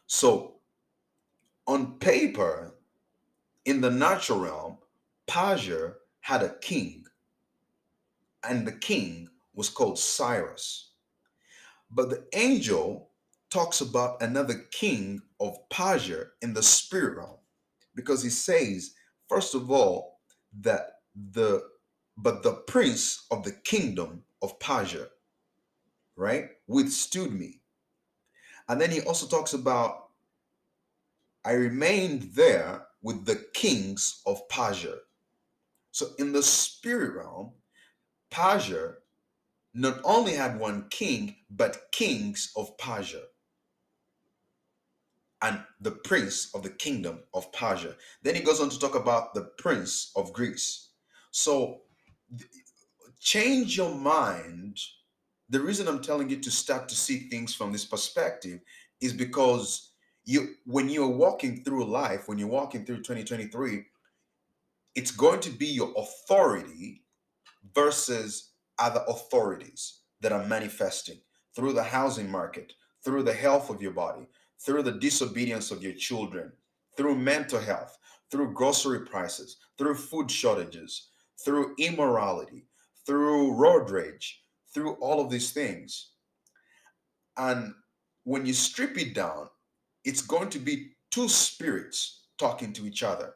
So, 0.08 0.56
on 1.68 2.00
paper, 2.00 2.74
in 3.66 3.82
the 3.82 3.92
natural 3.92 4.40
realm, 4.40 4.78
Persia 5.28 5.94
had 6.22 6.42
a 6.42 6.58
king, 6.60 7.06
and 8.44 8.66
the 8.66 8.72
king 8.72 9.30
was 9.54 9.70
called 9.70 10.00
Cyrus. 10.00 10.94
But 11.92 12.10
the 12.10 12.26
angel 12.34 13.10
talks 13.50 13.82
about 13.82 14.22
another 14.22 14.66
king 14.72 15.22
of 15.40 15.58
Persia 15.70 16.26
in 16.42 16.54
the 16.54 16.64
spirit 16.64 17.18
realm 17.18 17.38
because 17.96 18.24
he 18.24 18.30
says, 18.30 18.94
first 19.28 19.56
of 19.56 19.70
all, 19.72 20.19
that 20.62 21.02
the 21.32 21.64
but 22.18 22.44
the 22.44 22.54
prince 22.68 23.26
of 23.32 23.44
the 23.44 23.54
kingdom 23.64 24.24
of 24.42 24.60
Persia, 24.60 25.08
right, 26.16 26.50
withstood 26.68 27.32
me. 27.32 27.62
And 28.68 28.80
then 28.80 28.92
he 28.92 29.02
also 29.02 29.26
talks 29.26 29.54
about, 29.54 30.10
I 31.46 31.54
remained 31.54 32.34
there 32.34 32.88
with 33.02 33.26
the 33.26 33.46
kings 33.54 34.22
of 34.26 34.48
Persia. 34.50 34.98
So 35.92 36.08
in 36.20 36.34
the 36.34 36.44
spirit 36.44 37.16
realm, 37.16 37.54
Persia 38.30 38.96
not 39.74 40.00
only 40.04 40.34
had 40.34 40.60
one 40.60 40.88
king, 40.90 41.36
but 41.50 41.92
kings 41.94 42.52
of 42.58 42.78
Persia 42.78 43.24
and 45.42 45.64
the 45.80 45.92
prince 45.92 46.54
of 46.54 46.64
the 46.64 46.70
kingdom 46.70 47.20
of 47.34 47.52
Persia. 47.54 47.96
Then 48.24 48.36
he 48.36 48.42
goes 48.42 48.60
on 48.60 48.70
to 48.70 48.80
talk 48.80 48.96
about 48.96 49.34
the 49.34 49.52
prince 49.58 50.12
of 50.16 50.34
Greece. 50.34 50.90
So 51.32 51.82
change 53.20 53.78
your 53.78 53.94
mind. 53.94 54.78
The 55.50 55.60
reason 55.60 55.88
I'm 55.88 56.02
telling 56.02 56.30
you 56.30 56.38
to 56.38 56.52
start 56.52 56.90
to 56.90 56.96
see 56.96 57.30
things 57.30 57.54
from 57.56 57.72
this 57.72 57.86
perspective 57.86 58.60
is 59.02 59.14
because 59.14 59.92
you 60.26 60.56
when 60.66 60.90
you're 60.90 61.08
walking 61.08 61.64
through 61.64 61.86
life, 61.86 62.28
when 62.28 62.38
you're 62.38 62.48
walking 62.48 62.86
through 62.86 62.98
2023, 62.98 63.86
it's 64.96 65.12
going 65.12 65.40
to 65.40 65.50
be 65.50 65.68
your 65.68 65.94
authority 65.96 67.04
versus 67.74 68.52
other 68.78 69.04
authorities 69.08 70.02
that 70.22 70.32
are 70.32 70.46
manifesting 70.46 71.18
through 71.56 71.74
the 71.74 71.84
housing 71.84 72.30
market, 72.30 72.74
through 73.04 73.24
the 73.24 73.34
health 73.34 73.70
of 73.70 73.82
your 73.82 73.92
body, 73.92 74.28
through 74.66 74.84
the 74.84 74.92
disobedience 74.92 75.72
of 75.72 75.84
your 75.84 75.94
children, 75.94 76.52
through 76.98 77.16
mental 77.16 77.60
health, 77.60 77.98
through 78.32 78.54
grocery 78.54 79.02
prices, 79.02 79.58
through 79.78 79.96
food 79.96 80.30
shortages, 80.30 81.10
through 81.44 81.76
immorality, 81.80 82.66
through 83.06 83.54
road 83.54 83.90
rage, 83.90 84.44
through 84.74 84.94
all 84.96 85.20
of 85.20 85.32
these 85.32 85.52
things. 85.52 86.12
And 87.38 87.74
when 88.24 88.46
you 88.46 88.54
strip 88.54 88.98
it 88.98 89.14
down, 89.16 89.50
it's 90.04 90.22
going 90.22 90.50
to 90.50 90.60
be 90.60 90.92
two 91.12 91.30
spirits 91.30 92.28
talking 92.38 92.74
to 92.74 92.86
each 92.86 93.04
other 93.04 93.34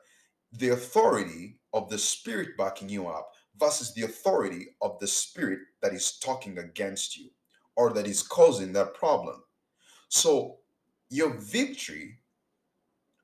the 0.60 0.70
authority 0.70 1.60
of 1.74 1.90
the 1.90 1.98
spirit 1.98 2.50
backing 2.58 2.88
you 2.88 3.08
up 3.08 3.32
versus 3.58 3.94
the 3.94 4.04
authority 4.04 4.68
of 4.82 5.00
the 5.00 5.08
spirit 5.08 5.60
that 5.82 5.94
is 5.94 6.20
talking 6.20 6.60
against 6.60 7.18
you 7.18 7.30
or 7.76 7.92
that 7.92 8.06
is 8.06 8.22
causing 8.22 8.72
that 8.72 8.94
problem. 8.94 9.42
So 10.10 10.58
your 11.14 11.30
victory 11.36 12.18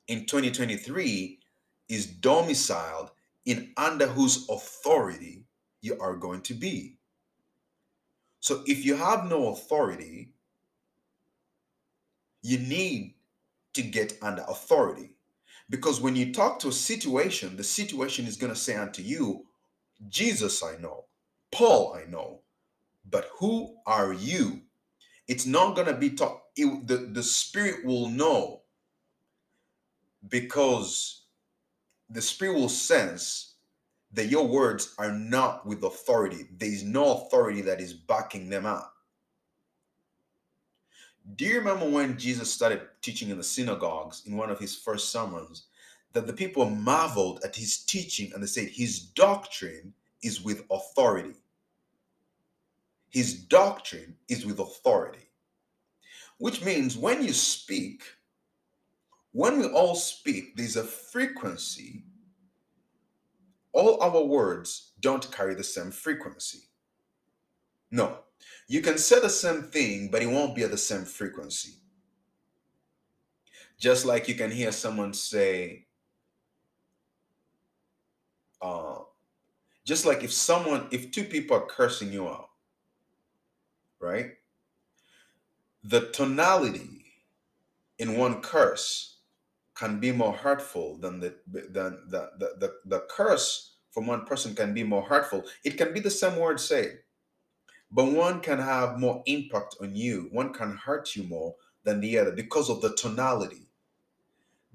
in 0.08 0.26
2023 0.28 1.40
is 1.90 2.06
domiciled 2.06 3.10
in 3.46 3.72
under 3.78 4.06
whose 4.06 4.48
authority 4.48 5.46
you 5.82 5.98
are 6.00 6.16
going 6.16 6.42
to 6.42 6.54
be. 6.54 6.98
So 8.42 8.62
if 8.68 8.86
you 8.86 8.96
have 8.96 9.26
no 9.26 9.50
authority, 9.50 10.34
you 12.44 12.60
need 12.60 13.16
to 13.74 13.82
get 13.82 14.18
under 14.22 14.46
authority. 14.48 15.12
Because 15.70 16.00
when 16.00 16.16
you 16.16 16.32
talk 16.32 16.60
to 16.60 16.68
a 16.68 16.74
situation, 16.74 17.58
the 17.58 17.64
situation 17.64 18.28
is 18.28 18.38
going 18.38 18.54
to 18.54 18.60
say 18.60 18.76
unto 18.76 19.02
you, 19.02 19.46
Jesus 20.08 20.62
I 20.64 20.78
know, 20.78 21.06
Paul 21.52 21.96
I 21.96 22.10
know, 22.10 22.42
but 23.10 23.30
who 23.40 23.78
are 23.88 24.14
you? 24.14 24.62
It's 25.28 25.46
not 25.46 25.76
going 25.76 25.88
to 25.88 25.96
be 25.96 26.12
taught 26.12 26.42
it, 26.62 26.88
the, 26.88 26.98
the 26.98 27.24
spirit 27.24 27.86
will 27.86 28.10
know 28.10 28.62
because 30.28 31.24
the 32.10 32.22
spirit 32.22 32.56
will 32.56 32.70
sense 32.70 33.56
that 34.12 34.28
your 34.28 34.48
words 34.48 34.96
are 34.98 35.12
not 35.12 35.66
with 35.66 35.84
authority. 35.84 36.48
There 36.58 36.70
is 36.70 36.84
no 36.84 37.14
authority 37.14 37.62
that 37.62 37.80
is 37.80 37.94
backing 37.94 38.50
them 38.50 38.66
up. 38.66 38.96
Do 41.36 41.46
you 41.46 41.60
remember 41.60 41.88
when 41.88 42.18
Jesus 42.18 42.52
started 42.52 42.82
teaching 43.02 43.30
in 43.30 43.38
the 43.38 43.44
synagogues 43.44 44.24
in 44.26 44.36
one 44.36 44.50
of 44.50 44.60
his 44.60 44.76
first 44.76 45.12
sermons 45.12 45.66
that 46.14 46.26
the 46.26 46.34
people 46.34 46.68
marveled 46.68 47.42
at 47.44 47.56
his 47.56 47.78
teaching 47.86 48.32
and 48.34 48.42
they 48.42 48.48
said 48.48 48.70
his 48.70 49.00
doctrine 49.00 49.94
is 50.24 50.42
with 50.42 50.66
authority? 50.72 51.36
His 53.12 53.36
doctrine 53.36 54.16
is 54.28 54.46
with 54.46 54.60
authority 54.60 55.29
which 56.40 56.64
means 56.64 56.98
when 56.98 57.24
you 57.24 57.34
speak, 57.34 58.02
when 59.32 59.60
we 59.60 59.68
all 59.68 59.94
speak, 59.94 60.56
there's 60.56 60.78
a 60.78 60.84
frequency. 60.84 62.06
All 63.74 64.02
our 64.02 64.24
words 64.24 64.94
don't 65.00 65.32
carry 65.32 65.54
the 65.54 65.64
same 65.64 65.92
frequency. 65.92 66.60
No, 67.92 68.20
you 68.68 68.82
can 68.82 68.98
say 68.98 69.20
the 69.20 69.30
same 69.30 69.64
thing, 69.64 70.10
but 70.12 70.22
it 70.22 70.28
won't 70.28 70.56
be 70.56 70.64
at 70.64 70.72
the 70.72 70.78
same 70.78 71.04
frequency. 71.04 71.74
Just 73.78 74.06
like 74.06 74.28
you 74.28 74.36
can 74.36 74.52
hear 74.52 74.72
someone 74.72 75.14
say, 75.14 75.88
uh, 78.62 79.00
just 79.86 80.06
like 80.06 80.24
if 80.24 80.32
someone, 80.34 80.88
if 80.92 81.12
two 81.12 81.24
people 81.24 81.58
are 81.58 81.66
cursing 81.66 82.12
you 82.12 82.28
out, 82.28 82.50
right? 84.00 84.32
The 85.84 86.10
tonality 86.12 87.06
in 87.98 88.18
one 88.18 88.42
curse 88.42 89.18
can 89.76 90.00
be 90.00 90.12
more 90.12 90.34
hurtful 90.34 90.98
than 90.98 91.20
the 91.20 91.36
than 91.48 92.04
the, 92.10 92.32
the, 92.38 92.56
the, 92.60 92.74
the 92.86 93.06
curse 93.10 93.76
from 93.92 94.08
one 94.08 94.26
person 94.26 94.54
can 94.56 94.74
be 94.74 94.84
more 94.84 95.04
hurtful. 95.04 95.44
It 95.64 95.78
can 95.78 95.94
be 95.94 96.00
the 96.00 96.12
same 96.12 96.38
word 96.38 96.60
say, 96.60 97.00
but 97.92 98.06
one 98.06 98.42
can 98.42 98.60
have 98.60 99.00
more 99.00 99.24
impact 99.26 99.78
on 99.82 99.96
you. 99.96 100.30
One 100.32 100.54
can 100.54 100.78
hurt 100.78 101.16
you 101.16 101.24
more 101.24 101.56
than 101.84 102.02
the 102.02 102.20
other 102.20 102.32
because 102.32 102.70
of 102.70 102.82
the 102.82 102.96
tonality. 102.96 103.70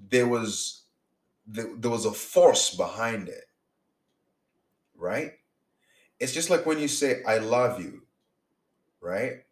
There 0.09 0.27
was 0.27 0.83
there, 1.47 1.69
there 1.77 1.91
was 1.91 2.05
a 2.05 2.11
force 2.11 2.75
behind 2.75 3.29
it, 3.29 3.45
right? 4.95 5.33
It's 6.19 6.33
just 6.33 6.49
like 6.49 6.65
when 6.65 6.79
you 6.79 6.87
say 6.87 7.23
"I 7.27 7.37
love 7.37 7.79
you," 7.79 8.03
right? 9.01 9.44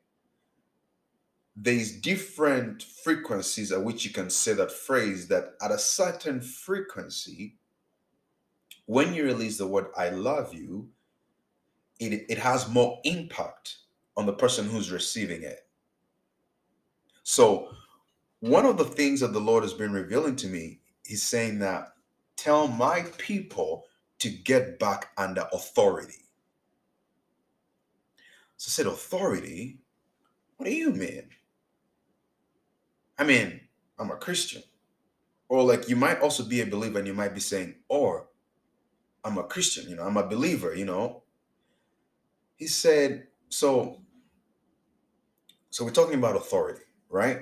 There's 1.55 1.91
different 1.91 2.81
frequencies 2.81 3.71
at 3.71 3.83
which 3.83 4.03
you 4.05 4.11
can 4.11 4.29
say 4.29 4.53
that 4.53 4.71
phrase 4.71 5.27
that 5.27 5.53
at 5.61 5.71
a 5.71 5.77
certain 5.77 6.41
frequency 6.41 7.55
when 8.85 9.13
you 9.13 9.23
release 9.23 9.57
the 9.57 9.67
word 9.67 9.87
i 9.97 10.09
love 10.09 10.53
you 10.53 10.89
it, 11.99 12.25
it 12.29 12.37
has 12.37 12.67
more 12.69 12.99
impact 13.03 13.77
on 14.17 14.25
the 14.25 14.33
person 14.33 14.67
who's 14.67 14.91
receiving 14.91 15.43
it. 15.43 15.65
So 17.23 17.69
one 18.41 18.65
of 18.65 18.77
the 18.77 18.85
things 18.85 19.21
that 19.21 19.31
the 19.31 19.39
lord 19.39 19.63
has 19.63 19.73
been 19.73 19.93
revealing 19.93 20.35
to 20.37 20.47
me 20.47 20.79
is 21.05 21.23
saying 21.23 21.59
that 21.59 21.93
tell 22.35 22.67
my 22.67 23.03
people 23.17 23.85
to 24.19 24.29
get 24.29 24.79
back 24.79 25.11
under 25.17 25.47
authority. 25.53 26.25
So 28.57 28.69
I 28.69 28.71
said 28.71 28.87
authority? 28.87 29.77
What 30.57 30.65
do 30.65 30.73
you 30.73 30.91
mean 30.91 31.29
I 33.17 33.23
mean, 33.23 33.61
I'm 33.99 34.11
a 34.11 34.15
Christian. 34.15 34.63
Or 35.49 35.63
like 35.63 35.87
you 35.87 35.95
might 35.95 36.21
also 36.21 36.43
be 36.43 36.61
a 36.61 36.65
believer 36.65 36.99
and 36.99 37.07
you 37.07 37.13
might 37.13 37.33
be 37.33 37.39
saying, 37.39 37.75
or 37.87 38.27
I'm 39.23 39.37
a 39.37 39.43
Christian, 39.43 39.89
you 39.89 39.95
know, 39.95 40.03
I'm 40.03 40.17
a 40.17 40.27
believer, 40.27 40.73
you 40.73 40.85
know. 40.85 41.23
He 42.55 42.67
said, 42.67 43.27
so 43.49 44.01
so 45.69 45.83
we're 45.83 45.91
talking 45.91 46.19
about 46.19 46.35
authority, 46.35 46.83
right? 47.09 47.39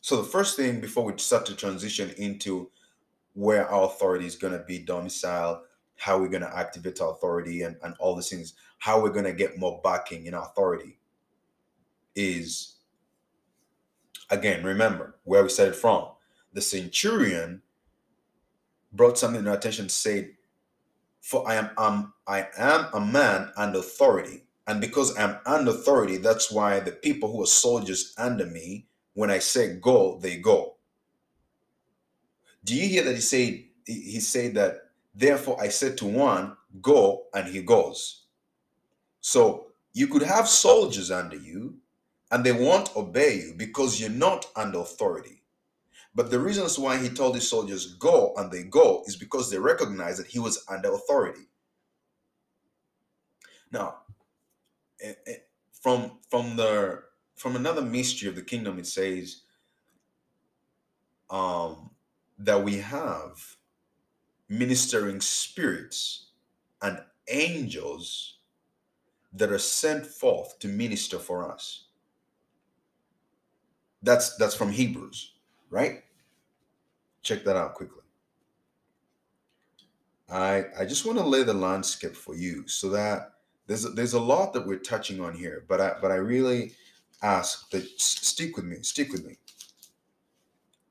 So 0.00 0.16
the 0.16 0.28
first 0.28 0.56
thing 0.56 0.80
before 0.80 1.04
we 1.04 1.12
start 1.18 1.44
to 1.46 1.56
transition 1.56 2.10
into 2.16 2.70
where 3.34 3.68
our 3.68 3.84
authority 3.84 4.24
is 4.24 4.36
going 4.36 4.54
to 4.54 4.64
be 4.64 4.78
domiciled, 4.78 5.58
how 5.96 6.18
we're 6.18 6.28
going 6.28 6.42
to 6.42 6.56
activate 6.56 7.00
our 7.00 7.12
authority 7.12 7.62
and, 7.62 7.76
and 7.82 7.94
all 7.98 8.14
these 8.14 8.30
things, 8.30 8.54
how 8.78 9.00
we're 9.00 9.10
going 9.10 9.24
to 9.24 9.32
get 9.32 9.58
more 9.58 9.80
backing 9.84 10.26
in 10.26 10.34
authority 10.34 10.98
is 12.14 12.75
again, 14.30 14.64
remember 14.64 15.16
where 15.24 15.42
we 15.42 15.48
started 15.48 15.76
from. 15.76 16.08
The 16.52 16.60
centurion 16.60 17.62
brought 18.92 19.18
something 19.18 19.44
to 19.44 19.50
our 19.50 19.56
attention, 19.56 19.88
said, 19.88 20.30
For 21.20 21.48
I 21.48 21.56
am 21.56 21.70
um, 21.76 22.12
I 22.26 22.48
am 22.56 22.86
a 22.94 23.00
man 23.00 23.50
and 23.56 23.76
authority. 23.76 24.44
And 24.66 24.80
because 24.80 25.16
I'm 25.16 25.36
under 25.46 25.70
authority, 25.70 26.16
that's 26.16 26.50
why 26.50 26.80
the 26.80 26.92
people 26.92 27.30
who 27.30 27.42
are 27.42 27.46
soldiers 27.46 28.14
under 28.18 28.46
me, 28.46 28.86
when 29.14 29.30
I 29.30 29.38
say 29.38 29.76
go, 29.76 30.18
they 30.20 30.38
go. 30.38 30.76
Do 32.64 32.74
you 32.74 32.88
hear 32.88 33.04
that 33.04 33.14
he 33.14 33.20
said 33.20 33.64
he 33.86 34.18
said 34.20 34.54
that 34.54 34.90
therefore 35.14 35.60
I 35.60 35.68
said 35.68 35.96
to 35.98 36.06
one, 36.06 36.56
go, 36.82 37.26
and 37.32 37.46
he 37.46 37.62
goes. 37.62 38.24
So 39.20 39.68
you 39.92 40.08
could 40.08 40.22
have 40.22 40.48
soldiers 40.48 41.10
under 41.10 41.36
you 41.36 41.76
and 42.30 42.44
they 42.44 42.52
won't 42.52 42.94
obey 42.96 43.36
you 43.36 43.54
because 43.56 44.00
you're 44.00 44.10
not 44.10 44.46
under 44.56 44.80
authority. 44.80 45.42
But 46.14 46.30
the 46.30 46.40
reasons 46.40 46.78
why 46.78 46.98
he 46.98 47.08
told 47.10 47.34
his 47.34 47.48
soldiers 47.48 47.94
go 47.94 48.32
and 48.36 48.50
they 48.50 48.64
go 48.64 49.04
is 49.06 49.16
because 49.16 49.50
they 49.50 49.58
recognize 49.58 50.16
that 50.18 50.28
he 50.28 50.38
was 50.38 50.64
under 50.68 50.94
authority. 50.94 51.48
Now, 53.70 53.96
eh, 55.02 55.14
eh, 55.26 55.36
from 55.72 56.12
from 56.30 56.56
the 56.56 57.02
from 57.36 57.56
another 57.56 57.82
mystery 57.82 58.28
of 58.28 58.34
the 58.34 58.42
kingdom, 58.42 58.78
it 58.78 58.86
says 58.86 59.42
um, 61.30 61.90
that 62.38 62.62
we 62.64 62.78
have 62.78 63.56
ministering 64.48 65.20
spirits 65.20 66.26
and 66.82 67.00
angels 67.28 68.38
that 69.32 69.52
are 69.52 69.58
sent 69.58 70.06
forth 70.06 70.58
to 70.60 70.68
minister 70.68 71.18
for 71.18 71.50
us. 71.50 71.85
That's 74.06 74.36
that's 74.36 74.54
from 74.54 74.70
Hebrews, 74.70 75.32
right? 75.68 76.04
Check 77.22 77.44
that 77.44 77.56
out 77.56 77.74
quickly. 77.74 78.04
I 80.30 80.66
I 80.78 80.84
just 80.86 81.04
want 81.04 81.18
to 81.18 81.24
lay 81.24 81.42
the 81.42 81.54
landscape 81.54 82.16
for 82.16 82.36
you 82.36 82.68
so 82.68 82.88
that 82.90 83.32
there's 83.66 83.84
a, 83.84 83.88
there's 83.90 84.14
a 84.14 84.20
lot 84.20 84.52
that 84.54 84.66
we're 84.66 84.78
touching 84.78 85.20
on 85.20 85.34
here, 85.34 85.64
but 85.68 85.80
I 85.80 85.94
but 86.00 86.12
I 86.12 86.16
really 86.16 86.72
ask 87.22 87.68
that 87.70 87.84
stick 88.00 88.56
with 88.56 88.64
me, 88.64 88.76
stick 88.82 89.10
with 89.10 89.26
me. 89.26 89.38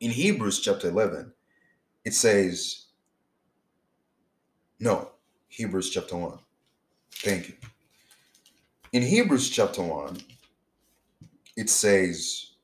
In 0.01 0.11
Hebrews 0.11 0.59
chapter 0.59 0.89
11, 0.89 1.31
it 2.03 2.13
says, 2.13 2.87
no, 4.79 5.11
Hebrews 5.47 5.89
chapter 5.89 6.17
1. 6.17 6.37
Thank 7.13 7.47
you. 7.47 7.55
In 8.91 9.01
Hebrews 9.01 9.49
chapter 9.49 9.81
1, 9.81 10.17
it 11.55 11.69
says, 11.69 12.54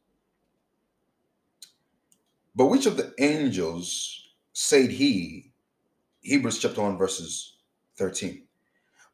But 2.55 2.65
which 2.65 2.85
of 2.85 2.97
the 2.97 3.13
angels 3.19 4.29
said 4.53 4.91
he, 4.91 5.51
Hebrews 6.21 6.59
chapter 6.59 6.81
1, 6.81 6.97
verses 6.97 7.55
13, 7.97 8.43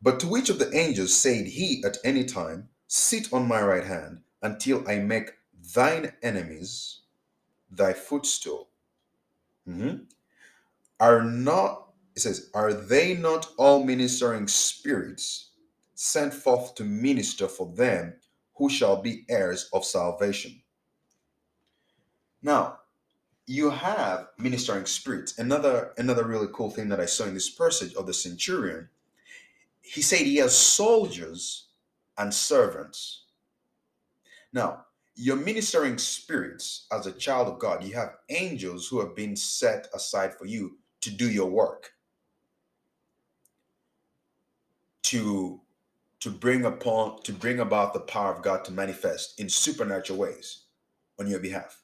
but 0.01 0.19
to 0.19 0.27
which 0.27 0.49
of 0.49 0.59
the 0.59 0.75
angels 0.75 1.15
said 1.15 1.45
he 1.47 1.83
at 1.85 1.97
any 2.03 2.23
time, 2.23 2.69
Sit 2.88 3.33
on 3.33 3.47
my 3.47 3.61
right 3.61 3.83
hand 3.83 4.21
until 4.41 4.88
I 4.88 4.99
make 4.99 5.31
thine 5.73 6.13
enemies 6.23 7.01
thy 7.69 7.93
footstool? 7.93 8.69
Mm-hmm. 9.67 10.03
Are 10.99 11.23
not, 11.23 11.89
it 12.15 12.21
says, 12.21 12.49
are 12.53 12.73
they 12.73 13.15
not 13.15 13.49
all 13.57 13.83
ministering 13.83 14.47
spirits 14.47 15.51
sent 15.93 16.33
forth 16.33 16.75
to 16.75 16.83
minister 16.83 17.47
for 17.47 17.71
them 17.75 18.15
who 18.55 18.69
shall 18.69 19.01
be 19.01 19.25
heirs 19.29 19.69
of 19.73 19.85
salvation? 19.85 20.61
Now, 22.41 22.79
you 23.47 23.69
have 23.71 24.27
ministering 24.37 24.85
spirits. 24.85 25.39
Another 25.39 25.93
another 25.97 26.25
really 26.25 26.47
cool 26.53 26.69
thing 26.69 26.89
that 26.89 26.99
I 26.99 27.05
saw 27.05 27.23
in 27.23 27.33
this 27.33 27.49
passage 27.49 27.95
of 27.95 28.05
the 28.05 28.13
centurion 28.13 28.89
he 29.87 30.01
said 30.01 30.19
he 30.19 30.35
has 30.37 30.55
soldiers 30.55 31.67
and 32.17 32.33
servants. 32.33 33.23
Now, 34.51 34.85
your 35.15 35.37
ministering 35.37 35.97
spirits 35.97 36.87
as 36.91 37.07
a 37.07 37.11
child 37.13 37.47
of 37.47 37.59
God, 37.59 37.83
you 37.83 37.95
have 37.95 38.17
angels 38.29 38.87
who 38.87 38.99
have 38.99 39.15
been 39.15 39.35
set 39.35 39.87
aside 39.93 40.33
for 40.33 40.45
you 40.45 40.77
to 41.01 41.09
do 41.09 41.29
your 41.29 41.49
work. 41.49 41.91
To 45.03 45.61
to 46.19 46.31
bring 46.31 46.65
upon 46.65 47.21
to 47.23 47.31
bring 47.31 47.59
about 47.59 47.93
the 47.93 48.01
power 48.01 48.33
of 48.33 48.41
God 48.41 48.65
to 48.65 48.71
manifest 48.71 49.39
in 49.39 49.47
supernatural 49.47 50.19
ways 50.19 50.63
on 51.17 51.27
your 51.27 51.39
behalf. 51.39 51.81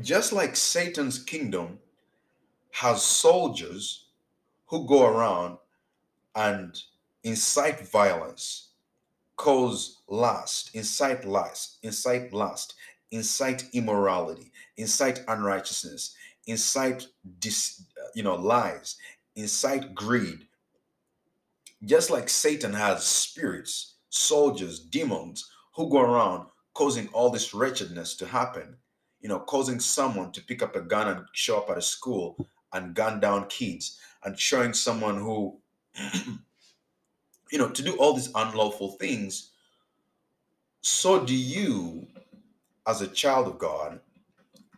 Just 0.00 0.32
like 0.32 0.56
Satan's 0.56 1.20
kingdom 1.22 1.78
has 2.72 3.02
soldiers 3.02 4.06
who 4.66 4.88
go 4.88 5.06
around 5.06 5.58
and 6.34 6.76
incite 7.22 7.88
violence, 7.88 8.70
cause 9.36 10.02
lust, 10.08 10.74
incite 10.74 11.24
lust, 11.24 11.78
incite 11.84 12.32
lust, 12.32 12.74
incite 13.12 13.66
immorality, 13.72 14.50
incite 14.76 15.22
unrighteousness, 15.28 16.16
incite 16.48 17.06
dis, 17.38 17.84
you 18.16 18.24
know 18.24 18.34
lies, 18.34 18.96
incite 19.36 19.94
greed. 19.94 20.48
Just 21.84 22.10
like 22.10 22.28
Satan 22.28 22.72
has 22.72 23.04
spirits, 23.04 23.94
soldiers, 24.08 24.80
demons 24.80 25.48
who 25.76 25.88
go 25.88 26.00
around 26.00 26.48
causing 26.72 27.06
all 27.12 27.30
this 27.30 27.54
wretchedness 27.54 28.16
to 28.16 28.26
happen, 28.26 28.76
you 29.24 29.30
know, 29.30 29.40
causing 29.40 29.80
someone 29.80 30.30
to 30.32 30.42
pick 30.42 30.62
up 30.62 30.76
a 30.76 30.82
gun 30.82 31.08
and 31.08 31.24
show 31.32 31.56
up 31.56 31.70
at 31.70 31.78
a 31.78 31.82
school 31.82 32.46
and 32.74 32.94
gun 32.94 33.20
down 33.20 33.46
kids, 33.46 33.98
and 34.22 34.38
showing 34.38 34.74
someone 34.74 35.18
who 35.18 35.56
you 37.50 37.58
know, 37.58 37.70
to 37.70 37.82
do 37.82 37.96
all 37.96 38.12
these 38.12 38.30
unlawful 38.34 38.92
things, 38.92 39.52
so 40.82 41.24
do 41.24 41.34
you, 41.34 42.06
as 42.86 43.00
a 43.00 43.06
child 43.08 43.46
of 43.46 43.58
God, 43.58 43.98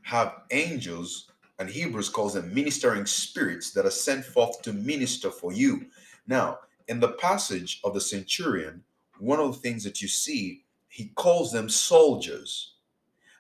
have 0.03 0.43
angels, 0.53 1.33
and 1.59 1.69
Hebrews 1.69 2.09
calls 2.09 2.35
them 2.35 2.55
ministering 2.55 3.05
spirits 3.05 3.73
that 3.73 3.85
are 3.85 3.91
sent 3.91 4.25
forth 4.25 4.63
to 4.63 4.73
minister 4.73 5.31
for 5.31 5.53
you. 5.53 5.87
Now, 6.29 6.61
in 6.87 7.01
the 7.01 7.13
passage 7.13 7.81
of 7.83 7.95
the 7.95 8.01
centurion, 8.01 8.85
one 9.19 9.41
of 9.41 9.55
the 9.55 9.59
things 9.59 9.83
that 9.83 10.01
you 10.01 10.07
see, 10.07 10.63
he 10.89 11.11
calls 11.17 11.51
them 11.51 11.69
soldiers. 11.69 12.75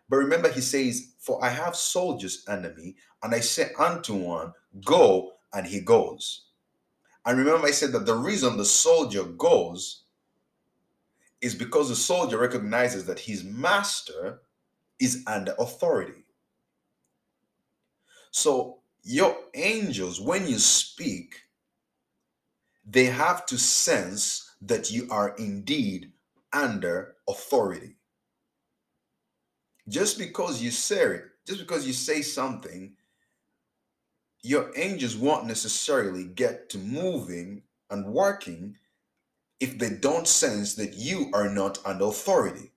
But 0.08 0.16
remember, 0.18 0.50
he 0.50 0.60
says, 0.60 1.14
For 1.18 1.44
I 1.44 1.48
have 1.48 1.76
soldiers 1.76 2.44
under 2.48 2.72
me, 2.74 2.96
and 3.22 3.34
I 3.34 3.40
say 3.40 3.70
unto 3.78 4.14
one, 4.14 4.52
Go, 4.84 5.32
and 5.52 5.66
he 5.66 5.80
goes. 5.80 6.46
And 7.24 7.38
remember, 7.38 7.66
I 7.66 7.72
said 7.72 7.92
that 7.92 8.06
the 8.06 8.14
reason 8.14 8.56
the 8.56 8.64
soldier 8.64 9.24
goes 9.24 10.04
is 11.40 11.54
because 11.54 11.88
the 11.88 11.96
soldier 11.96 12.38
recognizes 12.38 13.04
that 13.06 13.20
his 13.20 13.44
master 13.44 14.42
is 15.00 15.22
under 15.26 15.54
authority. 15.58 16.24
So, 18.30 18.78
your 19.02 19.36
angels, 19.54 20.20
when 20.20 20.46
you 20.46 20.58
speak, 20.58 21.36
they 22.84 23.06
have 23.06 23.46
to 23.46 23.58
sense 23.58 24.54
that 24.62 24.90
you 24.90 25.08
are 25.10 25.34
indeed 25.36 26.12
under 26.52 27.16
authority. 27.28 27.95
Just 29.88 30.18
because 30.18 30.62
you 30.62 30.70
say 30.70 31.02
it, 31.02 31.24
just 31.46 31.60
because 31.60 31.86
you 31.86 31.92
say 31.92 32.22
something 32.22 32.92
your 34.46 34.70
angels 34.76 35.16
won't 35.16 35.46
necessarily 35.46 36.24
get 36.24 36.68
to 36.70 36.78
moving 36.78 37.62
and 37.90 38.06
working 38.06 38.76
if 39.58 39.76
they 39.76 39.90
don't 39.90 40.28
sense 40.28 40.74
that 40.74 40.94
you 40.94 41.30
are 41.34 41.48
not 41.48 41.78
under 41.84 42.04
authority. 42.04 42.70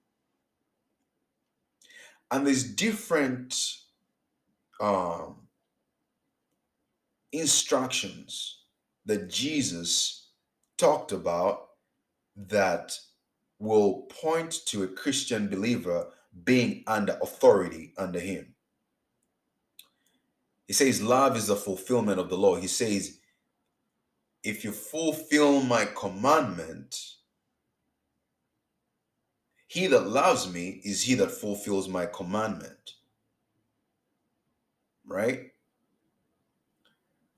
And 2.32 2.48
there's 2.48 2.64
different 2.64 3.56
um, 4.82 5.36
instructions 7.32 8.62
that 9.06 9.30
Jesus 9.30 10.30
talked 10.78 11.12
about 11.12 11.68
that 12.36 12.98
will 13.60 14.08
point 14.22 14.66
to 14.68 14.84
a 14.84 14.88
Christian 14.88 15.50
believer 15.50 16.08
being 16.44 16.84
under 16.88 17.18
authority 17.22 17.94
under 17.98 18.20
him. 18.20 18.56
He 20.68 20.74
says, 20.74 21.02
Love 21.02 21.36
is 21.36 21.48
the 21.48 21.56
fulfillment 21.56 22.20
of 22.20 22.30
the 22.30 22.38
law. 22.38 22.56
He 22.56 22.68
says, 22.68 23.20
If 24.44 24.64
you 24.64 24.72
fulfill 24.72 25.62
my 25.62 25.86
commandment, 25.86 26.96
He 29.70 29.86
that 29.86 30.08
loves 30.08 30.52
me 30.52 30.82
is 30.84 31.04
he 31.04 31.14
that 31.16 31.30
fulfills 31.30 31.88
my 31.88 32.08
commandment. 32.08 32.94
Right? 35.06 35.52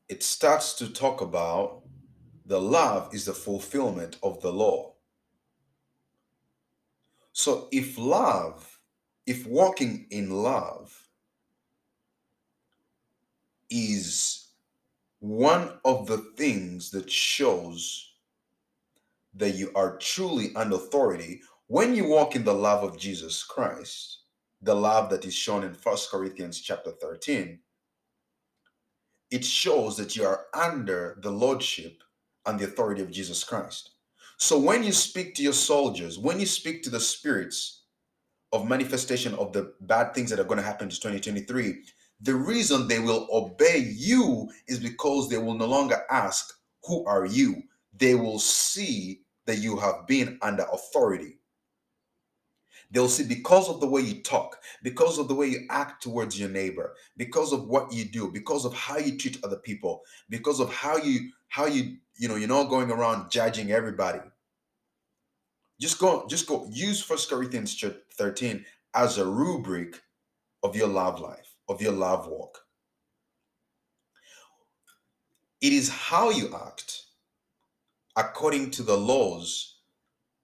It 0.07 0.23
starts 0.23 0.73
to 0.75 0.87
talk 0.87 1.19
about 1.19 1.83
the 2.45 2.61
love 2.61 3.13
is 3.13 3.25
the 3.25 3.33
fulfillment 3.33 4.17
of 4.23 4.41
the 4.41 4.51
law. 4.53 4.93
So 7.33 7.67
if 7.73 7.97
love, 7.97 8.70
if 9.31 9.47
walking 9.47 10.05
in 10.09 10.29
love 10.29 11.07
is 13.69 14.49
one 15.21 15.71
of 15.85 16.05
the 16.05 16.17
things 16.35 16.91
that 16.91 17.09
shows 17.09 18.15
that 19.33 19.55
you 19.55 19.71
are 19.73 19.95
truly 19.99 20.51
an 20.57 20.73
authority 20.73 21.39
when 21.67 21.95
you 21.95 22.09
walk 22.09 22.35
in 22.35 22.43
the 22.43 22.53
love 22.53 22.83
of 22.83 22.99
Jesus 22.99 23.41
Christ, 23.41 24.23
the 24.61 24.75
love 24.75 25.09
that 25.11 25.23
is 25.23 25.33
shown 25.33 25.63
in 25.63 25.73
First 25.73 26.11
Corinthians 26.11 26.59
chapter 26.59 26.91
13, 26.91 27.57
it 29.31 29.45
shows 29.45 29.95
that 29.95 30.13
you 30.17 30.25
are 30.25 30.47
under 30.53 31.17
the 31.21 31.31
lordship 31.31 32.03
and 32.45 32.59
the 32.59 32.65
authority 32.65 33.01
of 33.01 33.09
Jesus 33.09 33.45
Christ. 33.45 33.91
So 34.35 34.59
when 34.59 34.83
you 34.83 34.91
speak 34.91 35.35
to 35.35 35.41
your 35.41 35.53
soldiers, 35.53 36.19
when 36.19 36.37
you 36.37 36.45
speak 36.45 36.83
to 36.83 36.89
the 36.89 36.99
spirits 36.99 37.80
of 38.51 38.67
manifestation 38.67 39.33
of 39.35 39.53
the 39.53 39.73
bad 39.81 40.13
things 40.13 40.29
that 40.29 40.39
are 40.39 40.45
going 40.45 40.59
to 40.59 40.65
happen 40.65 40.89
to 40.89 40.95
2023, 40.95 41.83
the 42.21 42.35
reason 42.35 42.87
they 42.87 42.99
will 42.99 43.27
obey 43.31 43.91
you 43.95 44.49
is 44.67 44.79
because 44.79 45.29
they 45.29 45.37
will 45.37 45.55
no 45.55 45.65
longer 45.65 46.03
ask, 46.09 46.53
Who 46.85 47.05
are 47.05 47.25
you? 47.25 47.63
They 47.97 48.15
will 48.15 48.39
see 48.39 49.21
that 49.45 49.57
you 49.57 49.77
have 49.77 50.07
been 50.07 50.37
under 50.41 50.65
authority. 50.71 51.37
They'll 52.91 53.07
see 53.07 53.23
because 53.23 53.69
of 53.69 53.79
the 53.79 53.87
way 53.87 54.01
you 54.01 54.21
talk, 54.21 54.57
because 54.83 55.17
of 55.17 55.29
the 55.29 55.35
way 55.35 55.47
you 55.47 55.65
act 55.69 56.03
towards 56.03 56.37
your 56.39 56.49
neighbor, 56.49 56.93
because 57.15 57.53
of 57.53 57.67
what 57.67 57.93
you 57.93 58.03
do, 58.03 58.29
because 58.31 58.65
of 58.65 58.73
how 58.73 58.97
you 58.97 59.17
treat 59.17 59.43
other 59.43 59.57
people, 59.57 60.01
because 60.29 60.59
of 60.59 60.73
how 60.73 60.97
you 60.97 61.31
how 61.47 61.65
you 61.65 61.97
you 62.17 62.27
know 62.27 62.35
you're 62.35 62.49
not 62.49 62.69
going 62.69 62.91
around 62.91 63.31
judging 63.31 63.71
everybody. 63.71 64.19
Just 65.81 65.99
go, 65.99 66.27
just 66.29 66.47
go. 66.47 66.67
Use 66.71 67.01
First 67.01 67.29
Corinthians 67.29 67.83
13 68.17 68.63
as 68.93 69.17
a 69.17 69.25
rubric 69.25 69.99
of 70.63 70.75
your 70.75 70.87
love 70.87 71.19
life, 71.19 71.55
of 71.67 71.81
your 71.81 71.93
love 71.93 72.27
walk. 72.27 72.59
It 75.59 75.73
is 75.73 75.89
how 75.89 76.29
you 76.29 76.53
act 76.55 77.03
according 78.15 78.71
to 78.71 78.83
the 78.83 78.97
laws 78.97 79.77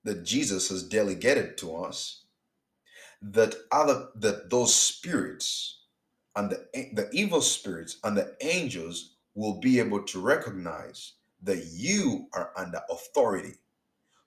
that 0.03 0.23
Jesus 0.23 0.69
has 0.69 0.83
delegated 0.83 1.57
to 1.59 1.75
us 1.75 2.23
that 3.21 3.55
other 3.71 4.09
that 4.15 4.49
those 4.49 4.73
spirits 4.73 5.81
and 6.35 6.51
the, 6.51 6.67
the 6.93 7.09
evil 7.11 7.41
spirits 7.41 7.97
and 8.03 8.17
the 8.17 8.35
angels 8.41 9.15
will 9.35 9.59
be 9.59 9.79
able 9.79 10.03
to 10.03 10.19
recognize 10.19 11.13
that 11.43 11.65
you 11.71 12.27
are 12.33 12.51
under 12.57 12.81
authority. 12.89 13.53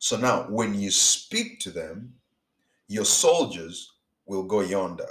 So 0.00 0.16
now 0.16 0.44
when 0.48 0.74
you 0.74 0.90
speak 0.90 1.60
to 1.60 1.70
them, 1.70 2.14
your 2.88 3.04
soldiers 3.04 3.92
will 4.24 4.44
go 4.44 4.62
yonder. 4.62 5.06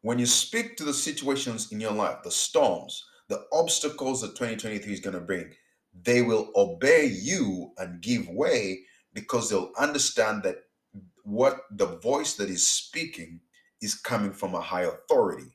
When 0.00 0.20
you 0.20 0.26
speak 0.26 0.76
to 0.76 0.84
the 0.84 0.94
situations 0.94 1.72
in 1.72 1.80
your 1.80 1.92
life, 1.92 2.18
the 2.22 2.30
storms, 2.30 3.04
the 3.26 3.44
obstacles 3.52 4.20
that 4.20 4.36
2023 4.36 4.92
is 4.92 5.00
going 5.00 5.14
to 5.14 5.20
bring, 5.20 5.50
they 6.04 6.22
will 6.22 6.52
obey 6.54 7.06
you 7.06 7.72
and 7.78 8.00
give 8.00 8.28
way 8.28 8.84
because 9.12 9.50
they'll 9.50 9.72
understand 9.76 10.44
that 10.44 10.58
what 11.24 11.62
the 11.72 11.98
voice 11.98 12.36
that 12.36 12.48
is 12.48 12.66
speaking 12.66 13.40
is 13.82 13.96
coming 13.96 14.32
from 14.32 14.54
a 14.54 14.60
high 14.60 14.82
authority 14.82 15.50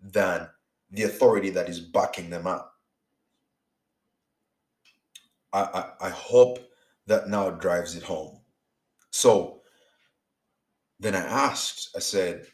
than 0.00 0.48
the 0.90 1.04
authority 1.04 1.50
that 1.50 1.68
is 1.68 1.78
backing 1.78 2.30
them 2.30 2.48
up. 2.48 2.71
I, 5.52 5.60
I, 5.60 6.06
I 6.06 6.10
hope 6.10 6.58
that 7.06 7.28
now 7.28 7.50
drives 7.50 7.96
it 7.96 8.02
home. 8.02 8.40
So 9.10 9.60
then 11.00 11.14
I 11.14 11.20
asked, 11.20 11.90
I 11.96 11.98
said, 12.00 12.46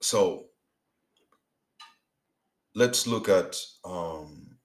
so 0.00 0.46
let's 2.74 3.06
look 3.06 3.28
at 3.28 3.56
um, 3.84 4.56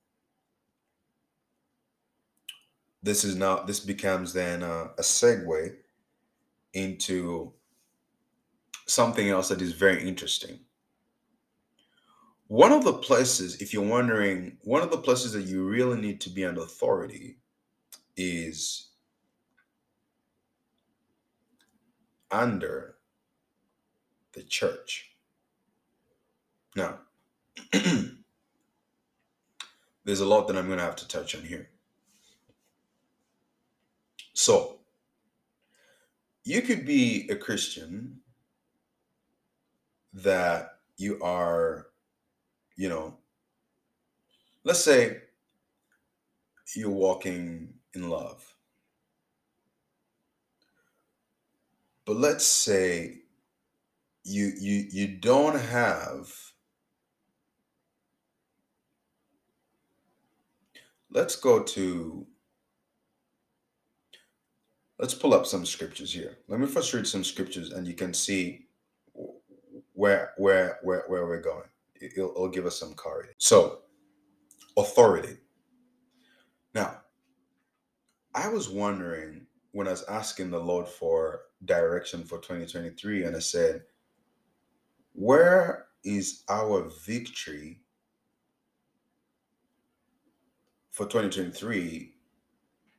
this 3.03 3.23
is 3.23 3.35
now 3.35 3.63
this 3.63 3.79
becomes 3.79 4.33
then 4.33 4.63
a, 4.63 4.91
a 4.97 5.01
segue 5.01 5.75
into 6.73 7.53
something 8.87 9.29
else 9.29 9.49
that 9.49 9.61
is 9.61 9.73
very 9.73 10.07
interesting 10.07 10.59
one 12.47 12.71
of 12.71 12.83
the 12.83 12.93
places 12.93 13.61
if 13.61 13.73
you're 13.73 13.83
wondering 13.83 14.57
one 14.63 14.81
of 14.81 14.91
the 14.91 14.97
places 14.97 15.33
that 15.33 15.45
you 15.45 15.65
really 15.67 15.99
need 15.99 16.21
to 16.21 16.29
be 16.29 16.43
an 16.43 16.57
authority 16.57 17.37
is 18.15 18.89
under 22.31 22.95
the 24.33 24.43
church. 24.43 25.11
Now 26.75 26.99
there's 30.03 30.19
a 30.19 30.25
lot 30.25 30.47
that 30.47 30.57
i'm 30.57 30.67
going 30.67 30.77
to 30.77 30.83
have 30.83 30.95
to 30.97 31.07
touch 31.07 31.35
on 31.35 31.41
here. 31.43 31.69
So, 34.33 34.79
you 36.43 36.61
could 36.61 36.85
be 36.85 37.27
a 37.29 37.35
Christian 37.35 38.19
that 40.13 40.79
you 40.97 41.19
are, 41.23 41.84
you 42.75 42.89
know, 42.89 43.17
let's 44.63 44.83
say 44.83 45.21
you're 46.75 46.89
walking 46.89 47.73
in 47.93 48.09
love. 48.09 48.43
But 52.05 52.17
let's 52.17 52.45
say 52.45 53.19
you 54.23 54.51
you 54.59 54.85
you 54.91 55.07
don't 55.07 55.59
have 55.59 56.31
let's 61.11 61.35
go 61.35 61.63
to 61.63 62.27
Let's 64.97 65.13
pull 65.13 65.33
up 65.33 65.45
some 65.45 65.65
scriptures 65.65 66.13
here. 66.13 66.37
Let 66.47 66.59
me 66.59 66.67
first 66.67 66.93
read 66.93 67.05
some 67.05 67.23
scriptures, 67.23 67.71
and 67.71 67.85
you 67.85 67.93
can 67.93 68.13
see 68.13 68.67
where 69.93 70.33
where 70.37 70.79
where 70.83 71.03
where 71.07 71.25
we're 71.25 71.41
going. 71.41 71.67
It'll, 72.15 72.31
it'll 72.31 72.49
give 72.49 72.65
us 72.65 72.79
some 72.79 72.93
clarity. 72.93 73.29
So, 73.37 73.79
authority. 74.77 75.37
Now, 76.73 77.01
I 78.33 78.49
was 78.49 78.69
wondering 78.69 79.47
when 79.71 79.87
I 79.87 79.91
was 79.91 80.03
asking 80.03 80.51
the 80.51 80.59
Lord 80.59 80.87
for 80.87 81.41
direction 81.63 82.23
for 82.23 82.37
2023, 82.37 83.23
and 83.23 83.35
I 83.35 83.39
said, 83.39 83.83
Where 85.13 85.87
is 86.03 86.43
our 86.49 86.89
victory 87.05 87.81
for 90.91 91.05
2023? 91.05 92.13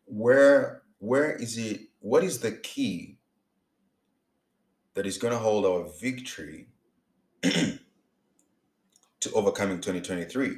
Where 0.07 0.83
where 0.99 1.33
is 1.33 1.59
it 1.59 1.83
what 2.01 2.25
is 2.25 2.39
the 2.39 2.53
key 2.53 3.19
that 4.95 5.07
is 5.07 5.19
going 5.19 5.33
to 5.33 5.39
hold 5.39 5.67
our 5.67 5.87
victory 6.01 6.69
to 9.27 9.35
overcoming 9.35 9.81
2023 9.81 10.57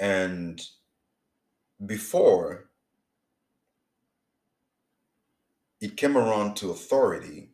and 0.00 0.60
before 1.86 2.70
it 5.80 5.96
came 5.96 6.16
around 6.16 6.56
to 6.56 6.70
authority. 6.70 7.50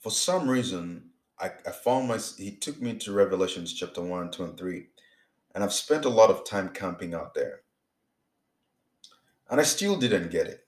For 0.00 0.10
some 0.10 0.48
reason 0.48 1.10
I, 1.38 1.50
I 1.66 1.70
found 1.70 2.08
my 2.08 2.18
he 2.38 2.56
took 2.56 2.80
me 2.80 2.94
to 2.94 3.12
revelations 3.12 3.72
chapter 3.72 4.00
1 4.00 4.30
2 4.30 4.44
and 4.44 4.58
3 4.58 4.86
and 5.54 5.62
i've 5.62 5.72
spent 5.72 6.04
a 6.04 6.08
lot 6.08 6.30
of 6.30 6.44
time 6.44 6.70
camping 6.70 7.14
out 7.14 7.34
there. 7.34 7.60
And 9.48 9.60
I 9.60 9.64
still 9.64 9.96
didn't 9.96 10.30
get 10.30 10.48
it. 10.48 10.65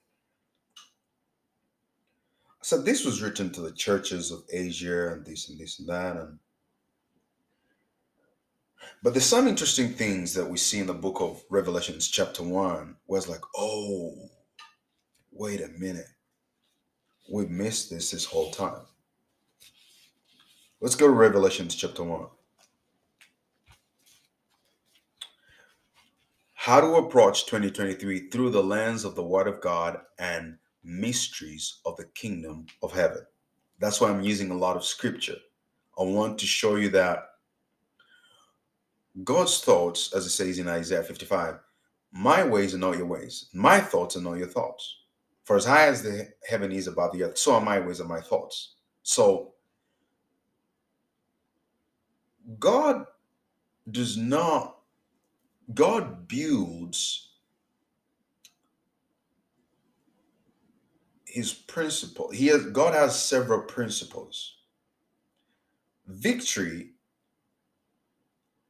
So 2.62 2.80
this 2.80 3.04
was 3.04 3.22
written 3.22 3.50
to 3.50 3.60
the 3.60 3.72
churches 3.72 4.30
of 4.30 4.42
Asia 4.52 5.12
and 5.12 5.24
this 5.24 5.48
and 5.48 5.58
this 5.58 5.78
and 5.78 5.88
that. 5.88 6.16
And 6.16 6.38
but 9.02 9.14
there's 9.14 9.24
some 9.24 9.46
interesting 9.46 9.92
things 9.92 10.34
that 10.34 10.48
we 10.48 10.56
see 10.56 10.80
in 10.80 10.86
the 10.86 10.94
book 10.94 11.20
of 11.20 11.42
Revelations, 11.50 12.08
chapter 12.08 12.42
one, 12.42 12.96
where 13.06 13.18
it's 13.18 13.28
like, 13.28 13.42
oh, 13.56 14.14
wait 15.32 15.60
a 15.60 15.68
minute. 15.78 16.08
We 17.32 17.46
missed 17.46 17.90
this 17.90 18.10
this 18.10 18.24
whole 18.24 18.50
time. 18.50 18.82
Let's 20.80 20.94
go 20.94 21.06
to 21.06 21.12
Revelations 21.12 21.74
chapter 21.74 22.02
1. 22.02 22.26
how 26.68 26.82
to 26.82 26.96
approach 26.96 27.46
2023 27.46 28.28
through 28.28 28.50
the 28.50 28.62
lens 28.62 29.06
of 29.06 29.14
the 29.14 29.22
Word 29.22 29.48
of 29.48 29.58
God 29.58 30.00
and 30.18 30.58
mysteries 30.88 31.80
of 31.84 31.96
the 31.96 32.06
kingdom 32.14 32.66
of 32.82 32.92
heaven. 32.92 33.22
That's 33.78 34.00
why 34.00 34.08
I'm 34.08 34.22
using 34.22 34.50
a 34.50 34.56
lot 34.56 34.76
of 34.76 34.84
scripture. 34.84 35.36
I 35.98 36.02
want 36.02 36.38
to 36.38 36.46
show 36.46 36.76
you 36.76 36.88
that 36.90 37.28
God's 39.22 39.60
thoughts, 39.60 40.12
as 40.14 40.26
it 40.26 40.30
says 40.30 40.58
in 40.58 40.68
Isaiah 40.68 41.02
55, 41.02 41.58
my 42.12 42.42
ways 42.42 42.74
are 42.74 42.78
not 42.78 42.96
your 42.96 43.06
ways, 43.06 43.50
my 43.52 43.80
thoughts 43.80 44.16
are 44.16 44.22
not 44.22 44.38
your 44.38 44.46
thoughts. 44.46 44.96
For 45.44 45.56
as 45.56 45.64
high 45.64 45.86
as 45.86 46.02
the 46.02 46.28
heaven 46.48 46.72
is 46.72 46.86
above 46.86 47.12
the 47.12 47.24
earth, 47.24 47.38
so 47.38 47.54
are 47.54 47.60
my 47.60 47.80
ways 47.80 48.00
and 48.00 48.08
my 48.08 48.20
thoughts. 48.20 48.76
So 49.02 49.54
God 52.58 53.04
does 53.90 54.16
not, 54.16 54.78
God 55.74 56.28
builds 56.28 57.27
his 61.38 61.52
principle. 61.52 62.30
He 62.30 62.48
has 62.48 62.66
God 62.66 62.94
has 62.94 63.22
several 63.22 63.62
principles. 63.62 64.56
Victory 66.08 66.94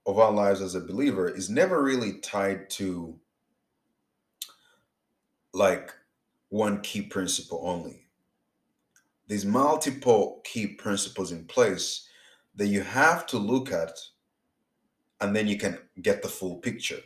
of 0.05 0.19
our 0.19 0.31
lives 0.31 0.61
as 0.61 0.75
a 0.75 0.81
believer 0.81 1.31
is 1.31 1.49
never 1.49 1.83
really 1.83 2.19
tied 2.21 2.69
to 2.71 3.19
like 5.55 5.95
one 6.51 6.83
key 6.83 7.01
principle 7.01 7.63
only. 7.65 8.03
There's 9.29 9.47
multiple 9.47 10.43
key 10.45 10.67
principles 10.67 11.33
in 11.33 11.47
place 11.47 12.07
that 12.55 12.67
you 12.67 12.83
have 12.83 13.27
to 13.29 13.39
look 13.39 13.73
at, 13.73 13.99
and 15.23 15.35
then 15.35 15.49
you 15.49 15.57
can 15.57 15.79
get 16.03 16.21
the 16.21 16.29
full 16.29 16.57
picture. 16.57 17.01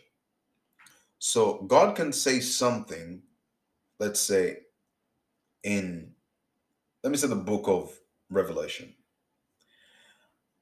So 1.20 1.62
God 1.68 1.94
can 1.94 2.12
say 2.12 2.40
something, 2.40 3.22
let's 4.00 4.20
say, 4.20 4.58
in 5.64 6.12
let 7.02 7.10
me 7.10 7.16
say 7.16 7.28
the 7.28 7.36
book 7.36 7.68
of 7.68 7.98
Revelation. 8.30 8.94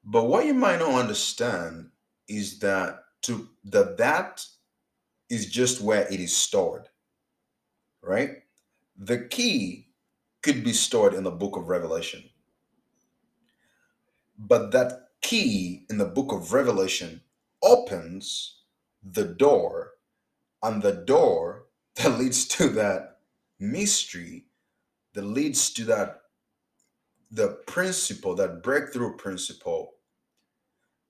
But 0.03 0.25
what 0.25 0.45
you 0.45 0.53
might 0.53 0.79
not 0.79 0.93
understand 0.93 1.91
is 2.27 2.59
that 2.59 3.03
to 3.23 3.49
that 3.65 3.97
that 3.97 4.45
is 5.29 5.45
just 5.47 5.81
where 5.81 6.07
it 6.11 6.19
is 6.19 6.35
stored 6.35 6.89
right 8.01 8.31
the 8.97 9.19
key 9.19 9.87
could 10.43 10.63
be 10.63 10.73
stored 10.73 11.13
in 11.13 11.23
the 11.23 11.31
book 11.31 11.55
of 11.55 11.67
revelation 11.69 12.23
but 14.37 14.71
that 14.71 15.09
key 15.21 15.85
in 15.89 15.97
the 15.97 16.05
book 16.05 16.31
of 16.31 16.53
revelation 16.53 17.21
opens 17.61 18.61
the 19.03 19.25
door 19.25 19.91
and 20.63 20.81
the 20.81 20.93
door 20.93 21.65
that 21.95 22.19
leads 22.19 22.45
to 22.45 22.69
that 22.69 23.19
mystery 23.59 24.45
that 25.13 25.23
leads 25.23 25.71
to 25.73 25.85
that 25.85 26.21
the 27.31 27.59
principle 27.67 28.35
that 28.35 28.61
breakthrough 28.61 29.15
principle 29.15 29.93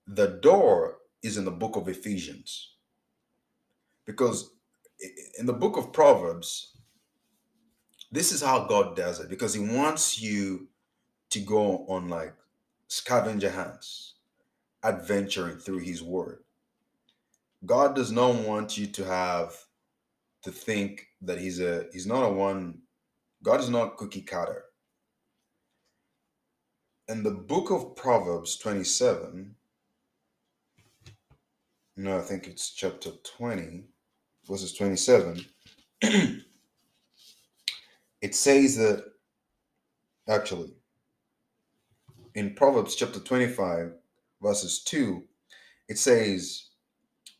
the 0.07 0.27
door 0.27 0.97
is 1.23 1.37
in 1.37 1.45
the 1.45 1.51
book 1.51 1.75
of 1.75 1.87
Ephesians. 1.87 2.75
Because 4.05 4.51
in 5.39 5.45
the 5.45 5.53
book 5.53 5.77
of 5.77 5.93
Proverbs, 5.93 6.77
this 8.11 8.31
is 8.31 8.41
how 8.41 8.65
God 8.65 8.95
does 8.95 9.19
it 9.19 9.29
because 9.29 9.53
He 9.53 9.61
wants 9.61 10.21
you 10.21 10.67
to 11.29 11.39
go 11.39 11.85
on 11.87 12.09
like 12.09 12.35
scavenger 12.87 13.51
hunts, 13.51 14.15
adventuring 14.83 15.57
through 15.57 15.79
His 15.79 16.03
Word. 16.03 16.43
God 17.65 17.95
does 17.95 18.11
not 18.11 18.35
want 18.35 18.77
you 18.77 18.87
to 18.87 19.05
have 19.05 19.55
to 20.43 20.51
think 20.51 21.07
that 21.21 21.39
He's 21.39 21.59
a 21.59 21.85
He's 21.93 22.07
not 22.07 22.23
a 22.23 22.31
one. 22.31 22.80
God 23.43 23.59
is 23.59 23.69
not 23.69 23.97
cookie 23.97 24.21
cutter. 24.21 24.65
In 27.07 27.23
the 27.23 27.31
book 27.31 27.71
of 27.71 27.95
Proverbs 27.95 28.57
27, 28.57 29.55
no, 31.97 32.17
I 32.17 32.21
think 32.21 32.47
it's 32.47 32.71
chapter 32.71 33.11
20, 33.37 33.83
verses 34.47 34.73
27. 34.73 35.43
it 36.01 36.45
says 38.35 38.77
that, 38.77 39.05
actually, 40.29 40.73
in 42.35 42.53
Proverbs 42.53 42.95
chapter 42.95 43.19
25, 43.19 43.93
verses 44.41 44.83
2, 44.83 45.23
it 45.89 45.97
says, 45.97 46.69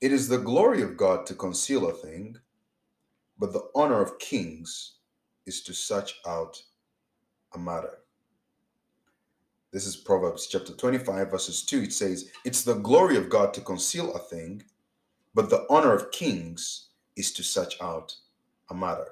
It 0.02 0.12
is 0.12 0.28
the 0.28 0.40
glory 0.40 0.82
of 0.82 0.98
God 0.98 1.28
to 1.28 1.36
conceal 1.36 1.88
a 1.88 1.94
thing, 1.94 2.38
but 3.38 3.54
the 3.54 3.70
honor 3.76 4.02
of 4.02 4.20
kings 4.20 4.96
is 5.46 5.62
to 5.64 5.74
search 5.74 6.20
out 6.28 6.62
a 7.54 7.60
matter. 7.60 8.00
This 9.72 9.86
is 9.86 9.96
Proverbs 9.96 10.48
chapter 10.48 10.74
25, 10.74 11.32
verses 11.32 11.64
2. 11.64 11.84
It 11.84 11.94
says, 11.94 12.30
It's 12.44 12.64
the 12.64 12.76
glory 12.76 13.18
of 13.18 13.30
God 13.30 13.54
to 13.54 13.62
conceal 13.62 14.14
a 14.14 14.20
thing, 14.20 14.64
but 15.34 15.50
the 15.50 15.66
honor 15.70 15.94
of 15.94 16.12
kings 16.12 16.90
is 17.16 17.32
to 17.34 17.44
search 17.44 17.76
out 17.82 18.14
a 18.70 18.76
matter. 18.76 19.08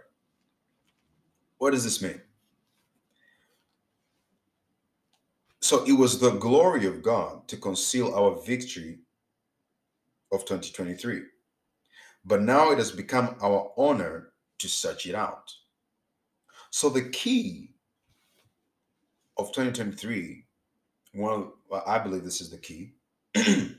What 1.60 1.72
does 1.72 1.84
this 1.84 2.02
mean? 2.02 2.22
So 5.62 5.84
it 5.86 5.94
was 5.94 6.20
the 6.20 6.32
glory 6.32 6.86
of 6.86 7.04
God 7.04 7.48
to 7.50 7.58
conceal 7.58 8.14
our 8.16 8.42
victory 8.46 9.00
of 10.32 10.42
2023. 10.42 11.22
But 12.26 12.42
now 12.42 12.72
it 12.72 12.78
has 12.78 12.92
become 12.92 13.36
our 13.42 13.72
honor 13.78 14.32
to 14.60 14.68
search 14.68 15.06
it 15.08 15.16
out. 15.16 15.54
So 16.70 16.90
the 16.90 17.10
key 17.10 17.74
of 19.38 19.48
2023 19.48 20.46
one 21.14 21.52
well, 21.70 21.84
I 21.88 22.00
believe 22.00 22.24
this 22.24 22.42
is 22.42 22.50
the 22.50 22.58
key. 22.58 22.94
I 23.36 23.76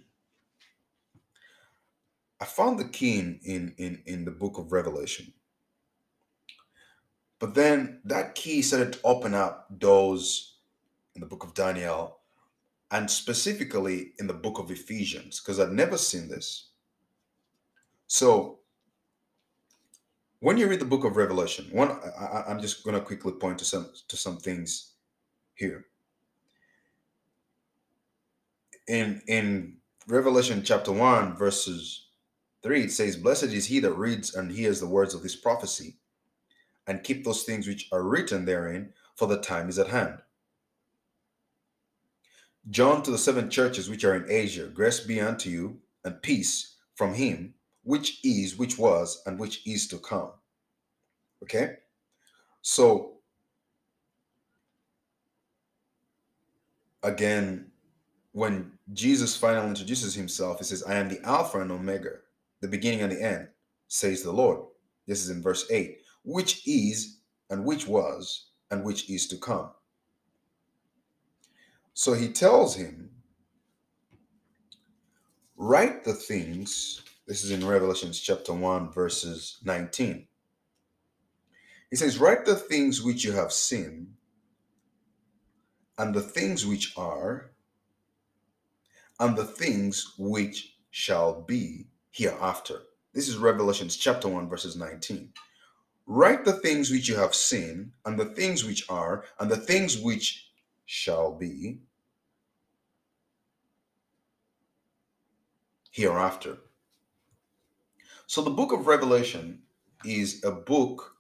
found 2.45 2.79
the 2.79 2.89
key 2.89 3.19
in, 3.19 3.41
in 3.45 3.75
in 3.79 4.03
in 4.07 4.25
the 4.25 4.31
book 4.31 4.59
of 4.59 4.73
Revelation. 4.73 5.33
But 7.39 7.55
then 7.55 8.01
that 8.05 8.35
key 8.35 8.63
started 8.63 8.95
to 8.95 9.01
open 9.05 9.35
up 9.35 9.79
doors 9.79 10.59
in 11.15 11.21
the 11.21 11.27
book 11.27 11.43
of 11.43 11.55
Daniel 11.55 12.19
and 12.91 13.11
specifically 13.11 14.13
in 14.19 14.27
the 14.27 14.35
book 14.35 14.59
of 14.59 14.71
Ephesians 14.71 15.41
because 15.41 15.59
I'd 15.59 15.73
never 15.73 15.97
seen 15.97 16.29
this. 16.29 16.71
So 18.09 18.60
when 20.41 20.59
you 20.59 20.69
read 20.69 20.81
the 20.81 20.85
book 20.85 21.05
of 21.05 21.17
Revelation, 21.17 21.67
one 21.71 21.91
I, 22.19 22.45
I'm 22.49 22.61
just 22.61 22.85
going 22.85 22.97
to 22.97 23.01
quickly 23.01 23.33
point 23.33 23.59
to 23.59 23.65
some 23.65 23.91
to 24.09 24.17
some 24.17 24.39
things 24.39 24.95
here 25.55 25.87
in 28.91 29.23
in 29.29 29.77
Revelation 30.09 30.63
chapter 30.65 30.91
1, 30.91 31.37
verses 31.37 32.09
3, 32.65 32.85
it 32.85 32.93
says, 32.93 33.17
Blessed 33.17 33.45
is 33.45 33.67
he 33.67 33.79
that 33.79 33.93
reads 33.93 34.35
and 34.35 34.51
hears 34.51 34.81
the 34.81 34.89
words 34.89 35.15
of 35.15 35.23
this 35.23 35.37
prophecy, 35.37 35.99
and 36.87 37.05
keep 37.05 37.25
those 37.25 37.45
things 37.45 37.69
which 37.69 37.89
are 37.93 38.03
written 38.03 38.45
therein, 38.45 38.93
for 39.15 39.29
the 39.29 39.39
time 39.39 39.69
is 39.69 39.79
at 39.79 39.89
hand. 39.89 40.19
John 42.69 43.03
to 43.05 43.11
the 43.13 43.19
seven 43.19 43.49
churches 43.49 43.89
which 43.89 44.05
are 44.05 44.17
in 44.17 44.29
Asia, 44.29 44.67
grace 44.67 45.01
be 45.01 45.21
unto 45.21 45.49
you, 45.49 45.79
and 46.05 46.21
peace 46.23 46.77
from 46.97 47.15
him, 47.15 47.55
which 47.83 48.25
is, 48.25 48.57
which 48.57 48.79
was, 48.79 49.23
and 49.27 49.39
which 49.39 49.67
is 49.67 49.89
to 49.89 49.99
come. 49.99 50.31
Okay? 51.43 51.77
So, 52.63 53.15
again, 57.03 57.71
when 58.33 58.73
Jesus 58.93 59.37
finally 59.37 59.69
introduces 59.69 60.15
himself, 60.15 60.59
he 60.59 60.65
says, 60.65 60.83
I 60.85 60.95
am 60.95 61.09
the 61.09 61.21
Alpha 61.25 61.61
and 61.61 61.73
Omega, 61.73 62.17
the 62.61 62.69
beginning 62.69 63.01
and 63.01 63.13
the 63.13 63.23
end, 63.23 63.49
says 63.89 64.23
the 64.23 64.33
Lord. 64.33 64.61
This 65.07 65.23
is 65.23 65.31
in 65.31 65.43
verse 65.43 65.67
8, 65.71 65.99
which 66.25 66.67
is, 66.67 67.19
and 67.49 67.65
which 67.65 67.87
was, 67.87 68.51
and 68.71 68.85
which 68.85 69.11
is 69.11 69.27
to 69.29 69.37
come. 69.37 69.71
So 71.95 72.13
he 72.15 72.29
tells 72.29 72.77
him, 72.77 73.11
Write 75.57 76.05
the 76.05 76.15
things, 76.15 77.03
this 77.31 77.45
is 77.45 77.53
in 77.53 77.65
Revelations 77.65 78.19
chapter 78.19 78.53
1, 78.53 78.91
verses 78.91 79.59
19. 79.63 80.27
He 81.89 81.95
says, 81.95 82.19
Write 82.19 82.45
the 82.45 82.57
things 82.57 83.05
which 83.05 83.25
you 83.25 83.31
have 83.31 83.53
seen, 83.53 84.15
and 85.97 86.13
the 86.13 86.23
things 86.23 86.67
which 86.67 86.93
are, 86.97 87.53
and 89.21 89.37
the 89.37 89.45
things 89.45 90.15
which 90.19 90.75
shall 90.91 91.41
be 91.43 91.87
hereafter. 92.11 92.81
This 93.15 93.29
is 93.29 93.37
Revelations 93.37 93.97
chapter 93.97 94.27
1, 94.27 94.49
verses 94.49 94.75
19. 94.75 95.33
Write 96.07 96.45
the 96.45 96.55
things 96.55 96.91
which 96.91 97.09
you 97.09 97.15
have 97.15 97.37
seen, 97.37 97.93
and 98.05 98.19
the 98.19 98.35
things 98.35 98.65
which 98.65 98.91
are, 98.91 99.25
and 99.39 99.49
the 99.49 99.57
things 99.57 99.97
which 99.97 100.51
shall 100.85 101.31
be 101.31 101.79
hereafter. 105.93 106.59
So 108.31 108.43
the 108.43 108.51
book 108.51 108.71
of 108.71 108.87
Revelation 108.87 109.59
is 110.05 110.45
a 110.45 110.53
book 110.53 111.17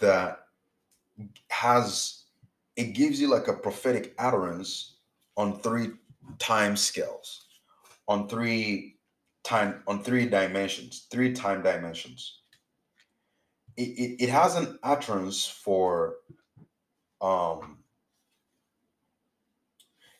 that 0.00 0.48
has 1.48 2.24
it 2.74 2.86
gives 2.86 3.20
you 3.20 3.28
like 3.28 3.46
a 3.46 3.52
prophetic 3.52 4.16
utterance 4.18 4.96
on 5.36 5.60
three 5.60 5.90
time 6.40 6.76
scales, 6.76 7.46
on 8.08 8.28
three 8.28 8.96
time 9.44 9.84
on 9.86 10.02
three 10.02 10.26
dimensions, 10.28 11.06
three 11.08 11.32
time 11.32 11.62
dimensions. 11.62 12.40
It, 13.76 13.90
it, 13.90 14.24
it 14.24 14.28
has 14.28 14.56
an 14.56 14.76
utterance 14.82 15.46
for 15.46 16.16
um 17.20 17.78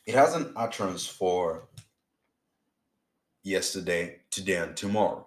it 0.05 0.15
has 0.15 0.33
an 0.33 0.53
utterance 0.55 1.05
for 1.05 1.67
yesterday, 3.43 4.21
today, 4.31 4.59
and 4.59 4.77
tomorrow. 4.77 5.24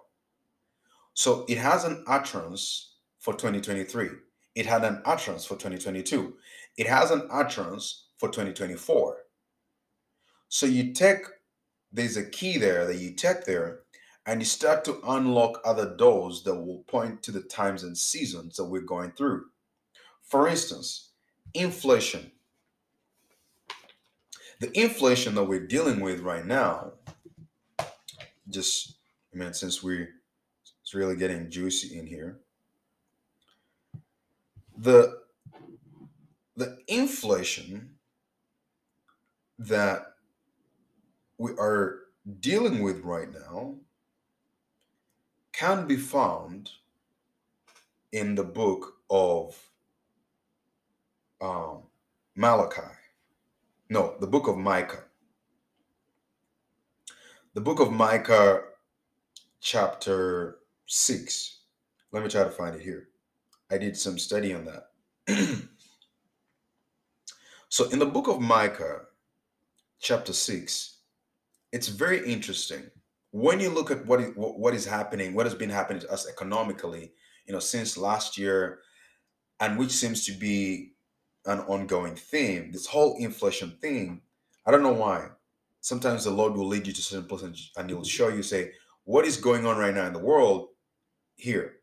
So 1.19 1.43
it 1.49 1.57
has 1.57 1.83
an 1.83 2.01
utterance 2.07 2.93
for 3.19 3.33
2023. 3.33 4.07
It 4.55 4.65
had 4.65 4.85
an 4.85 5.01
utterance 5.03 5.45
for 5.45 5.55
2022. 5.55 6.37
It 6.77 6.87
has 6.87 7.11
an 7.11 7.27
utterance 7.29 8.05
for 8.17 8.29
2024. 8.29 9.17
So 10.47 10.65
you 10.65 10.93
take, 10.93 11.25
there's 11.91 12.15
a 12.15 12.23
key 12.23 12.57
there 12.57 12.87
that 12.87 12.99
you 12.99 13.15
take 13.15 13.43
there, 13.43 13.81
and 14.25 14.39
you 14.39 14.45
start 14.45 14.85
to 14.85 15.01
unlock 15.05 15.59
other 15.65 15.93
doors 15.93 16.43
that 16.43 16.55
will 16.55 16.85
point 16.87 17.21
to 17.23 17.33
the 17.33 17.41
times 17.41 17.83
and 17.83 17.97
seasons 17.97 18.55
that 18.55 18.63
we're 18.63 18.79
going 18.79 19.11
through. 19.11 19.43
For 20.23 20.47
instance, 20.47 21.09
inflation. 21.53 22.31
The 24.61 24.71
inflation 24.79 25.35
that 25.35 25.43
we're 25.43 25.67
dealing 25.67 25.99
with 25.99 26.21
right 26.21 26.45
now, 26.45 26.93
just, 28.49 28.93
I 29.33 29.37
mean, 29.37 29.53
since 29.53 29.83
we 29.83 30.07
it's 30.89 30.95
really 30.95 31.15
getting 31.15 31.51
juicy 31.51 31.99
in 31.99 32.07
here. 32.07 32.39
The 34.75 35.19
the 36.55 36.79
inflation 36.87 37.91
that 39.59 40.13
we 41.37 41.51
are 41.59 41.99
dealing 42.39 42.81
with 42.81 43.01
right 43.03 43.31
now 43.31 43.75
can 45.53 45.85
be 45.85 45.95
found 45.95 46.71
in 48.11 48.33
the 48.33 48.43
book 48.43 48.95
of 49.11 49.55
um, 51.39 51.83
Malachi. 52.35 52.95
No, 53.91 54.15
the 54.19 54.25
book 54.25 54.47
of 54.47 54.57
Micah. 54.57 55.03
The 57.53 57.61
book 57.61 57.79
of 57.79 57.91
Micah, 57.91 58.63
chapter 59.61 60.58
6. 60.89 61.59
Let 62.11 62.23
me 62.23 62.29
try 62.29 62.43
to 62.43 62.49
find 62.49 62.75
it 62.75 62.81
here. 62.81 63.09
I 63.71 63.77
did 63.77 63.95
some 63.95 64.17
study 64.17 64.55
on 64.55 64.65
that. 64.65 64.87
so, 67.69 67.87
in 67.91 67.99
the 67.99 68.07
book 68.07 68.27
of 68.27 68.41
Micah, 68.41 69.01
chapter 69.99 70.33
6, 70.33 70.97
it's 71.71 71.87
very 71.89 72.27
interesting. 72.27 72.89
When 73.29 73.59
you 73.59 73.69
look 73.69 73.91
at 73.91 74.03
what 74.07 74.19
is, 74.19 74.33
what 74.35 74.73
is 74.73 74.85
happening, 74.85 75.35
what 75.35 75.45
has 75.45 75.53
been 75.53 75.69
happening 75.69 76.01
to 76.01 76.11
us 76.11 76.27
economically, 76.27 77.11
you 77.45 77.53
know, 77.53 77.59
since 77.59 77.95
last 77.95 78.35
year, 78.35 78.79
and 79.59 79.77
which 79.77 79.91
seems 79.91 80.25
to 80.25 80.31
be 80.31 80.93
an 81.45 81.59
ongoing 81.59 82.15
theme, 82.15 82.71
this 82.71 82.87
whole 82.87 83.15
inflation 83.19 83.77
thing, 83.79 84.21
I 84.65 84.71
don't 84.71 84.81
know 84.81 84.93
why. 84.93 85.27
Sometimes 85.81 86.23
the 86.23 86.31
Lord 86.31 86.55
will 86.55 86.67
lead 86.67 86.87
you 86.87 86.93
to 86.93 87.01
certain 87.01 87.27
places 87.27 87.69
and 87.77 87.87
He'll 87.87 88.03
show 88.03 88.29
you, 88.29 88.41
say, 88.41 88.71
what 89.03 89.25
is 89.25 89.37
going 89.37 89.67
on 89.67 89.77
right 89.77 89.93
now 89.93 90.07
in 90.07 90.13
the 90.13 90.19
world 90.19 90.69
here. 91.39 91.77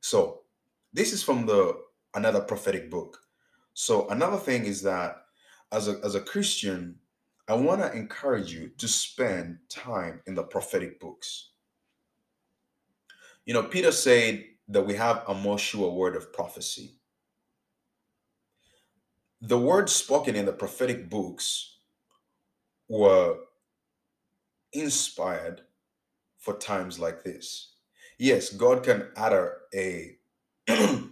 So 0.00 0.42
this 0.92 1.12
is 1.12 1.22
from 1.22 1.46
the 1.46 1.80
another 2.14 2.40
prophetic 2.40 2.90
book. 2.90 3.18
So 3.74 4.08
another 4.08 4.36
thing 4.36 4.64
is 4.64 4.82
that 4.82 5.22
as 5.72 5.88
a, 5.88 6.00
as 6.04 6.14
a 6.14 6.20
Christian, 6.20 6.96
I 7.48 7.54
want 7.54 7.80
to 7.80 7.92
encourage 7.92 8.52
you 8.52 8.70
to 8.78 8.88
spend 8.88 9.58
time 9.68 10.20
in 10.26 10.34
the 10.34 10.42
prophetic 10.42 11.00
books. 11.00 11.50
You 13.46 13.54
know, 13.54 13.62
Peter 13.62 13.92
said 13.92 14.44
that 14.68 14.86
we 14.86 14.94
have 14.94 15.24
a 15.28 15.34
more 15.34 15.58
sure 15.58 15.90
word 15.90 16.14
of 16.14 16.32
prophecy. 16.32 16.96
The 19.40 19.58
words 19.58 19.92
spoken 19.92 20.36
in 20.36 20.44
the 20.44 20.52
prophetic 20.52 21.08
books 21.08 21.78
were 22.88 23.36
inspired 24.72 25.62
for 26.38 26.54
times 26.54 26.98
like 26.98 27.24
this. 27.24 27.69
Yes, 28.20 28.50
God 28.50 28.82
can 28.82 29.08
utter 29.16 29.62
a 29.74 30.18
a 30.68 31.08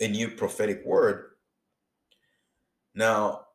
new 0.00 0.30
prophetic 0.30 0.82
word. 0.86 1.32
Now, 2.94 3.48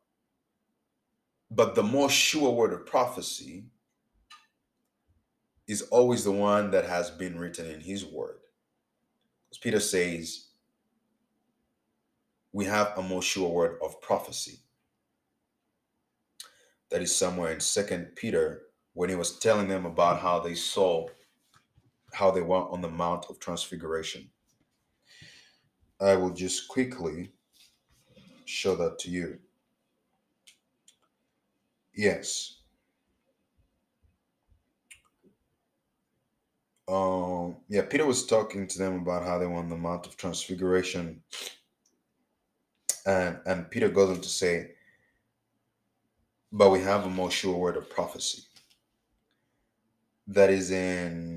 but 1.50 1.74
the 1.74 1.82
more 1.82 2.08
sure 2.08 2.52
word 2.52 2.72
of 2.72 2.86
prophecy 2.86 3.64
is 5.66 5.82
always 5.82 6.22
the 6.22 6.30
one 6.30 6.70
that 6.70 6.84
has 6.84 7.10
been 7.10 7.36
written 7.40 7.66
in 7.68 7.80
his 7.80 8.04
word. 8.06 8.36
As 9.50 9.58
Peter 9.58 9.80
says, 9.80 10.46
we 12.52 12.66
have 12.66 12.96
a 12.96 13.02
more 13.02 13.22
sure 13.22 13.50
word 13.50 13.78
of 13.82 14.00
prophecy. 14.00 14.60
That 16.92 17.02
is 17.02 17.14
somewhere 17.14 17.52
in 17.52 17.58
Second 17.58 18.14
Peter 18.14 18.62
when 18.94 19.08
he 19.08 19.16
was 19.16 19.40
telling 19.40 19.66
them 19.66 19.86
about 19.86 20.20
how 20.20 20.38
they 20.38 20.54
saw 20.54 21.08
how 22.12 22.30
they 22.30 22.42
were 22.42 22.68
on 22.68 22.80
the 22.80 22.90
Mount 22.90 23.26
of 23.28 23.38
Transfiguration. 23.38 24.30
I 26.00 26.16
will 26.16 26.30
just 26.30 26.68
quickly 26.68 27.32
show 28.44 28.74
that 28.76 28.98
to 29.00 29.10
you. 29.10 29.38
Yes. 31.94 32.58
Um, 36.88 37.56
yeah, 37.68 37.82
Peter 37.82 38.04
was 38.04 38.26
talking 38.26 38.66
to 38.66 38.78
them 38.78 38.96
about 38.96 39.24
how 39.24 39.38
they 39.38 39.46
were 39.46 39.56
on 39.56 39.68
the 39.68 39.76
Mount 39.76 40.06
of 40.06 40.16
Transfiguration. 40.16 41.22
And 43.06 43.38
and 43.46 43.70
Peter 43.70 43.88
goes 43.88 44.10
on 44.10 44.20
to 44.20 44.28
say, 44.28 44.72
but 46.52 46.70
we 46.70 46.80
have 46.80 47.06
a 47.06 47.10
more 47.10 47.30
sure 47.30 47.56
word 47.56 47.76
of 47.76 47.88
prophecy. 47.88 48.42
That 50.26 50.50
is 50.50 50.70
in 50.70 51.31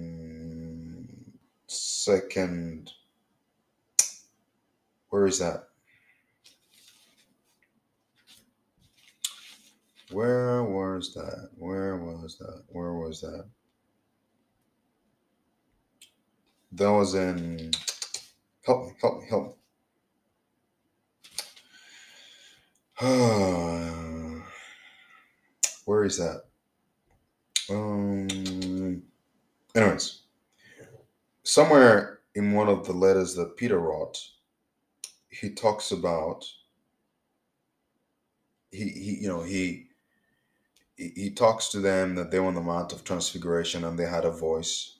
second 1.67 2.91
where 5.15 5.25
is 5.27 5.39
that? 5.39 5.69
Where 10.11 10.61
was 10.61 11.13
that? 11.13 11.51
Where 11.57 11.95
was 11.95 12.37
that? 12.37 12.63
Where 12.67 12.93
was 12.93 13.21
that? 13.21 13.45
That 16.73 16.91
was 16.91 17.15
in. 17.15 17.71
Help 18.65 18.87
me, 18.87 18.91
help 18.99 19.21
me, 19.21 19.27
help 19.29 19.57
me. 23.01 23.01
Where 25.85 26.03
is 26.03 26.17
that? 26.17 26.43
Um. 27.69 29.01
Anyways, 29.73 30.24
somewhere 31.45 32.19
in 32.33 32.53
one 32.53 32.67
of 32.67 32.85
the 32.85 32.93
letters 32.93 33.35
that 33.35 33.55
Peter 33.55 33.79
wrote, 33.79 34.17
he 35.29 35.49
talks 35.51 35.91
about 35.91 36.45
he, 38.71 38.89
he 38.89 39.17
you 39.21 39.27
know 39.29 39.41
he 39.41 39.87
he 40.97 41.29
talks 41.29 41.69
to 41.69 41.79
them 41.79 42.15
that 42.15 42.31
they 42.31 42.39
were 42.39 42.47
on 42.47 42.55
the 42.55 42.61
mount 42.61 42.93
of 42.93 43.03
transfiguration 43.03 43.83
and 43.83 43.97
they 43.99 44.05
had 44.05 44.25
a 44.25 44.31
voice. 44.31 44.97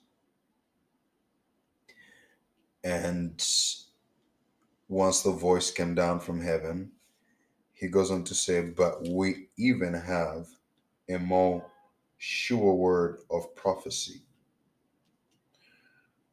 And 2.84 3.42
once 4.88 5.22
the 5.22 5.32
voice 5.32 5.70
came 5.70 5.94
down 5.94 6.20
from 6.20 6.40
heaven 6.40 6.92
he 7.72 7.88
goes 7.88 8.10
on 8.10 8.24
to 8.24 8.34
say 8.34 8.62
but 8.62 9.02
we 9.08 9.48
even 9.58 9.92
have 9.92 10.46
a 11.10 11.18
more 11.18 11.64
sure 12.18 12.74
word 12.74 13.18
of 13.30 13.54
prophecy 13.56 14.25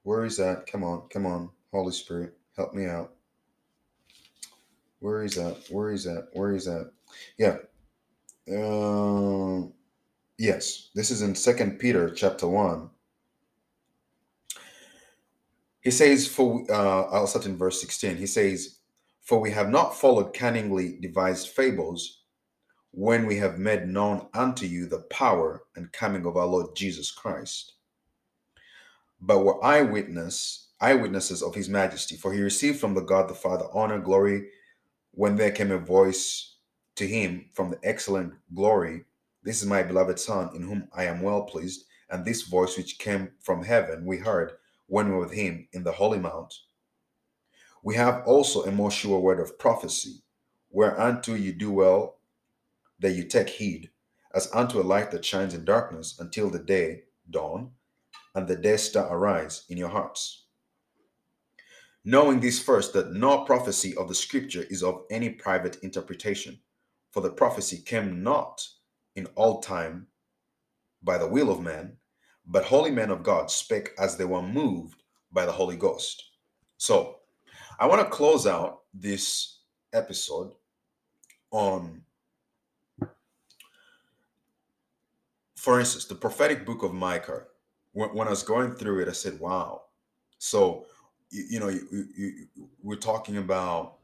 where 0.04 0.26
is 0.26 0.38
that 0.38 0.66
come 0.68 0.84
on 0.84 1.02
come 1.10 1.26
on 1.26 1.50
holy 1.72 1.92
spirit 1.92 2.38
help 2.56 2.74
me 2.74 2.86
out 2.86 3.14
where 5.04 5.22
is 5.22 5.36
that? 5.36 5.58
Where 5.70 5.92
is 5.92 6.06
that? 6.06 6.30
Where 6.32 6.54
is 6.54 6.64
that? 6.64 6.90
Yeah. 7.38 7.58
Um, 8.50 9.74
yes, 10.38 10.92
this 10.96 11.12
is 11.12 11.22
in 11.22 11.36
Second 11.36 11.78
Peter 11.78 12.10
chapter 12.10 12.48
one. 12.48 12.90
He 15.82 15.92
says, 15.92 16.26
"For 16.26 16.64
uh, 16.72 17.02
I'll 17.12 17.28
start 17.28 17.48
in 17.48 17.58
verse 17.58 17.82
sixteen. 17.82 18.16
He 18.16 18.28
says, 18.28 18.78
"For 19.24 19.42
we 19.42 19.52
have 19.52 19.70
not 19.70 19.94
followed 20.00 20.34
cunningly 20.34 21.00
devised 21.02 21.50
fables, 21.50 22.22
when 22.92 23.26
we 23.26 23.36
have 23.36 23.60
made 23.60 23.90
known 23.90 24.28
unto 24.34 24.66
you 24.66 24.86
the 24.86 25.04
power 25.10 25.64
and 25.76 25.92
coming 25.92 26.26
of 26.26 26.38
our 26.38 26.48
Lord 26.48 26.78
Jesus 26.78 27.12
Christ, 27.12 27.74
but 29.26 29.40
were 29.40 29.64
eyewitness, 29.64 30.68
eyewitnesses 30.82 31.41
of 31.41 31.56
his 31.56 31.70
majesty. 31.70 32.18
For 32.18 32.34
he 32.34 32.41
received 32.41 32.80
from 32.80 32.94
the 32.94 33.02
God 33.02 33.30
the 33.30 33.34
Father 33.34 33.66
honor, 33.74 34.00
glory, 34.00 34.50
when 35.12 35.38
there 35.38 35.52
came 35.52 35.72
a 35.72 35.78
voice 35.78 36.58
to 36.95 37.08
him 37.08 37.50
from 37.54 37.70
the 37.70 37.80
excellent 37.84 38.34
glory, 38.54 39.06
This 39.41 39.62
is 39.62 39.68
my 39.68 39.82
beloved 39.82 40.20
Son, 40.20 40.54
in 40.54 40.64
whom 40.64 40.90
I 40.94 41.06
am 41.06 41.22
well 41.22 41.44
pleased. 41.44 41.86
And 42.10 42.26
this 42.26 42.41
voice 42.41 42.78
which 42.78 43.00
came 43.00 43.32
from 43.40 43.64
heaven 43.64 44.06
we 44.06 44.18
heard 44.18 44.52
when 44.88 45.08
we 45.08 45.14
were 45.14 45.22
with 45.22 45.32
him 45.32 45.70
in 45.72 45.86
the 45.86 45.94
holy 45.94 46.20
mount. 46.20 46.54
We 47.82 47.95
have 47.95 48.24
also 48.26 48.64
a 48.64 48.72
more 48.72 48.91
sure 48.91 49.20
word 49.20 49.40
of 49.40 49.58
prophecy, 49.58 50.24
whereunto 50.70 51.34
you 51.34 51.54
do 51.54 51.72
well 51.72 52.18
that 53.00 53.12
you 53.12 53.24
take 53.24 53.50
heed, 53.50 53.90
as 54.34 54.50
unto 54.54 54.82
a 54.82 54.84
light 54.84 55.12
that 55.12 55.24
shines 55.24 55.54
in 55.54 55.64
darkness 55.64 56.20
until 56.20 56.50
the 56.50 56.60
day 56.60 57.04
dawn 57.30 57.72
and 58.36 58.48
the 58.48 58.56
day 58.56 58.78
star 58.78 59.16
arise 59.16 59.66
in 59.70 59.78
your 59.78 59.90
hearts. 59.90 60.46
Knowing 62.06 62.40
this 62.40 62.62
first, 62.62 62.94
that 62.94 63.14
no 63.14 63.46
prophecy 63.46 63.96
of 63.96 64.10
the 64.10 64.16
scripture 64.16 64.66
is 64.70 64.84
of 64.84 65.04
any 65.10 65.30
private 65.30 65.78
interpretation, 65.84 66.60
for 67.12 67.22
the 67.22 67.30
prophecy 67.30 67.78
came 67.78 68.22
not 68.22 68.68
in 69.16 69.26
all 69.36 69.62
time 69.62 70.08
by 71.02 71.18
the 71.18 71.28
will 71.28 71.50
of 71.50 71.62
man, 71.62 71.96
but 72.46 72.66
holy 72.66 72.92
men 72.92 73.10
of 73.10 73.24
God 73.24 73.50
spake 73.50 73.92
as 73.98 74.18
they 74.18 74.26
were 74.26 74.42
moved 74.42 75.04
by 75.32 75.46
the 75.46 75.52
Holy 75.52 75.78
Ghost. 75.78 76.24
So, 76.78 77.20
I 77.80 77.88
want 77.88 78.02
to 78.02 78.10
close 78.10 78.46
out 78.46 78.82
this 78.94 79.60
episode 79.94 80.52
on, 81.52 82.02
for 85.56 85.80
instance, 85.80 86.06
the 86.06 86.16
prophetic 86.16 86.66
book 86.66 86.84
of 86.84 86.94
Micah. 86.94 87.44
When, 87.94 88.10
when 88.14 88.28
I 88.28 88.32
was 88.32 88.44
going 88.44 88.74
through 88.74 89.02
it, 89.02 89.07
I 89.07 89.14
said, 89.14 89.40
wow. 89.40 89.84
So, 90.38 90.86
you, 91.30 91.45
you 91.52 91.60
know, 91.60 91.70
you, 91.70 92.06
you, 92.15 92.48
we're 92.82 92.95
talking 92.95 93.38
about 93.38 93.95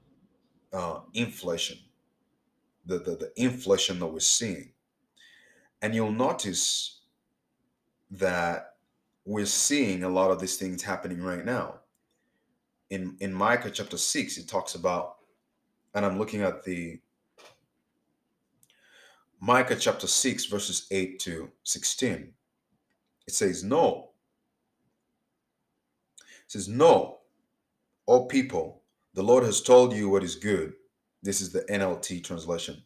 uh, 0.72 0.99
inflation, 1.14 1.78
the, 2.86 2.99
the, 2.99 3.16
the 3.16 3.32
inflation 3.36 3.99
that 3.99 4.07
we're 4.07 4.20
seeing. 4.20 4.72
And 5.82 5.94
you'll 5.94 6.11
notice 6.11 7.02
that 8.11 8.76
we're 9.26 9.45
seeing 9.45 10.03
a 10.03 10.10
lot 10.10 10.32
of 10.32 10.40
these 10.40 10.57
things 10.57 10.82
happening 10.82 11.22
right 11.22 11.45
now. 11.45 11.76
In 12.90 13.16
in 13.20 13.32
Micah 13.32 13.70
chapter 13.70 13.98
6, 13.98 14.38
it 14.40 14.48
talks 14.48 14.74
about, 14.74 15.18
and 15.94 16.03
I'm 16.03 16.18
looking 16.18 16.41
at 16.41 16.64
the 16.64 16.99
Micah 19.40 19.76
chapter 19.76 20.07
6, 20.07 20.45
verses 20.48 20.88
8 20.90 21.20
to 21.20 21.52
16. 21.64 22.34
It 23.30 23.36
says, 23.36 23.64
No. 23.64 24.10
It 26.18 26.24
says, 26.48 26.68
No, 26.68 27.20
O 28.08 28.26
people, 28.26 28.82
the 29.14 29.22
Lord 29.22 29.44
has 29.44 29.62
told 29.62 29.94
you 29.94 30.10
what 30.10 30.24
is 30.24 30.34
good. 30.34 30.74
This 31.22 31.40
is 31.40 31.52
the 31.52 31.62
NLT 31.70 32.24
translation. 32.24 32.82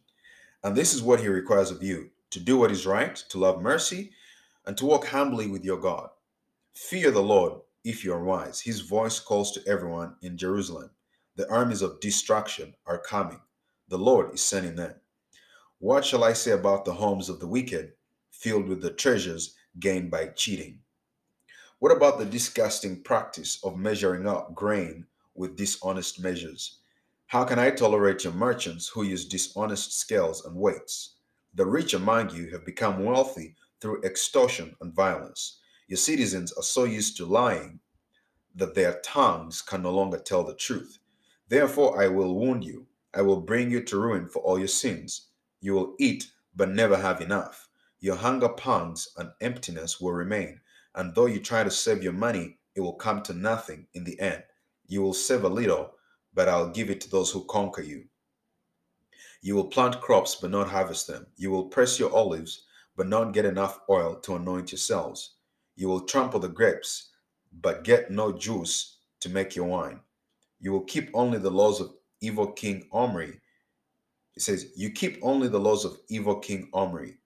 And 0.62 0.76
this 0.76 0.92
is 0.92 1.02
what 1.02 1.20
he 1.20 1.28
requires 1.28 1.70
of 1.70 1.82
you 1.82 2.10
to 2.28 2.40
do 2.40 2.58
what 2.58 2.70
is 2.70 2.84
right, 2.84 3.16
to 3.30 3.38
love 3.38 3.62
mercy, 3.62 4.10
and 4.66 4.76
to 4.76 4.84
walk 4.84 5.06
humbly 5.06 5.46
with 5.46 5.64
your 5.64 5.78
God. 5.78 6.10
Fear 6.74 7.12
the 7.12 7.22
Lord 7.22 7.62
if 7.82 8.04
you 8.04 8.12
are 8.12 8.22
wise. 8.22 8.60
His 8.60 8.80
voice 8.80 9.18
calls 9.18 9.50
to 9.52 9.66
everyone 9.66 10.14
in 10.20 10.36
Jerusalem. 10.36 10.90
The 11.36 11.50
armies 11.50 11.80
of 11.80 12.00
destruction 12.00 12.74
are 12.86 12.98
coming. 12.98 13.40
The 13.88 13.96
Lord 13.96 14.34
is 14.34 14.44
sending 14.44 14.76
them. 14.76 14.96
What 15.78 16.04
shall 16.04 16.22
I 16.22 16.34
say 16.34 16.50
about 16.50 16.84
the 16.84 16.92
homes 16.92 17.30
of 17.30 17.40
the 17.40 17.48
wicked, 17.48 17.94
filled 18.30 18.68
with 18.68 18.82
the 18.82 18.90
treasures 18.90 19.54
gained 19.78 20.10
by 20.10 20.26
cheating? 20.28 20.80
What 21.78 21.92
about 21.92 22.18
the 22.18 22.24
disgusting 22.24 23.02
practice 23.02 23.58
of 23.62 23.76
measuring 23.76 24.26
up 24.26 24.54
grain 24.54 25.06
with 25.34 25.56
dishonest 25.56 26.20
measures? 26.22 26.78
How 27.26 27.44
can 27.44 27.58
I 27.58 27.70
tolerate 27.70 28.24
your 28.24 28.32
merchants 28.32 28.88
who 28.88 29.02
use 29.02 29.24
dishonest 29.24 29.98
scales 29.98 30.44
and 30.44 30.56
weights? 30.56 31.16
The 31.54 31.66
rich 31.66 31.94
among 31.94 32.30
you 32.30 32.50
have 32.50 32.64
become 32.64 33.04
wealthy 33.04 33.56
through 33.80 34.02
extortion 34.02 34.74
and 34.80 34.94
violence. 34.94 35.60
Your 35.88 35.96
citizens 35.96 36.52
are 36.52 36.62
so 36.62 36.84
used 36.84 37.16
to 37.16 37.26
lying 37.26 37.80
that 38.54 38.74
their 38.74 39.00
tongues 39.00 39.60
can 39.60 39.82
no 39.82 39.90
longer 39.90 40.18
tell 40.18 40.44
the 40.44 40.54
truth. 40.54 40.98
Therefore, 41.48 42.00
I 42.00 42.08
will 42.08 42.34
wound 42.34 42.64
you. 42.64 42.86
I 43.14 43.22
will 43.22 43.40
bring 43.40 43.70
you 43.70 43.82
to 43.82 44.00
ruin 44.00 44.28
for 44.28 44.40
all 44.40 44.58
your 44.58 44.68
sins. 44.68 45.28
You 45.60 45.74
will 45.74 45.94
eat, 45.98 46.30
but 46.56 46.70
never 46.70 46.96
have 46.96 47.20
enough. 47.20 47.68
Your 48.04 48.16
hunger 48.16 48.50
pangs 48.50 49.08
and 49.16 49.32
emptiness 49.40 49.98
will 49.98 50.12
remain. 50.12 50.60
And 50.94 51.14
though 51.14 51.24
you 51.24 51.40
try 51.40 51.64
to 51.64 51.70
save 51.70 52.02
your 52.02 52.12
money, 52.12 52.58
it 52.74 52.82
will 52.82 52.92
come 52.92 53.22
to 53.22 53.32
nothing 53.32 53.86
in 53.94 54.04
the 54.04 54.20
end. 54.20 54.42
You 54.86 55.00
will 55.00 55.14
save 55.14 55.42
a 55.42 55.48
little, 55.48 55.94
but 56.34 56.46
I'll 56.46 56.68
give 56.68 56.90
it 56.90 57.00
to 57.00 57.10
those 57.10 57.30
who 57.30 57.46
conquer 57.46 57.80
you. 57.80 58.04
You 59.40 59.54
will 59.54 59.68
plant 59.68 60.02
crops 60.02 60.34
but 60.34 60.50
not 60.50 60.68
harvest 60.68 61.06
them. 61.06 61.28
You 61.36 61.50
will 61.50 61.64
press 61.68 61.98
your 61.98 62.14
olives 62.14 62.66
but 62.94 63.08
not 63.08 63.32
get 63.32 63.46
enough 63.46 63.80
oil 63.88 64.16
to 64.16 64.36
anoint 64.36 64.70
yourselves. 64.70 65.36
You 65.74 65.88
will 65.88 66.04
trample 66.04 66.40
the 66.40 66.50
grapes 66.50 67.08
but 67.58 67.84
get 67.84 68.10
no 68.10 68.32
juice 68.32 68.98
to 69.20 69.30
make 69.30 69.56
your 69.56 69.64
wine. 69.64 70.00
You 70.60 70.72
will 70.72 70.84
keep 70.84 71.08
only 71.14 71.38
the 71.38 71.50
laws 71.50 71.80
of 71.80 71.94
evil 72.20 72.48
King 72.48 72.86
Omri. 72.92 73.40
It 74.36 74.42
says, 74.42 74.72
You 74.76 74.90
keep 74.90 75.20
only 75.22 75.48
the 75.48 75.58
laws 75.58 75.86
of 75.86 75.96
evil 76.10 76.38
King 76.40 76.68
Omri. 76.74 77.16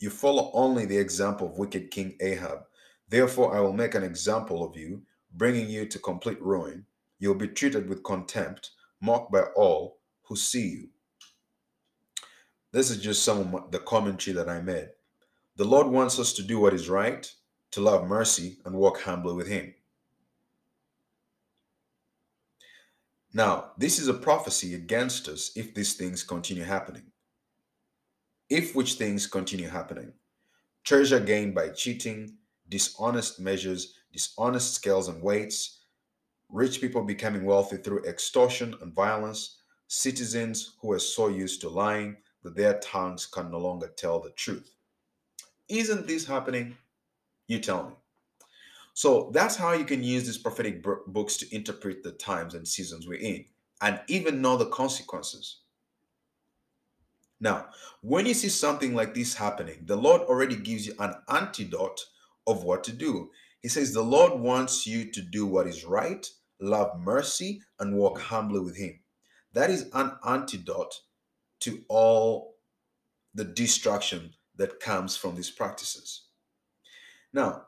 You, 0.00 0.08
follow 0.08 0.50
only 0.54 0.86
the 0.86 0.96
example 0.96 1.48
of 1.48 1.58
wicked 1.58 1.90
King 1.90 2.16
Ahab. 2.20 2.60
Therefore, 3.08 3.54
I 3.54 3.60
will 3.60 3.74
make 3.74 3.94
an 3.94 4.02
example 4.02 4.64
of 4.64 4.76
you, 4.76 5.02
bringing 5.32 5.68
you 5.68 5.86
to 5.86 5.98
complete 5.98 6.40
ruin. 6.40 6.86
You'll 7.18 7.34
be 7.34 7.48
treated 7.48 7.86
with 7.86 8.02
contempt, 8.02 8.70
mocked 9.02 9.30
by 9.30 9.42
all 9.54 9.98
who 10.22 10.36
see 10.36 10.68
you. 10.68 10.88
This 12.72 12.90
is 12.90 12.96
just 12.96 13.22
some 13.24 13.54
of 13.54 13.70
the 13.70 13.78
commentary 13.78 14.34
that 14.36 14.48
I 14.48 14.62
made. 14.62 14.88
The 15.56 15.64
Lord 15.64 15.88
wants 15.88 16.18
us 16.18 16.32
to 16.34 16.42
do 16.42 16.58
what 16.58 16.72
is 16.72 16.88
right, 16.88 17.30
to 17.72 17.80
love 17.82 18.08
mercy, 18.08 18.58
and 18.64 18.74
walk 18.74 19.02
humbly 19.02 19.34
with 19.34 19.48
Him. 19.48 19.74
Now, 23.34 23.72
this 23.76 23.98
is 23.98 24.08
a 24.08 24.14
prophecy 24.14 24.74
against 24.74 25.28
us 25.28 25.52
if 25.54 25.74
these 25.74 25.94
things 25.94 26.22
continue 26.22 26.64
happening. 26.64 27.12
If 28.50 28.74
which 28.74 28.94
things 28.94 29.28
continue 29.28 29.68
happening 29.68 30.12
treasure 30.84 31.20
gained 31.20 31.54
by 31.54 31.68
cheating, 31.68 32.38
dishonest 32.68 33.38
measures, 33.38 33.94
dishonest 34.12 34.74
scales 34.74 35.08
and 35.08 35.22
weights, 35.22 35.84
rich 36.48 36.80
people 36.80 37.04
becoming 37.04 37.44
wealthy 37.44 37.76
through 37.76 38.04
extortion 38.04 38.74
and 38.82 38.92
violence, 38.92 39.58
citizens 39.86 40.74
who 40.80 40.92
are 40.92 40.98
so 40.98 41.28
used 41.28 41.60
to 41.60 41.68
lying 41.68 42.16
that 42.42 42.56
their 42.56 42.78
tongues 42.80 43.26
can 43.26 43.52
no 43.52 43.58
longer 43.58 43.88
tell 43.96 44.20
the 44.20 44.30
truth. 44.30 44.74
Isn't 45.68 46.08
this 46.08 46.26
happening? 46.26 46.76
You 47.46 47.60
tell 47.60 47.88
me. 47.88 47.94
So 48.94 49.30
that's 49.32 49.56
how 49.56 49.72
you 49.72 49.84
can 49.84 50.02
use 50.02 50.26
these 50.26 50.38
prophetic 50.38 50.84
books 51.06 51.36
to 51.38 51.54
interpret 51.54 52.02
the 52.02 52.12
times 52.12 52.54
and 52.54 52.66
seasons 52.66 53.06
we're 53.06 53.20
in 53.20 53.44
and 53.80 54.00
even 54.08 54.42
know 54.42 54.56
the 54.56 54.66
consequences. 54.66 55.59
Now, 57.40 57.68
when 58.02 58.26
you 58.26 58.34
see 58.34 58.48
something 58.50 58.94
like 58.94 59.14
this 59.14 59.34
happening, 59.34 59.84
the 59.86 59.96
Lord 59.96 60.22
already 60.22 60.56
gives 60.56 60.86
you 60.86 60.94
an 60.98 61.14
antidote 61.28 62.00
of 62.46 62.64
what 62.64 62.84
to 62.84 62.92
do. 62.92 63.30
He 63.62 63.68
says, 63.68 63.92
The 63.92 64.02
Lord 64.02 64.38
wants 64.40 64.86
you 64.86 65.10
to 65.12 65.22
do 65.22 65.46
what 65.46 65.66
is 65.66 65.84
right, 65.84 66.26
love 66.60 67.00
mercy, 67.00 67.62
and 67.78 67.96
walk 67.96 68.20
humbly 68.20 68.60
with 68.60 68.76
Him. 68.76 69.00
That 69.52 69.70
is 69.70 69.88
an 69.94 70.12
antidote 70.26 70.94
to 71.60 71.82
all 71.88 72.56
the 73.34 73.44
destruction 73.44 74.34
that 74.56 74.80
comes 74.80 75.16
from 75.16 75.36
these 75.36 75.50
practices. 75.50 76.26
Now, 77.32 77.66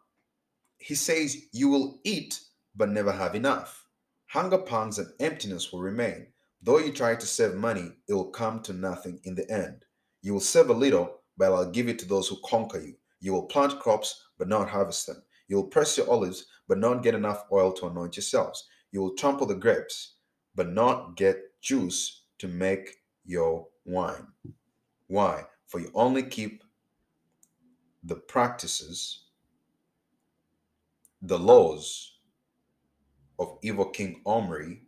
he 0.79 0.95
says, 0.95 1.37
You 1.53 1.69
will 1.69 2.01
eat, 2.05 2.41
but 2.75 2.91
never 2.91 3.13
have 3.13 3.35
enough. 3.35 3.87
Hunger 4.29 4.59
pangs 4.59 4.99
and 4.99 5.13
emptiness 5.21 5.73
will 5.73 5.81
remain. 5.81 6.29
Though 6.63 6.79
you 6.79 6.93
try 6.93 7.17
to 7.17 7.27
save 7.27 7.55
money, 7.55 7.93
it 8.09 8.15
will 8.15 8.31
come 8.31 8.63
to 8.63 8.73
nothing 8.73 9.21
in 9.25 9.35
the 9.35 9.51
end. 9.51 9.85
You 10.23 10.33
will 10.35 10.41
save 10.41 10.71
a 10.71 10.75
little, 10.75 11.23
but 11.37 11.53
I'll 11.53 11.71
give 11.71 11.89
it 11.89 11.99
to 12.01 12.07
those 12.07 12.29
who 12.29 12.37
conquer 12.45 12.81
you. 12.81 12.95
You 13.21 13.33
will 13.33 13.47
plant 13.47 13.81
crops, 13.81 14.29
but 14.39 14.49
not 14.49 14.69
harvest 14.69 15.07
them. 15.09 15.23
You 15.49 15.57
will 15.57 15.69
press 15.69 15.99
your 15.99 16.09
olives, 16.09 16.47
but 16.69 16.79
not 16.79 17.03
get 17.03 17.15
enough 17.15 17.45
oil 17.51 17.73
to 17.73 17.87
anoint 17.87 18.17
yourselves. 18.17 18.69
You 18.93 19.01
will 19.01 19.15
trample 19.17 19.47
the 19.47 19.57
grapes, 19.57 20.15
but 20.55 20.69
not 20.69 21.17
get 21.17 21.39
juice 21.61 22.25
to 22.39 22.47
make 22.47 22.97
your 23.25 23.67
wine. 23.85 24.29
Why? 25.09 25.45
For 25.67 25.81
you 25.81 25.91
only 25.95 26.23
keep 26.23 26.63
the 28.05 28.17
practices, 28.17 29.25
the 31.23 31.39
laws 31.39 32.19
of 33.39 33.59
evil 33.63 33.87
King 33.87 34.21
Omri, 34.27 34.83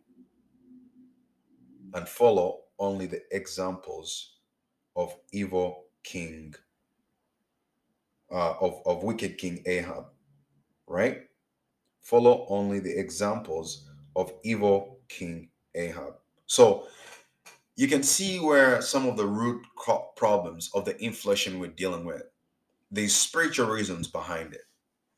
and 1.95 2.07
follow 2.07 2.59
only 2.77 3.07
the 3.07 3.21
examples 3.31 4.35
of 4.95 5.15
evil 5.31 5.85
King, 6.03 6.53
uh, 8.31 8.53
of, 8.61 8.81
of 8.85 9.03
wicked 9.03 9.37
King 9.39 9.63
Ahab. 9.65 10.05
right? 10.87 11.21
Follow 12.01 12.45
only 12.49 12.79
the 12.79 12.95
examples 12.99 13.89
of 14.15 14.31
evil 14.43 14.99
King 15.09 15.49
Ahab. 15.73 16.15
So 16.45 16.87
you 17.75 17.87
can 17.87 18.03
see 18.03 18.39
where 18.39 18.81
some 18.81 19.07
of 19.07 19.17
the 19.17 19.25
root 19.25 19.65
problems 20.15 20.69
of 20.75 20.85
the 20.85 21.01
inflation 21.03 21.59
we're 21.59 21.71
dealing 21.71 22.05
with. 22.05 22.23
There's 22.91 23.15
spiritual 23.15 23.67
reasons 23.67 24.07
behind 24.07 24.53
it. 24.53 24.61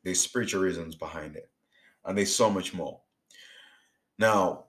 There's 0.03 0.21
spiritual 0.21 0.61
reasons 0.61 0.95
behind 0.95 1.35
it. 1.35 1.49
And 2.05 2.17
there's 2.17 2.33
so 2.33 2.49
much 2.49 2.73
more. 2.73 3.01
Now, 4.17 4.66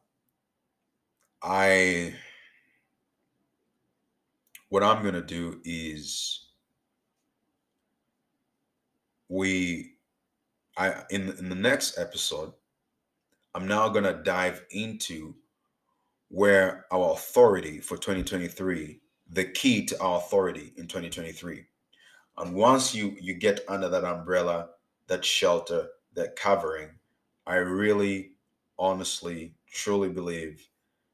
I 1.42 2.14
what 4.68 4.82
I'm 4.82 5.02
gonna 5.02 5.22
do 5.22 5.60
is 5.64 6.48
we 9.28 9.94
I 10.76 11.04
in 11.10 11.30
in 11.38 11.48
the 11.48 11.54
next 11.54 11.98
episode, 11.98 12.52
I'm 13.54 13.68
now 13.68 13.88
gonna 13.88 14.22
dive 14.22 14.64
into 14.70 15.34
where 16.28 16.86
our 16.92 17.12
authority 17.12 17.80
for 17.80 17.96
2023, 17.96 19.00
the 19.30 19.44
key 19.44 19.86
to 19.86 20.00
our 20.00 20.18
authority 20.18 20.72
in 20.76 20.86
2023. 20.86 21.64
And 22.38 22.54
once 22.54 22.94
you 22.94 23.16
you 23.20 23.34
get 23.34 23.60
under 23.68 23.88
that 23.88 24.04
umbrella, 24.04 24.70
that 25.06 25.24
shelter, 25.24 25.88
that 26.14 26.36
covering, 26.36 26.90
I 27.46 27.56
really 27.56 28.32
honestly 28.78 29.54
truly 29.72 30.08
believe 30.08 30.68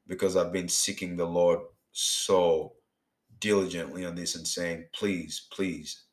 because 0.06 0.36
I've 0.36 0.52
been 0.52 0.68
seeking 0.68 1.16
the 1.16 1.26
Lord 1.26 1.60
so 1.93 2.74
diligently 3.40 4.05
on 4.05 4.14
this 4.14 4.36
and 4.36 4.47
saying, 4.47 4.86
please, 4.94 5.47
please, 5.52 6.05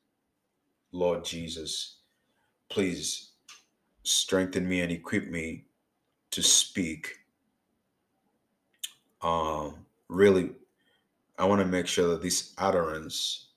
Lord 0.91 1.23
Jesus, 1.26 1.97
please 2.69 3.31
strengthen 4.03 4.68
me 4.68 4.81
and 4.81 4.91
equip 4.91 5.30
me 5.30 5.65
to 6.31 6.41
speak. 6.41 7.18
Um, 9.22 9.85
really, 10.07 10.51
I 11.38 11.45
want 11.45 11.61
to 11.61 11.68
make 11.68 11.88
sure 11.88 12.07
that 12.09 12.22
this 12.22 12.53
utterance 12.57 13.49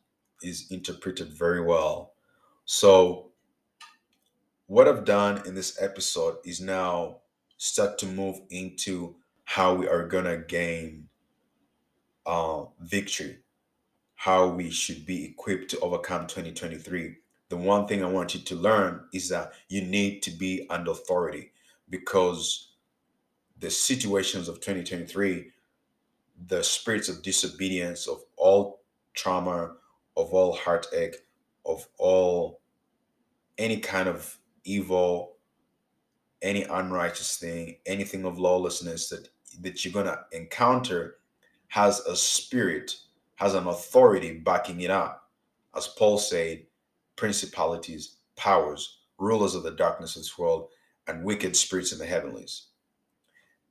is 0.42 0.70
interpreted 0.70 1.32
very 1.32 1.60
well. 1.60 2.14
So, 2.64 3.30
what 4.66 4.88
I've 4.88 5.04
done 5.04 5.42
in 5.46 5.54
this 5.54 5.80
episode 5.80 6.36
is 6.44 6.60
now 6.60 7.18
start 7.56 7.98
to 7.98 8.06
move 8.06 8.40
into 8.50 9.16
how 9.44 9.74
we 9.74 9.88
are 9.88 10.06
going 10.06 10.24
to 10.24 10.38
gain 10.38 11.08
uh, 12.26 12.64
victory, 12.80 13.38
how 14.14 14.48
we 14.48 14.70
should 14.70 15.06
be 15.06 15.24
equipped 15.24 15.70
to 15.70 15.80
overcome 15.80 16.26
2023. 16.26 17.16
The 17.50 17.56
one 17.56 17.86
thing 17.86 18.02
I 18.02 18.08
want 18.08 18.34
you 18.34 18.40
to 18.40 18.54
learn 18.54 19.04
is 19.12 19.28
that 19.28 19.52
you 19.68 19.82
need 19.82 20.22
to 20.22 20.30
be 20.30 20.66
under 20.70 20.90
authority 20.90 21.52
because 21.90 22.72
the 23.58 23.70
situations 23.70 24.48
of 24.48 24.56
2023, 24.56 25.50
the 26.46 26.62
spirits 26.64 27.08
of 27.08 27.22
disobedience, 27.22 28.06
of 28.08 28.20
all 28.36 28.80
trauma, 29.14 29.74
of 30.16 30.32
all 30.32 30.54
heartache, 30.54 31.16
of 31.64 31.86
all 31.98 32.60
any 33.58 33.78
kind 33.78 34.08
of 34.08 34.38
evil, 34.64 35.36
any 36.42 36.64
unrighteous 36.64 37.36
thing, 37.36 37.76
anything 37.86 38.24
of 38.24 38.38
lawlessness 38.38 39.08
that 39.10 39.28
that 39.60 39.84
you're 39.84 39.92
gonna 39.92 40.24
encounter 40.32 41.16
has 41.68 42.00
a 42.00 42.16
spirit, 42.16 42.96
has 43.36 43.54
an 43.54 43.66
authority 43.66 44.38
backing 44.38 44.80
it 44.82 44.90
up. 44.90 45.30
As 45.76 45.88
Paul 45.88 46.18
said, 46.18 46.64
principalities, 47.16 48.16
powers, 48.36 48.98
rulers 49.18 49.54
of 49.54 49.62
the 49.62 49.72
darkness 49.72 50.16
of 50.16 50.22
this 50.22 50.38
world, 50.38 50.68
and 51.06 51.24
wicked 51.24 51.56
spirits 51.56 51.92
in 51.92 51.98
the 51.98 52.06
heavenlies. 52.06 52.66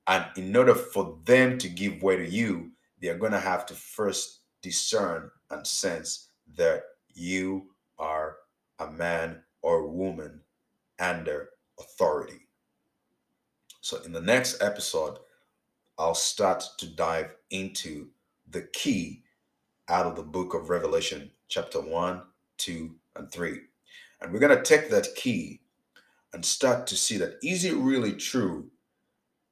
And 0.08 0.26
in 0.36 0.56
order 0.56 0.76
for 0.76 1.18
them 1.24 1.58
to 1.60 1.70
give 1.70 2.04
way 2.04 2.18
to 2.18 2.30
you, 2.30 2.72
they 3.02 3.10
are 3.10 3.18
going 3.18 3.32
to 3.32 3.40
have 3.40 3.66
to 3.68 3.74
first 3.74 4.42
discern 4.62 5.32
and 5.50 5.66
sense 5.66 6.30
that 6.58 6.84
you 7.14 7.68
are 7.98 8.38
a 8.80 8.92
man 8.92 9.42
or 9.62 9.88
woman 9.88 10.42
under 11.00 11.50
authority. 11.80 12.48
So, 13.82 14.02
in 14.04 14.12
the 14.12 14.22
next 14.22 14.62
episode, 14.62 15.20
I'll 15.98 16.16
start 16.16 16.64
to 16.80 16.88
dive 16.88 17.36
into 17.52 18.08
the 18.50 18.64
key 18.74 19.24
out 19.90 20.06
of 20.06 20.16
the 20.16 20.24
book 20.24 20.54
of 20.54 20.70
Revelation, 20.70 21.32
chapter 21.48 21.80
1, 21.80 22.22
2, 22.58 22.96
and 23.16 23.32
3. 23.32 23.60
And 24.22 24.32
we're 24.32 24.40
going 24.40 24.58
to 24.58 24.64
take 24.64 24.90
that 24.90 25.16
key 25.16 25.62
and 26.34 26.44
start 26.44 26.88
to 26.88 26.96
see 26.96 27.18
that 27.18 27.38
is 27.44 27.64
it 27.64 27.76
really 27.76 28.14
true 28.14 28.72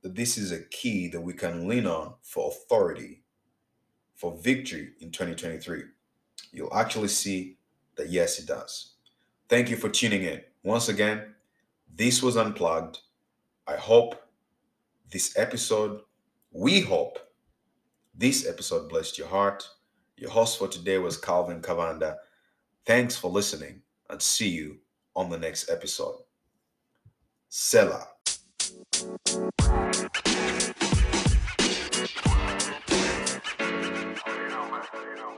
that 0.01 0.15
this 0.15 0.38
is 0.38 0.51
a 0.51 0.63
key 0.63 1.07
that 1.09 1.22
we 1.22 1.34
can 1.34 1.68
lean 1.68 1.85
on 1.85 2.15
for 2.23 2.49
authority, 2.49 3.22
for 4.15 4.35
victory 4.41 4.93
in 4.99 5.11
2023? 5.11 5.84
You'll 6.51 6.73
actually 6.73 7.09
see 7.09 7.57
that 7.97 8.09
yes, 8.09 8.39
it 8.39 8.47
does. 8.47 8.93
Thank 9.47 9.69
you 9.69 9.76
for 9.76 9.89
tuning 9.89 10.23
in. 10.23 10.41
Once 10.63 10.89
again, 10.89 11.35
this 11.93 12.23
was 12.23 12.38
Unplugged. 12.38 12.99
I 13.68 13.76
hope 13.76 14.15
this 15.11 15.38
episode, 15.38 16.01
we 16.53 16.82
hope 16.82 17.18
this 18.14 18.45
episode 18.45 18.90
blessed 18.90 19.18
your 19.18 19.30
heart. 19.30 19.65
Your 20.18 20.32
host 20.32 20.60
for 20.60 20.68
today 20.68 20.98
was 20.98 21.15
Calvin 21.15 21.61
Cavanda. 21.61 22.18
Thanks 22.86 23.15
for 23.15 23.32
listening 23.32 23.82
and 24.10 24.22
see 24.22 24.49
you 24.49 24.80
on 25.15 25.30
the 25.30 25.38
next 25.38 25.69
episode. 25.69 26.18
Selah. 27.48 28.10
you 29.34 29.49
know. 35.15 35.32